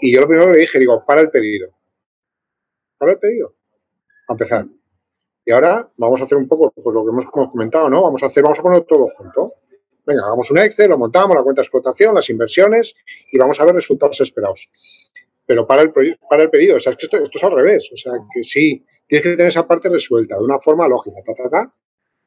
Y 0.00 0.14
yo 0.14 0.20
lo 0.20 0.28
primero 0.28 0.48
que 0.48 0.54
le 0.54 0.60
dije, 0.60 0.78
digo, 0.78 1.02
para 1.04 1.20
el 1.20 1.30
pedido. 1.30 1.70
Para 2.98 3.12
el 3.12 3.18
pedido. 3.18 3.56
A 4.28 4.34
empezar. 4.34 4.66
Y 5.44 5.52
ahora 5.52 5.88
vamos 5.96 6.20
a 6.20 6.24
hacer 6.24 6.38
un 6.38 6.46
poco 6.46 6.70
pues, 6.70 6.94
lo 6.94 7.04
que 7.04 7.10
hemos 7.10 7.26
comentado, 7.26 7.88
¿no? 7.88 8.02
Vamos 8.02 8.22
a 8.22 8.26
hacer, 8.26 8.42
vamos 8.42 8.58
a 8.58 8.62
poner 8.62 8.82
todo 8.82 9.08
junto. 9.16 9.54
Venga, 10.06 10.24
hagamos 10.24 10.50
un 10.50 10.58
Excel, 10.58 10.90
lo 10.90 10.98
montamos, 10.98 11.36
la 11.36 11.42
cuenta 11.42 11.60
de 11.60 11.64
explotación, 11.64 12.14
las 12.14 12.28
inversiones 12.30 12.94
y 13.30 13.38
vamos 13.38 13.60
a 13.60 13.64
ver 13.64 13.74
resultados 13.74 14.20
esperados. 14.20 14.68
Pero 15.46 15.66
para 15.66 15.82
el, 15.82 15.92
para 16.28 16.42
el 16.42 16.50
pedido, 16.50 16.76
o 16.76 16.80
sea, 16.80 16.92
es 16.92 16.98
que 16.98 17.06
esto, 17.06 17.16
esto, 17.18 17.38
es 17.38 17.44
al 17.44 17.52
revés. 17.52 17.90
O 17.92 17.96
sea, 17.96 18.12
que 18.32 18.42
sí, 18.42 18.84
tienes 19.06 19.24
que 19.24 19.30
tener 19.36 19.46
esa 19.46 19.66
parte 19.66 19.88
resuelta 19.88 20.36
de 20.36 20.42
una 20.42 20.58
forma 20.58 20.88
lógica, 20.88 21.18
ta, 21.24 21.34
ta, 21.34 21.50
ta, 21.50 21.74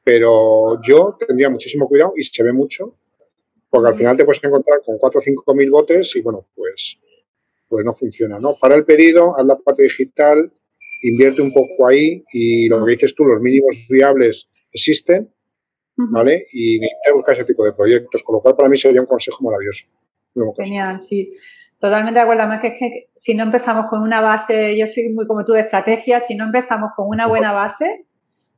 pero 0.04 0.80
yo 0.82 1.16
tendría 1.26 1.50
muchísimo 1.50 1.88
cuidado 1.88 2.12
y 2.16 2.22
se 2.22 2.42
ve 2.42 2.52
mucho, 2.52 2.94
porque 3.68 3.90
al 3.90 3.96
final 3.96 4.16
te 4.16 4.24
puedes 4.24 4.42
encontrar 4.44 4.80
con 4.84 4.98
4 4.98 5.18
o 5.18 5.22
5 5.22 5.54
mil 5.54 5.70
botes 5.70 6.14
y 6.16 6.22
bueno, 6.22 6.46
pues, 6.54 6.98
pues 7.68 7.84
no 7.84 7.94
funciona, 7.94 8.38
¿no? 8.38 8.54
Para 8.54 8.76
el 8.76 8.84
pedido, 8.84 9.36
haz 9.36 9.44
la 9.44 9.56
parte 9.56 9.82
digital, 9.82 10.52
invierte 11.02 11.42
un 11.42 11.52
poco 11.52 11.88
ahí 11.88 12.24
y 12.32 12.68
lo 12.68 12.84
que 12.84 12.92
dices 12.92 13.14
tú, 13.14 13.24
los 13.24 13.40
mínimos 13.40 13.86
viables 13.88 14.48
existen, 14.72 15.32
¿vale? 15.96 16.46
Y 16.52 16.80
buscar 17.14 17.34
ese 17.34 17.44
tipo 17.44 17.64
de 17.64 17.72
proyectos, 17.72 18.22
con 18.22 18.36
lo 18.36 18.40
cual 18.40 18.56
para 18.56 18.68
mí 18.68 18.76
sería 18.76 19.00
un 19.00 19.06
consejo 19.06 19.44
maravilloso. 19.44 19.86
Genial, 20.56 21.00
sí. 21.00 21.32
Totalmente 21.78 22.18
de 22.18 22.22
acuerdo. 22.22 22.42
Además 22.42 22.60
que 22.62 22.68
es 22.68 22.74
que 22.78 23.10
si 23.14 23.34
no 23.34 23.44
empezamos 23.44 23.86
con 23.88 24.02
una 24.02 24.20
base, 24.20 24.76
yo 24.76 24.86
soy 24.86 25.10
muy 25.10 25.26
como 25.26 25.44
tú 25.44 25.52
de 25.52 25.60
estrategia, 25.60 26.20
si 26.20 26.34
no 26.34 26.44
empezamos 26.44 26.90
con 26.96 27.08
una 27.08 27.26
buena 27.26 27.52
base, 27.52 28.06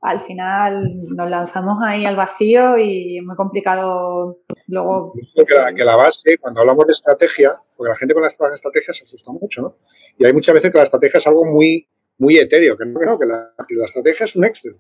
al 0.00 0.20
final 0.20 1.06
nos 1.16 1.28
lanzamos 1.28 1.78
ahí 1.82 2.04
al 2.04 2.14
vacío 2.14 2.78
y 2.78 3.18
es 3.18 3.24
muy 3.24 3.34
complicado 3.34 4.38
luego. 4.68 5.12
Que 5.34 5.54
la, 5.54 5.74
que 5.74 5.84
la 5.84 5.96
base, 5.96 6.38
cuando 6.38 6.60
hablamos 6.60 6.86
de 6.86 6.92
estrategia, 6.92 7.60
porque 7.76 7.90
la 7.90 7.96
gente 7.96 8.14
con 8.14 8.22
las 8.22 8.38
estrategias 8.54 8.96
se 8.96 9.04
asusta 9.04 9.32
mucho, 9.32 9.62
¿no? 9.62 9.76
Y 10.16 10.24
hay 10.24 10.32
muchas 10.32 10.54
veces 10.54 10.70
que 10.70 10.78
la 10.78 10.84
estrategia 10.84 11.18
es 11.18 11.26
algo 11.26 11.44
muy 11.44 11.88
muy 12.18 12.36
etéreo, 12.36 12.76
que 12.76 12.84
no, 12.84 12.98
que, 12.98 13.06
no, 13.06 13.18
que 13.18 13.26
la, 13.26 13.84
estrategia 13.84 14.24
es 14.24 14.36
un 14.36 14.44
Excel. 14.44 14.76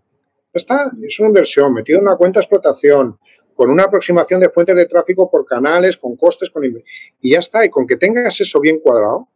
Está, 0.52 0.90
es 1.02 1.18
una 1.20 1.28
inversión, 1.28 1.72
metido 1.72 1.98
en 1.98 2.04
una 2.04 2.16
cuenta 2.16 2.40
de 2.40 2.44
explotación, 2.44 3.18
con 3.54 3.70
una 3.70 3.84
aproximación 3.84 4.40
de 4.40 4.48
fuentes 4.50 4.76
de 4.76 4.86
tráfico 4.86 5.30
por 5.30 5.44
canales, 5.44 5.96
con 5.96 6.16
costes, 6.16 6.50
con 6.50 6.64
y 6.64 7.32
ya 7.32 7.38
está. 7.38 7.64
Y 7.64 7.70
con 7.70 7.86
que 7.86 7.96
tengas 7.96 8.40
eso 8.40 8.60
bien 8.60 8.80
cuadrado 8.80 9.28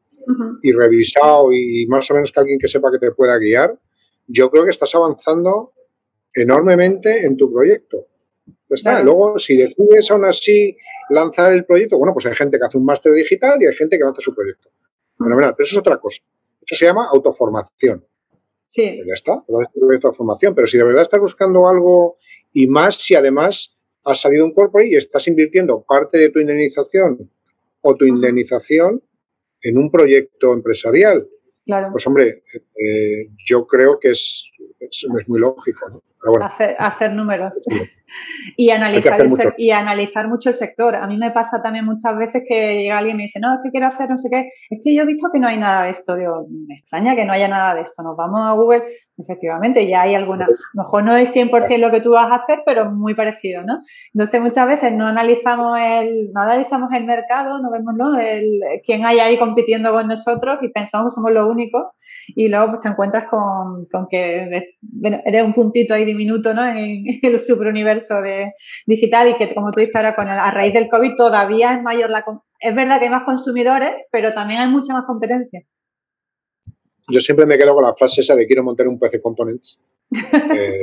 y 0.62 0.72
revisado 0.72 1.52
y 1.52 1.86
más 1.88 2.10
o 2.10 2.14
menos 2.14 2.30
que 2.30 2.40
alguien 2.40 2.58
que 2.58 2.68
sepa 2.68 2.90
que 2.92 2.98
te 2.98 3.10
pueda 3.12 3.36
guiar, 3.38 3.76
yo 4.26 4.50
creo 4.50 4.64
que 4.64 4.70
estás 4.70 4.94
avanzando 4.94 5.72
enormemente 6.34 7.26
en 7.26 7.36
tu 7.36 7.52
proyecto. 7.52 8.06
Está. 8.68 9.02
Luego, 9.02 9.38
si 9.38 9.56
decides 9.56 10.10
aún 10.10 10.24
así 10.24 10.76
lanzar 11.10 11.52
el 11.52 11.64
proyecto, 11.64 11.98
bueno, 11.98 12.14
pues 12.14 12.26
hay 12.26 12.34
gente 12.34 12.58
que 12.58 12.64
hace 12.64 12.78
un 12.78 12.84
máster 12.84 13.12
digital 13.12 13.60
y 13.60 13.66
hay 13.66 13.74
gente 13.74 13.98
que 13.98 14.04
lanza 14.04 14.22
su 14.22 14.34
proyecto. 14.34 14.70
Fenomenal, 15.18 15.54
pero 15.56 15.64
eso 15.66 15.74
es 15.74 15.80
otra 15.80 15.98
cosa. 15.98 16.22
Eso 16.64 16.74
se 16.74 16.86
llama 16.86 17.08
autoformación. 17.12 18.06
Sí. 18.64 18.94
Pues 18.96 19.06
ya 19.06 19.14
está, 19.14 19.44
autoformación. 19.48 20.54
Pero 20.54 20.66
si 20.66 20.78
de 20.78 20.84
verdad 20.84 21.02
estás 21.02 21.20
buscando 21.20 21.68
algo 21.68 22.16
y 22.52 22.66
más 22.66 22.96
si 22.96 23.14
además 23.14 23.76
has 24.04 24.20
salido 24.20 24.44
un 24.44 24.52
cuerpo 24.52 24.80
y 24.80 24.96
estás 24.96 25.28
invirtiendo 25.28 25.84
parte 25.86 26.18
de 26.18 26.30
tu 26.30 26.40
indemnización 26.40 27.30
o 27.82 27.96
tu 27.96 28.06
indemnización 28.06 29.02
en 29.60 29.78
un 29.78 29.90
proyecto 29.90 30.52
empresarial. 30.52 31.28
Claro. 31.64 31.88
Pues 31.92 32.06
hombre, 32.06 32.42
eh, 32.54 33.30
yo 33.46 33.66
creo 33.66 33.98
que 34.00 34.10
es, 34.10 34.44
es, 34.80 35.06
muy 35.28 35.38
lógico. 35.38 35.88
¿no? 35.88 36.02
Hacer, 36.78 37.12
números 37.14 37.52
y, 38.56 38.70
analizar 38.70 39.20
y 39.56 39.70
analizar 39.70 40.28
mucho 40.28 40.50
el 40.50 40.54
sector. 40.54 40.94
A 40.96 41.06
mí 41.06 41.16
me 41.16 41.30
pasa 41.30 41.62
también 41.62 41.84
muchas 41.84 42.16
veces 42.16 42.42
que 42.46 42.82
llega 42.82 42.98
alguien 42.98 43.16
y 43.16 43.18
me 43.18 43.22
dice, 43.24 43.40
no, 43.40 43.54
es 43.54 43.60
que 43.62 43.70
quiero 43.70 43.86
hacer 43.86 44.08
no 44.08 44.16
sé 44.16 44.28
qué. 44.30 44.50
Es 44.70 44.80
que 44.82 44.94
yo 44.94 45.02
he 45.02 45.06
visto 45.06 45.30
que 45.32 45.40
no 45.40 45.48
hay 45.48 45.58
nada 45.58 45.84
de 45.84 45.90
esto. 45.90 46.16
Digo, 46.16 46.46
me 46.48 46.74
extraña 46.74 47.16
que 47.16 47.24
no 47.24 47.32
haya 47.32 47.48
nada 47.48 47.74
de 47.74 47.82
esto. 47.82 48.02
Nos 48.02 48.16
vamos 48.16 48.40
a 48.42 48.52
Google. 48.52 48.82
Efectivamente, 49.22 49.86
ya 49.88 50.02
hay 50.02 50.14
alguna, 50.14 50.44
a 50.44 50.48
lo 50.48 50.82
mejor 50.82 51.04
no 51.04 51.16
es 51.16 51.34
100% 51.34 51.78
lo 51.78 51.90
que 51.90 52.00
tú 52.00 52.10
vas 52.10 52.30
a 52.30 52.36
hacer, 52.36 52.60
pero 52.66 52.90
muy 52.90 53.14
parecido, 53.14 53.62
¿no? 53.62 53.78
Entonces 54.12 54.40
muchas 54.40 54.68
veces 54.68 54.92
no 54.92 55.06
analizamos 55.06 55.78
el, 55.80 56.32
no 56.32 56.42
analizamos 56.42 56.90
el 56.92 57.04
mercado, 57.04 57.62
no 57.62 57.70
vemos 57.70 57.94
¿no? 57.96 58.18
El, 58.18 58.60
quién 58.84 59.04
hay 59.04 59.18
ahí 59.20 59.38
compitiendo 59.38 59.92
con 59.92 60.06
nosotros 60.06 60.58
y 60.62 60.68
pensamos 60.68 61.12
que 61.12 61.16
somos 61.16 61.32
los 61.32 61.48
únicos 61.48 61.84
y 62.28 62.48
luego 62.48 62.68
pues 62.68 62.80
te 62.80 62.88
encuentras 62.88 63.24
con, 63.30 63.86
con 63.86 64.06
que 64.08 64.72
eres 65.24 65.44
un 65.44 65.54
puntito 65.54 65.94
ahí 65.94 66.04
diminuto 66.04 66.54
¿no? 66.54 66.66
en, 66.68 67.04
el 67.22 67.40
superuniverso 67.40 68.20
de, 68.20 68.52
digital 68.86 69.28
y 69.28 69.34
que 69.34 69.54
como 69.54 69.70
tú 69.70 69.80
dices 69.80 69.96
ahora 69.96 70.14
con 70.14 70.28
a 70.28 70.50
raíz 70.50 70.74
del 70.74 70.88
COVID 70.88 71.14
todavía 71.16 71.74
es 71.74 71.82
mayor 71.82 72.10
la... 72.10 72.24
Es 72.60 72.74
verdad 72.74 72.98
que 72.98 73.06
hay 73.06 73.10
más 73.10 73.24
consumidores, 73.24 73.90
pero 74.12 74.32
también 74.34 74.60
hay 74.60 74.68
mucha 74.68 74.92
más 74.92 75.04
competencia 75.04 75.62
yo 77.08 77.20
siempre 77.20 77.46
me 77.46 77.58
quedo 77.58 77.74
con 77.74 77.84
la 77.84 77.94
frase 77.94 78.20
esa 78.20 78.36
de 78.36 78.46
quiero 78.46 78.62
montar 78.62 78.88
un 78.88 78.98
PC 78.98 79.20
Components, 79.20 79.80
eh, 80.54 80.80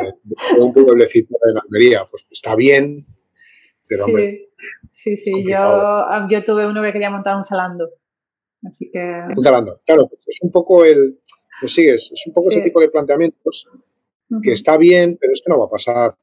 un 0.59 0.73
pueblecito 0.73 1.35
en 1.49 1.57
Almería. 1.57 2.07
Pues 2.09 2.25
está 2.29 2.55
bien, 2.55 3.05
pero 3.87 4.05
sí, 4.05 4.11
hombre, 4.11 4.49
Sí, 4.91 5.17
sí, 5.17 5.43
yo, 5.47 6.05
yo 6.29 6.43
tuve 6.43 6.67
uno 6.67 6.81
que 6.81 6.91
quería 6.91 7.09
montar 7.09 7.35
un 7.35 7.43
Zalando. 7.43 7.89
Así 8.67 8.89
que... 8.91 8.99
Un 8.99 9.41
Zalando, 9.41 9.81
claro, 9.85 10.07
pues 10.07 10.21
es 10.27 10.39
un 10.41 10.51
poco 10.51 10.83
el... 10.83 11.19
¿Me 11.61 11.67
sigues? 11.67 12.11
Es 12.13 12.27
un 12.27 12.33
poco 12.33 12.51
ese 12.51 12.61
tipo 12.61 12.79
de 12.79 12.89
planteamientos 12.89 13.67
que 14.43 14.51
está 14.51 14.77
bien, 14.77 15.17
pero 15.19 15.33
es 15.33 15.41
que 15.41 15.49
no 15.49 15.59
va 15.59 15.65
a 15.65 15.69
pasar 15.69 16.15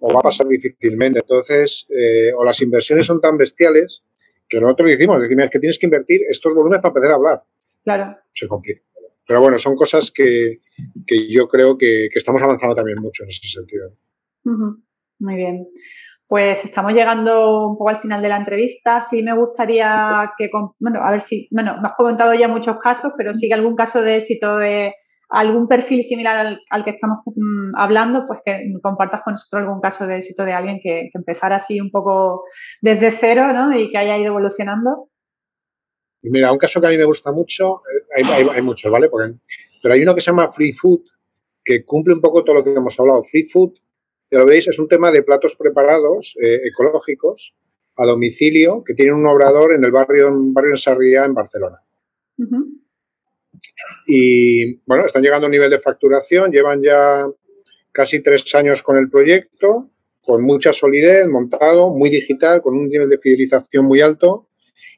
o 0.00 0.12
va 0.12 0.20
a 0.20 0.22
pasar 0.22 0.48
difícilmente. 0.48 1.20
Entonces, 1.20 1.86
eh, 1.90 2.32
o 2.36 2.44
las 2.44 2.60
inversiones 2.60 3.06
son 3.06 3.20
tan 3.20 3.36
bestiales 3.36 4.02
que 4.48 4.60
nosotros 4.60 4.90
decimos, 4.90 5.22
decimos 5.22 5.48
que 5.50 5.60
tienes 5.60 5.78
que 5.78 5.86
invertir 5.86 6.22
estos 6.28 6.54
volúmenes 6.54 6.82
para 6.82 6.90
empezar 6.90 7.12
a 7.12 7.14
hablar. 7.14 7.42
Claro. 7.84 8.16
Se 8.30 8.48
complica. 8.48 8.82
Pero 9.26 9.40
bueno, 9.40 9.58
son 9.58 9.74
cosas 9.76 10.10
que, 10.10 10.60
yo 11.30 11.48
creo 11.48 11.78
que, 11.78 12.08
estamos 12.14 12.42
avanzando 12.42 12.74
también 12.74 12.98
mucho 13.00 13.22
en 13.22 13.30
ese 13.30 13.48
sentido. 13.48 13.90
Muy 15.18 15.36
bien. 15.36 15.66
Pues 16.26 16.64
estamos 16.64 16.92
llegando 16.94 17.68
un 17.68 17.78
poco 17.78 17.90
al 17.90 18.00
final 18.00 18.22
de 18.22 18.28
la 18.28 18.36
entrevista. 18.36 19.00
Sí 19.00 19.22
me 19.22 19.36
gustaría 19.36 20.32
que, 20.36 20.50
bueno, 20.78 21.00
a 21.02 21.10
ver 21.10 21.20
si, 21.20 21.48
bueno, 21.50 21.76
me 21.80 21.88
has 21.88 21.94
comentado 21.94 22.34
ya 22.34 22.48
muchos 22.48 22.78
casos, 22.78 23.12
pero 23.16 23.34
sí 23.34 23.48
que 23.48 23.54
algún 23.54 23.76
caso 23.76 24.02
de 24.02 24.16
éxito 24.16 24.56
de 24.56 24.94
algún 25.30 25.66
perfil 25.68 26.02
similar 26.02 26.58
al, 26.70 26.84
que 26.84 26.90
estamos 26.90 27.18
mm, 27.26 27.70
hablando, 27.76 28.24
pues 28.26 28.40
que 28.44 28.62
compartas 28.82 29.22
con 29.24 29.32
nosotros 29.32 29.62
algún 29.62 29.80
caso 29.80 30.06
de 30.06 30.16
éxito 30.16 30.44
de 30.44 30.52
alguien 30.52 30.80
que, 30.82 31.08
que 31.12 31.18
empezara 31.18 31.56
así 31.56 31.80
un 31.80 31.90
poco 31.90 32.44
desde 32.80 33.10
cero, 33.10 33.52
¿no? 33.52 33.76
Y 33.76 33.90
que 33.90 33.98
haya 33.98 34.16
ido 34.18 34.28
evolucionando. 34.28 35.08
Mira, 36.30 36.52
un 36.52 36.58
caso 36.58 36.80
que 36.80 36.86
a 36.86 36.90
mí 36.90 36.96
me 36.96 37.04
gusta 37.04 37.32
mucho, 37.32 37.82
eh, 38.16 38.22
hay, 38.24 38.62
muchos, 38.62 38.90
¿vale? 38.90 39.10
pero 39.10 39.94
hay 39.94 40.02
uno 40.02 40.14
que 40.14 40.22
se 40.22 40.30
llama 40.30 40.50
Free 40.50 40.72
Food, 40.72 41.02
que 41.62 41.84
cumple 41.84 42.14
un 42.14 42.20
poco 42.20 42.42
todo 42.42 42.56
lo 42.56 42.64
que 42.64 42.72
hemos 42.72 42.98
hablado. 42.98 43.22
Free 43.22 43.44
Food, 43.44 43.74
ya 44.30 44.38
lo 44.38 44.46
veréis, 44.46 44.68
es 44.68 44.78
un 44.78 44.88
tema 44.88 45.10
de 45.10 45.22
platos 45.22 45.54
preparados 45.56 46.34
eh, 46.42 46.60
ecológicos 46.64 47.54
a 47.96 48.06
domicilio 48.06 48.82
que 48.84 48.94
tiene 48.94 49.12
un 49.12 49.26
obrador 49.26 49.74
en 49.74 49.84
el 49.84 49.90
barrio, 49.90 50.28
en 50.28 50.54
barrio 50.54 50.70
en 50.70 50.76
Sarriá, 50.76 51.24
en 51.26 51.34
Barcelona. 51.34 51.80
Y 54.06 54.76
bueno, 54.86 55.04
están 55.04 55.22
llegando 55.22 55.46
a 55.46 55.48
un 55.48 55.52
nivel 55.52 55.70
de 55.70 55.78
facturación, 55.78 56.50
llevan 56.50 56.82
ya 56.82 57.26
casi 57.92 58.20
tres 58.20 58.52
años 58.54 58.82
con 58.82 58.96
el 58.96 59.10
proyecto, 59.10 59.90
con 60.22 60.42
mucha 60.42 60.72
solidez, 60.72 61.28
montado, 61.28 61.90
muy 61.90 62.08
digital, 62.08 62.62
con 62.62 62.74
un 62.74 62.88
nivel 62.88 63.10
de 63.10 63.18
fidelización 63.18 63.84
muy 63.84 64.00
alto 64.00 64.48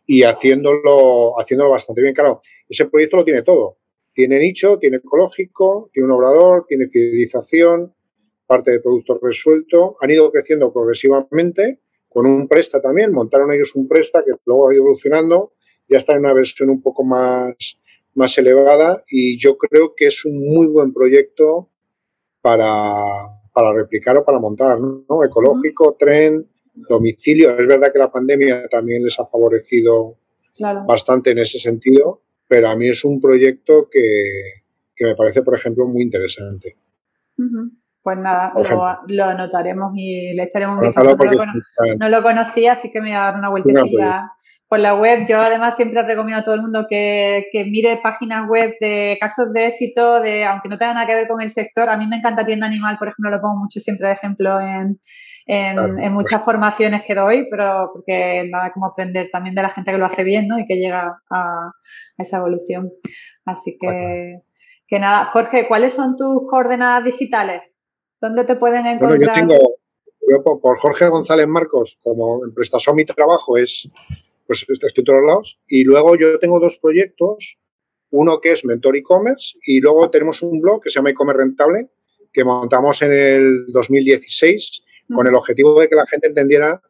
y 0.07 0.23
haciéndolo, 0.23 1.39
haciéndolo 1.39 1.71
bastante 1.71 2.03
bien. 2.03 2.15
Claro, 2.15 2.41
ese 2.69 2.87
proyecto 2.87 3.19
lo 3.19 3.25
tiene 3.25 3.43
todo. 3.43 3.79
Tiene 4.13 4.39
nicho, 4.39 4.79
tiene 4.79 4.99
ecológico, 4.99 5.91
tiene 5.93 6.07
un 6.07 6.15
obrador, 6.15 6.65
tiene 6.67 6.89
fidelización, 6.89 7.95
parte 8.47 8.71
de 8.71 8.81
producto 8.81 9.19
resuelto. 9.21 9.97
Han 10.01 10.11
ido 10.11 10.31
creciendo 10.31 10.73
progresivamente 10.73 11.81
con 12.09 12.27
un 12.27 12.49
Presta 12.49 12.81
también. 12.81 13.13
Montaron 13.13 13.53
ellos 13.53 13.75
un 13.75 13.89
Presta 13.89 14.25
que 14.25 14.33
luego 14.47 14.69
ha 14.69 14.75
ido 14.75 14.85
evolucionando. 14.85 15.53
Ya 15.89 15.99
está 15.99 16.13
en 16.13 16.21
una 16.21 16.33
versión 16.33 16.71
un 16.71 16.81
poco 16.81 17.05
más, 17.05 17.55
más 18.15 18.39
elevada 18.39 19.05
y 19.09 19.39
yo 19.39 19.59
creo 19.59 19.95
que 19.95 20.07
es 20.07 20.25
un 20.25 20.39
muy 20.39 20.67
buen 20.67 20.93
proyecto 20.93 21.69
para, 22.41 23.05
para 23.53 23.73
replicar 23.73 24.17
o 24.17 24.25
para 24.25 24.39
montar. 24.39 24.81
¿no? 24.81 25.25
Ecológico, 25.25 25.97
tren, 25.99 26.49
domicilio. 26.89 27.59
Es 27.59 27.67
verdad 27.67 27.93
que 27.93 27.99
la 27.99 28.11
pandemia 28.11 28.69
también 28.69 29.03
les 29.03 29.19
ha 29.19 29.27
favorecido 29.27 30.17
bastante 30.87 31.31
en 31.31 31.39
ese 31.39 31.59
sentido, 31.59 32.23
pero 32.49 32.69
a 32.69 32.77
mí 32.77 32.89
es 32.89 33.05
un 33.05 33.21
proyecto 33.21 33.89
que, 33.91 34.63
me 35.01 35.15
parece, 35.15 35.43
por 35.43 35.55
ejemplo, 35.55 35.87
muy 35.87 36.03
interesante. 36.03 36.77
Pues 38.03 38.19
nada, 38.19 38.53
lo, 39.09 39.25
anotaremos 39.25 39.93
y 39.97 40.33
le 40.35 40.45
echaremos 40.45 40.79
un 40.79 40.83
vistazo. 40.83 41.17
No, 41.99 42.09
lo 42.09 42.23
conocía, 42.23 42.73
así 42.73 42.91
que 42.93 43.01
me 43.01 43.09
voy 43.09 43.17
a 43.17 43.21
dar 43.21 43.37
una 43.37 43.51
vueltecilla 43.51 44.31
por 44.69 44.81
la 44.81 44.95
web. 44.95 45.27
Yo 45.29 45.41
además 45.41 45.77
siempre 45.77 46.03
recomiendo 46.03 46.41
a 46.41 46.45
todo 46.45 46.55
el 46.55 46.63
mundo 46.63 46.87
que, 46.89 47.47
que, 47.53 47.65
mire 47.65 47.99
páginas 48.03 48.49
web 48.49 48.75
de 48.81 49.19
casos 49.21 49.53
de 49.53 49.67
éxito, 49.67 50.21
de 50.21 50.45
aunque 50.45 50.69
no 50.69 50.79
tenga 50.79 50.95
nada 50.95 51.07
que 51.07 51.15
ver 51.15 51.29
con 51.29 51.41
el 51.41 51.49
sector. 51.49 51.89
A 51.89 51.97
mí 51.97 52.07
me 52.07 52.17
encanta 52.17 52.47
Tienda 52.47 52.67
Animal, 52.67 52.97
por 52.99 53.09
ejemplo, 53.09 53.31
lo 53.31 53.41
pongo 53.41 53.57
mucho 53.57 53.81
siempre 53.81 54.09
de 54.09 54.15
ejemplo 54.15 54.61
en, 54.61 55.01
en, 55.47 56.13
muchas 56.13 56.45
formaciones 56.45 57.03
que 57.07 57.15
doy, 57.15 57.47
pero 57.49 57.91
porque 57.93 58.49
nada 58.51 58.73
como 58.73 58.87
aprender 58.87 59.29
también 59.31 59.55
de 59.55 59.63
la 59.63 59.71
gente 59.71 59.93
que 59.93 59.99
lo 59.99 60.07
hace 60.07 60.25
bien 60.25 60.49
¿no? 60.49 60.59
y 60.59 60.67
que 60.67 60.77
llega 60.77 61.23
a, 61.31 61.73
esa 62.19 62.39
evolución. 62.39 62.93
Así 63.45 63.77
que, 63.81 64.41
que 64.89 64.99
nada, 64.99 65.27
Jorge, 65.27 65.69
¿cuáles 65.69 65.95
son 65.95 66.17
tus 66.17 66.49
coordenadas 66.49 67.05
digitales? 67.05 67.63
¿Dónde 68.21 68.45
te 68.45 68.57
pueden 68.57 68.87
encontrar? 68.87 69.19
Bueno, 69.19 69.35
yo 69.35 69.49
tengo, 69.49 69.77
yo 70.29 70.61
por 70.61 70.79
Jorge 70.79 71.09
González 71.09 71.47
Marcos, 71.47 71.99
como 72.03 72.45
en 72.45 72.53
Prestación 72.53 72.97
mi 72.97 73.05
trabajo 73.05 73.57
es, 73.57 73.89
pues 74.47 74.67
estoy 74.69 74.91
en 74.97 75.05
todos 75.05 75.23
lados, 75.25 75.61
y 75.69 75.85
luego 75.85 76.17
yo 76.17 76.39
tengo 76.41 76.59
dos 76.59 76.79
proyectos, 76.81 77.59
uno 78.11 78.41
que 78.41 78.53
es 78.53 78.65
Mentor 78.65 78.97
e-commerce 78.97 79.59
y 79.67 79.81
luego 79.81 80.11
tenemos 80.11 80.43
un 80.43 80.61
blog 80.61 80.83
que 80.83 80.91
se 80.91 80.99
llama 80.99 81.11
e-commerce 81.11 81.43
rentable, 81.43 81.89
que 82.33 82.45
montamos 82.45 83.03
en 83.03 83.13
el 83.13 83.67
2016 83.69 84.83
con 85.15 85.27
el 85.27 85.35
objetivo 85.35 85.81
de 85.81 85.89
que 85.89 85.95
la 85.95 86.07
gente 86.07 86.29
entendiera 86.29 86.81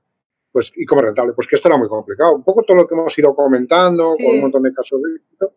pues 0.56 0.72
y 0.74 0.86
como 0.86 1.02
rentable, 1.02 1.34
pues 1.34 1.46
que 1.46 1.56
esto 1.56 1.68
era 1.68 1.76
muy 1.76 1.86
complicado. 1.86 2.34
Un 2.34 2.42
poco 2.42 2.62
todo 2.62 2.78
lo 2.78 2.86
que 2.86 2.94
hemos 2.94 3.18
ido 3.18 3.34
comentando, 3.34 4.14
con 4.16 4.36
un 4.36 4.40
montón 4.40 4.62
de 4.62 4.72
casos 4.72 5.02
de 5.02 5.16
éxito, 5.16 5.52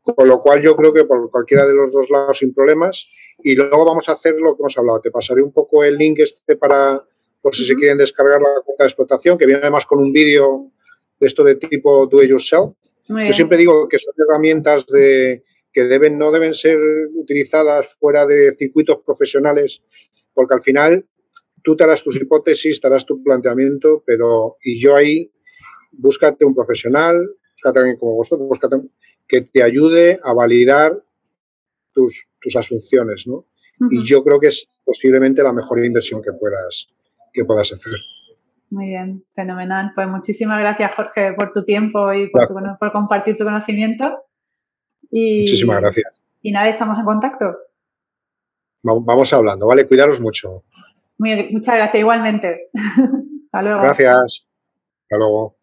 con 0.00 0.28
lo 0.28 0.40
cual 0.40 0.62
yo 0.62 0.76
creo 0.76 0.92
que 0.92 1.04
por 1.04 1.28
cualquiera 1.28 1.66
de 1.66 1.74
los 1.74 1.90
dos 1.90 2.08
lados 2.08 2.38
sin 2.38 2.54
problemas. 2.54 3.08
Y 3.42 3.56
luego 3.56 3.84
vamos 3.84 4.08
a 4.08 4.12
hacer 4.12 4.36
lo 4.36 4.54
que 4.54 4.62
hemos 4.62 4.78
hablado. 4.78 5.00
Te 5.00 5.10
pasaré 5.10 5.42
un 5.42 5.50
poco 5.50 5.82
el 5.82 5.96
link 5.96 6.20
este 6.20 6.54
para, 6.54 7.02
por 7.42 7.56
si 7.56 7.64
se 7.64 7.74
quieren 7.74 7.98
descargar 7.98 8.40
la 8.40 8.60
cuenta 8.64 8.84
de 8.84 8.88
explotación, 8.88 9.36
que 9.36 9.46
viene 9.46 9.60
además 9.60 9.86
con 9.86 9.98
un 9.98 10.12
vídeo 10.12 10.70
de 11.18 11.26
esto 11.26 11.42
de 11.42 11.56
tipo 11.56 12.06
do 12.06 12.22
it 12.22 12.30
yourself. 12.30 12.76
yo 13.08 13.32
siempre 13.32 13.58
digo 13.58 13.88
que 13.88 13.98
son 13.98 14.14
herramientas 14.16 14.86
de, 14.86 15.42
que 15.72 15.82
deben, 15.82 16.16
no 16.16 16.30
deben 16.30 16.54
ser 16.54 16.78
utilizadas 17.16 17.92
fuera 17.98 18.24
de 18.24 18.54
circuitos 18.54 18.98
profesionales, 19.04 19.82
porque 20.32 20.54
al 20.54 20.62
final 20.62 21.04
tú 21.64 21.74
te 21.74 21.82
harás 21.82 22.04
tus 22.04 22.20
hipótesis, 22.20 22.80
te 22.80 22.86
harás 22.86 23.04
tu 23.04 23.20
planteamiento, 23.22 24.04
pero 24.06 24.58
y 24.62 24.78
yo 24.78 24.94
ahí, 24.94 25.32
búscate 25.92 26.44
un 26.44 26.54
profesional, 26.54 27.16
búscate 27.52 27.78
alguien 27.80 27.98
como 27.98 28.16
vosotros, 28.16 28.46
búscate 28.46 28.76
que 29.26 29.40
te 29.40 29.62
ayude 29.62 30.20
a 30.22 30.34
validar 30.34 31.02
tus, 31.92 32.28
asunciones, 32.56 33.26
¿no? 33.26 33.46
Y 33.90 34.04
yo 34.04 34.22
creo 34.22 34.38
que 34.38 34.48
es 34.48 34.68
posiblemente 34.84 35.42
la 35.42 35.52
mejor 35.52 35.84
inversión 35.84 36.22
que 36.22 36.32
puedas, 36.32 36.88
que 37.32 37.44
puedas 37.44 37.72
hacer. 37.72 37.94
Muy 38.70 38.88
bien, 38.88 39.24
fenomenal. 39.34 39.92
Pues 39.94 40.06
muchísimas 40.06 40.60
gracias, 40.60 40.94
Jorge, 40.94 41.32
por 41.32 41.52
tu 41.52 41.64
tiempo 41.64 42.12
y 42.12 42.28
por, 42.28 42.46
por 42.78 42.92
compartir 42.92 43.36
tu 43.36 43.44
conocimiento. 43.44 44.24
Y, 45.10 45.42
muchísimas 45.42 45.80
gracias. 45.80 46.12
Y 46.42 46.52
nada, 46.52 46.68
estamos 46.68 46.98
en 46.98 47.04
contacto. 47.04 47.56
Vamos 48.82 49.32
hablando, 49.32 49.66
¿vale? 49.66 49.86
Cuidaros 49.86 50.20
mucho 50.20 50.64
muchas 51.18 51.74
gracias, 51.76 52.00
igualmente. 52.00 52.70
Hasta 53.52 53.62
luego. 53.62 53.82
Gracias. 53.82 54.16
Hasta 54.16 55.16
luego. 55.16 55.56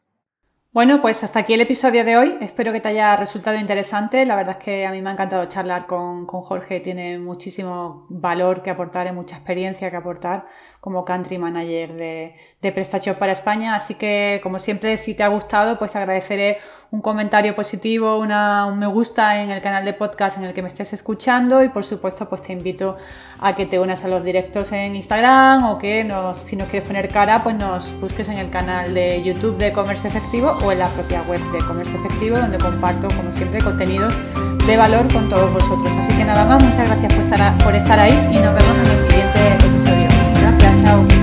Bueno, 0.73 1.01
pues 1.01 1.21
hasta 1.21 1.39
aquí 1.39 1.53
el 1.53 1.59
episodio 1.59 2.05
de 2.05 2.15
hoy. 2.15 2.37
Espero 2.39 2.71
que 2.71 2.79
te 2.79 2.87
haya 2.87 3.17
resultado 3.17 3.57
interesante. 3.57 4.25
La 4.25 4.37
verdad 4.37 4.55
es 4.57 4.63
que 4.63 4.85
a 4.85 4.91
mí 4.91 5.01
me 5.01 5.09
ha 5.09 5.13
encantado 5.13 5.43
charlar 5.49 5.85
con, 5.85 6.25
con 6.25 6.43
Jorge. 6.43 6.79
Tiene 6.79 7.19
muchísimo 7.19 8.05
valor 8.09 8.63
que 8.63 8.69
aportar 8.69 9.05
y 9.07 9.11
mucha 9.11 9.35
experiencia 9.35 9.91
que 9.91 9.97
aportar 9.97 10.45
como 10.79 11.03
Country 11.03 11.37
Manager 11.37 11.93
de, 11.93 12.35
de 12.61 12.71
PrestaShop 12.71 13.17
para 13.17 13.33
España. 13.33 13.75
Así 13.75 13.95
que, 13.95 14.39
como 14.41 14.59
siempre, 14.59 14.95
si 14.95 15.13
te 15.13 15.23
ha 15.23 15.27
gustado, 15.27 15.77
pues 15.77 15.93
agradeceré 15.97 16.59
un 16.91 17.01
comentario 17.01 17.55
positivo, 17.55 18.17
una, 18.17 18.65
un 18.65 18.77
me 18.77 18.87
gusta 18.87 19.41
en 19.41 19.49
el 19.49 19.61
canal 19.61 19.85
de 19.85 19.93
podcast 19.93 20.37
en 20.37 20.43
el 20.43 20.53
que 20.53 20.61
me 20.61 20.67
estés 20.67 20.91
escuchando 20.91 21.63
y 21.63 21.69
por 21.69 21.85
supuesto 21.85 22.27
pues 22.27 22.41
te 22.41 22.51
invito 22.51 22.97
a 23.39 23.55
que 23.55 23.65
te 23.65 23.79
unas 23.79 24.03
a 24.03 24.09
los 24.09 24.23
directos 24.23 24.73
en 24.73 24.95
Instagram 24.97 25.63
o 25.65 25.79
que 25.79 26.03
nos, 26.03 26.39
si 26.39 26.57
nos 26.57 26.67
quieres 26.67 26.85
poner 26.85 27.07
cara 27.07 27.43
pues 27.43 27.55
nos 27.55 27.97
busques 28.01 28.27
en 28.27 28.37
el 28.39 28.49
canal 28.49 28.93
de 28.93 29.23
YouTube 29.23 29.57
de 29.57 29.71
Comercio 29.71 30.09
Efectivo 30.09 30.57
o 30.63 30.71
en 30.71 30.79
la 30.79 30.89
propia 30.89 31.21
web 31.23 31.39
de 31.51 31.59
Comercio 31.59 31.97
Efectivo 31.97 32.37
donde 32.37 32.57
comparto 32.57 33.07
como 33.15 33.31
siempre 33.31 33.61
contenidos 33.61 34.13
de 34.65 34.77
valor 34.77 35.11
con 35.11 35.29
todos 35.29 35.51
vosotros. 35.51 35.91
Así 35.97 36.15
que 36.17 36.25
nada 36.25 36.45
más, 36.45 36.63
muchas 36.63 36.87
gracias 36.87 37.13
por 37.13 37.23
estar, 37.23 37.57
por 37.63 37.75
estar 37.75 37.99
ahí 37.99 38.13
y 38.31 38.37
nos 38.37 38.53
vemos 38.53 38.77
en 38.85 38.91
el 38.91 38.99
siguiente 38.99 39.53
episodio. 39.53 40.07
Gracias, 40.41 40.83
chao. 40.83 41.20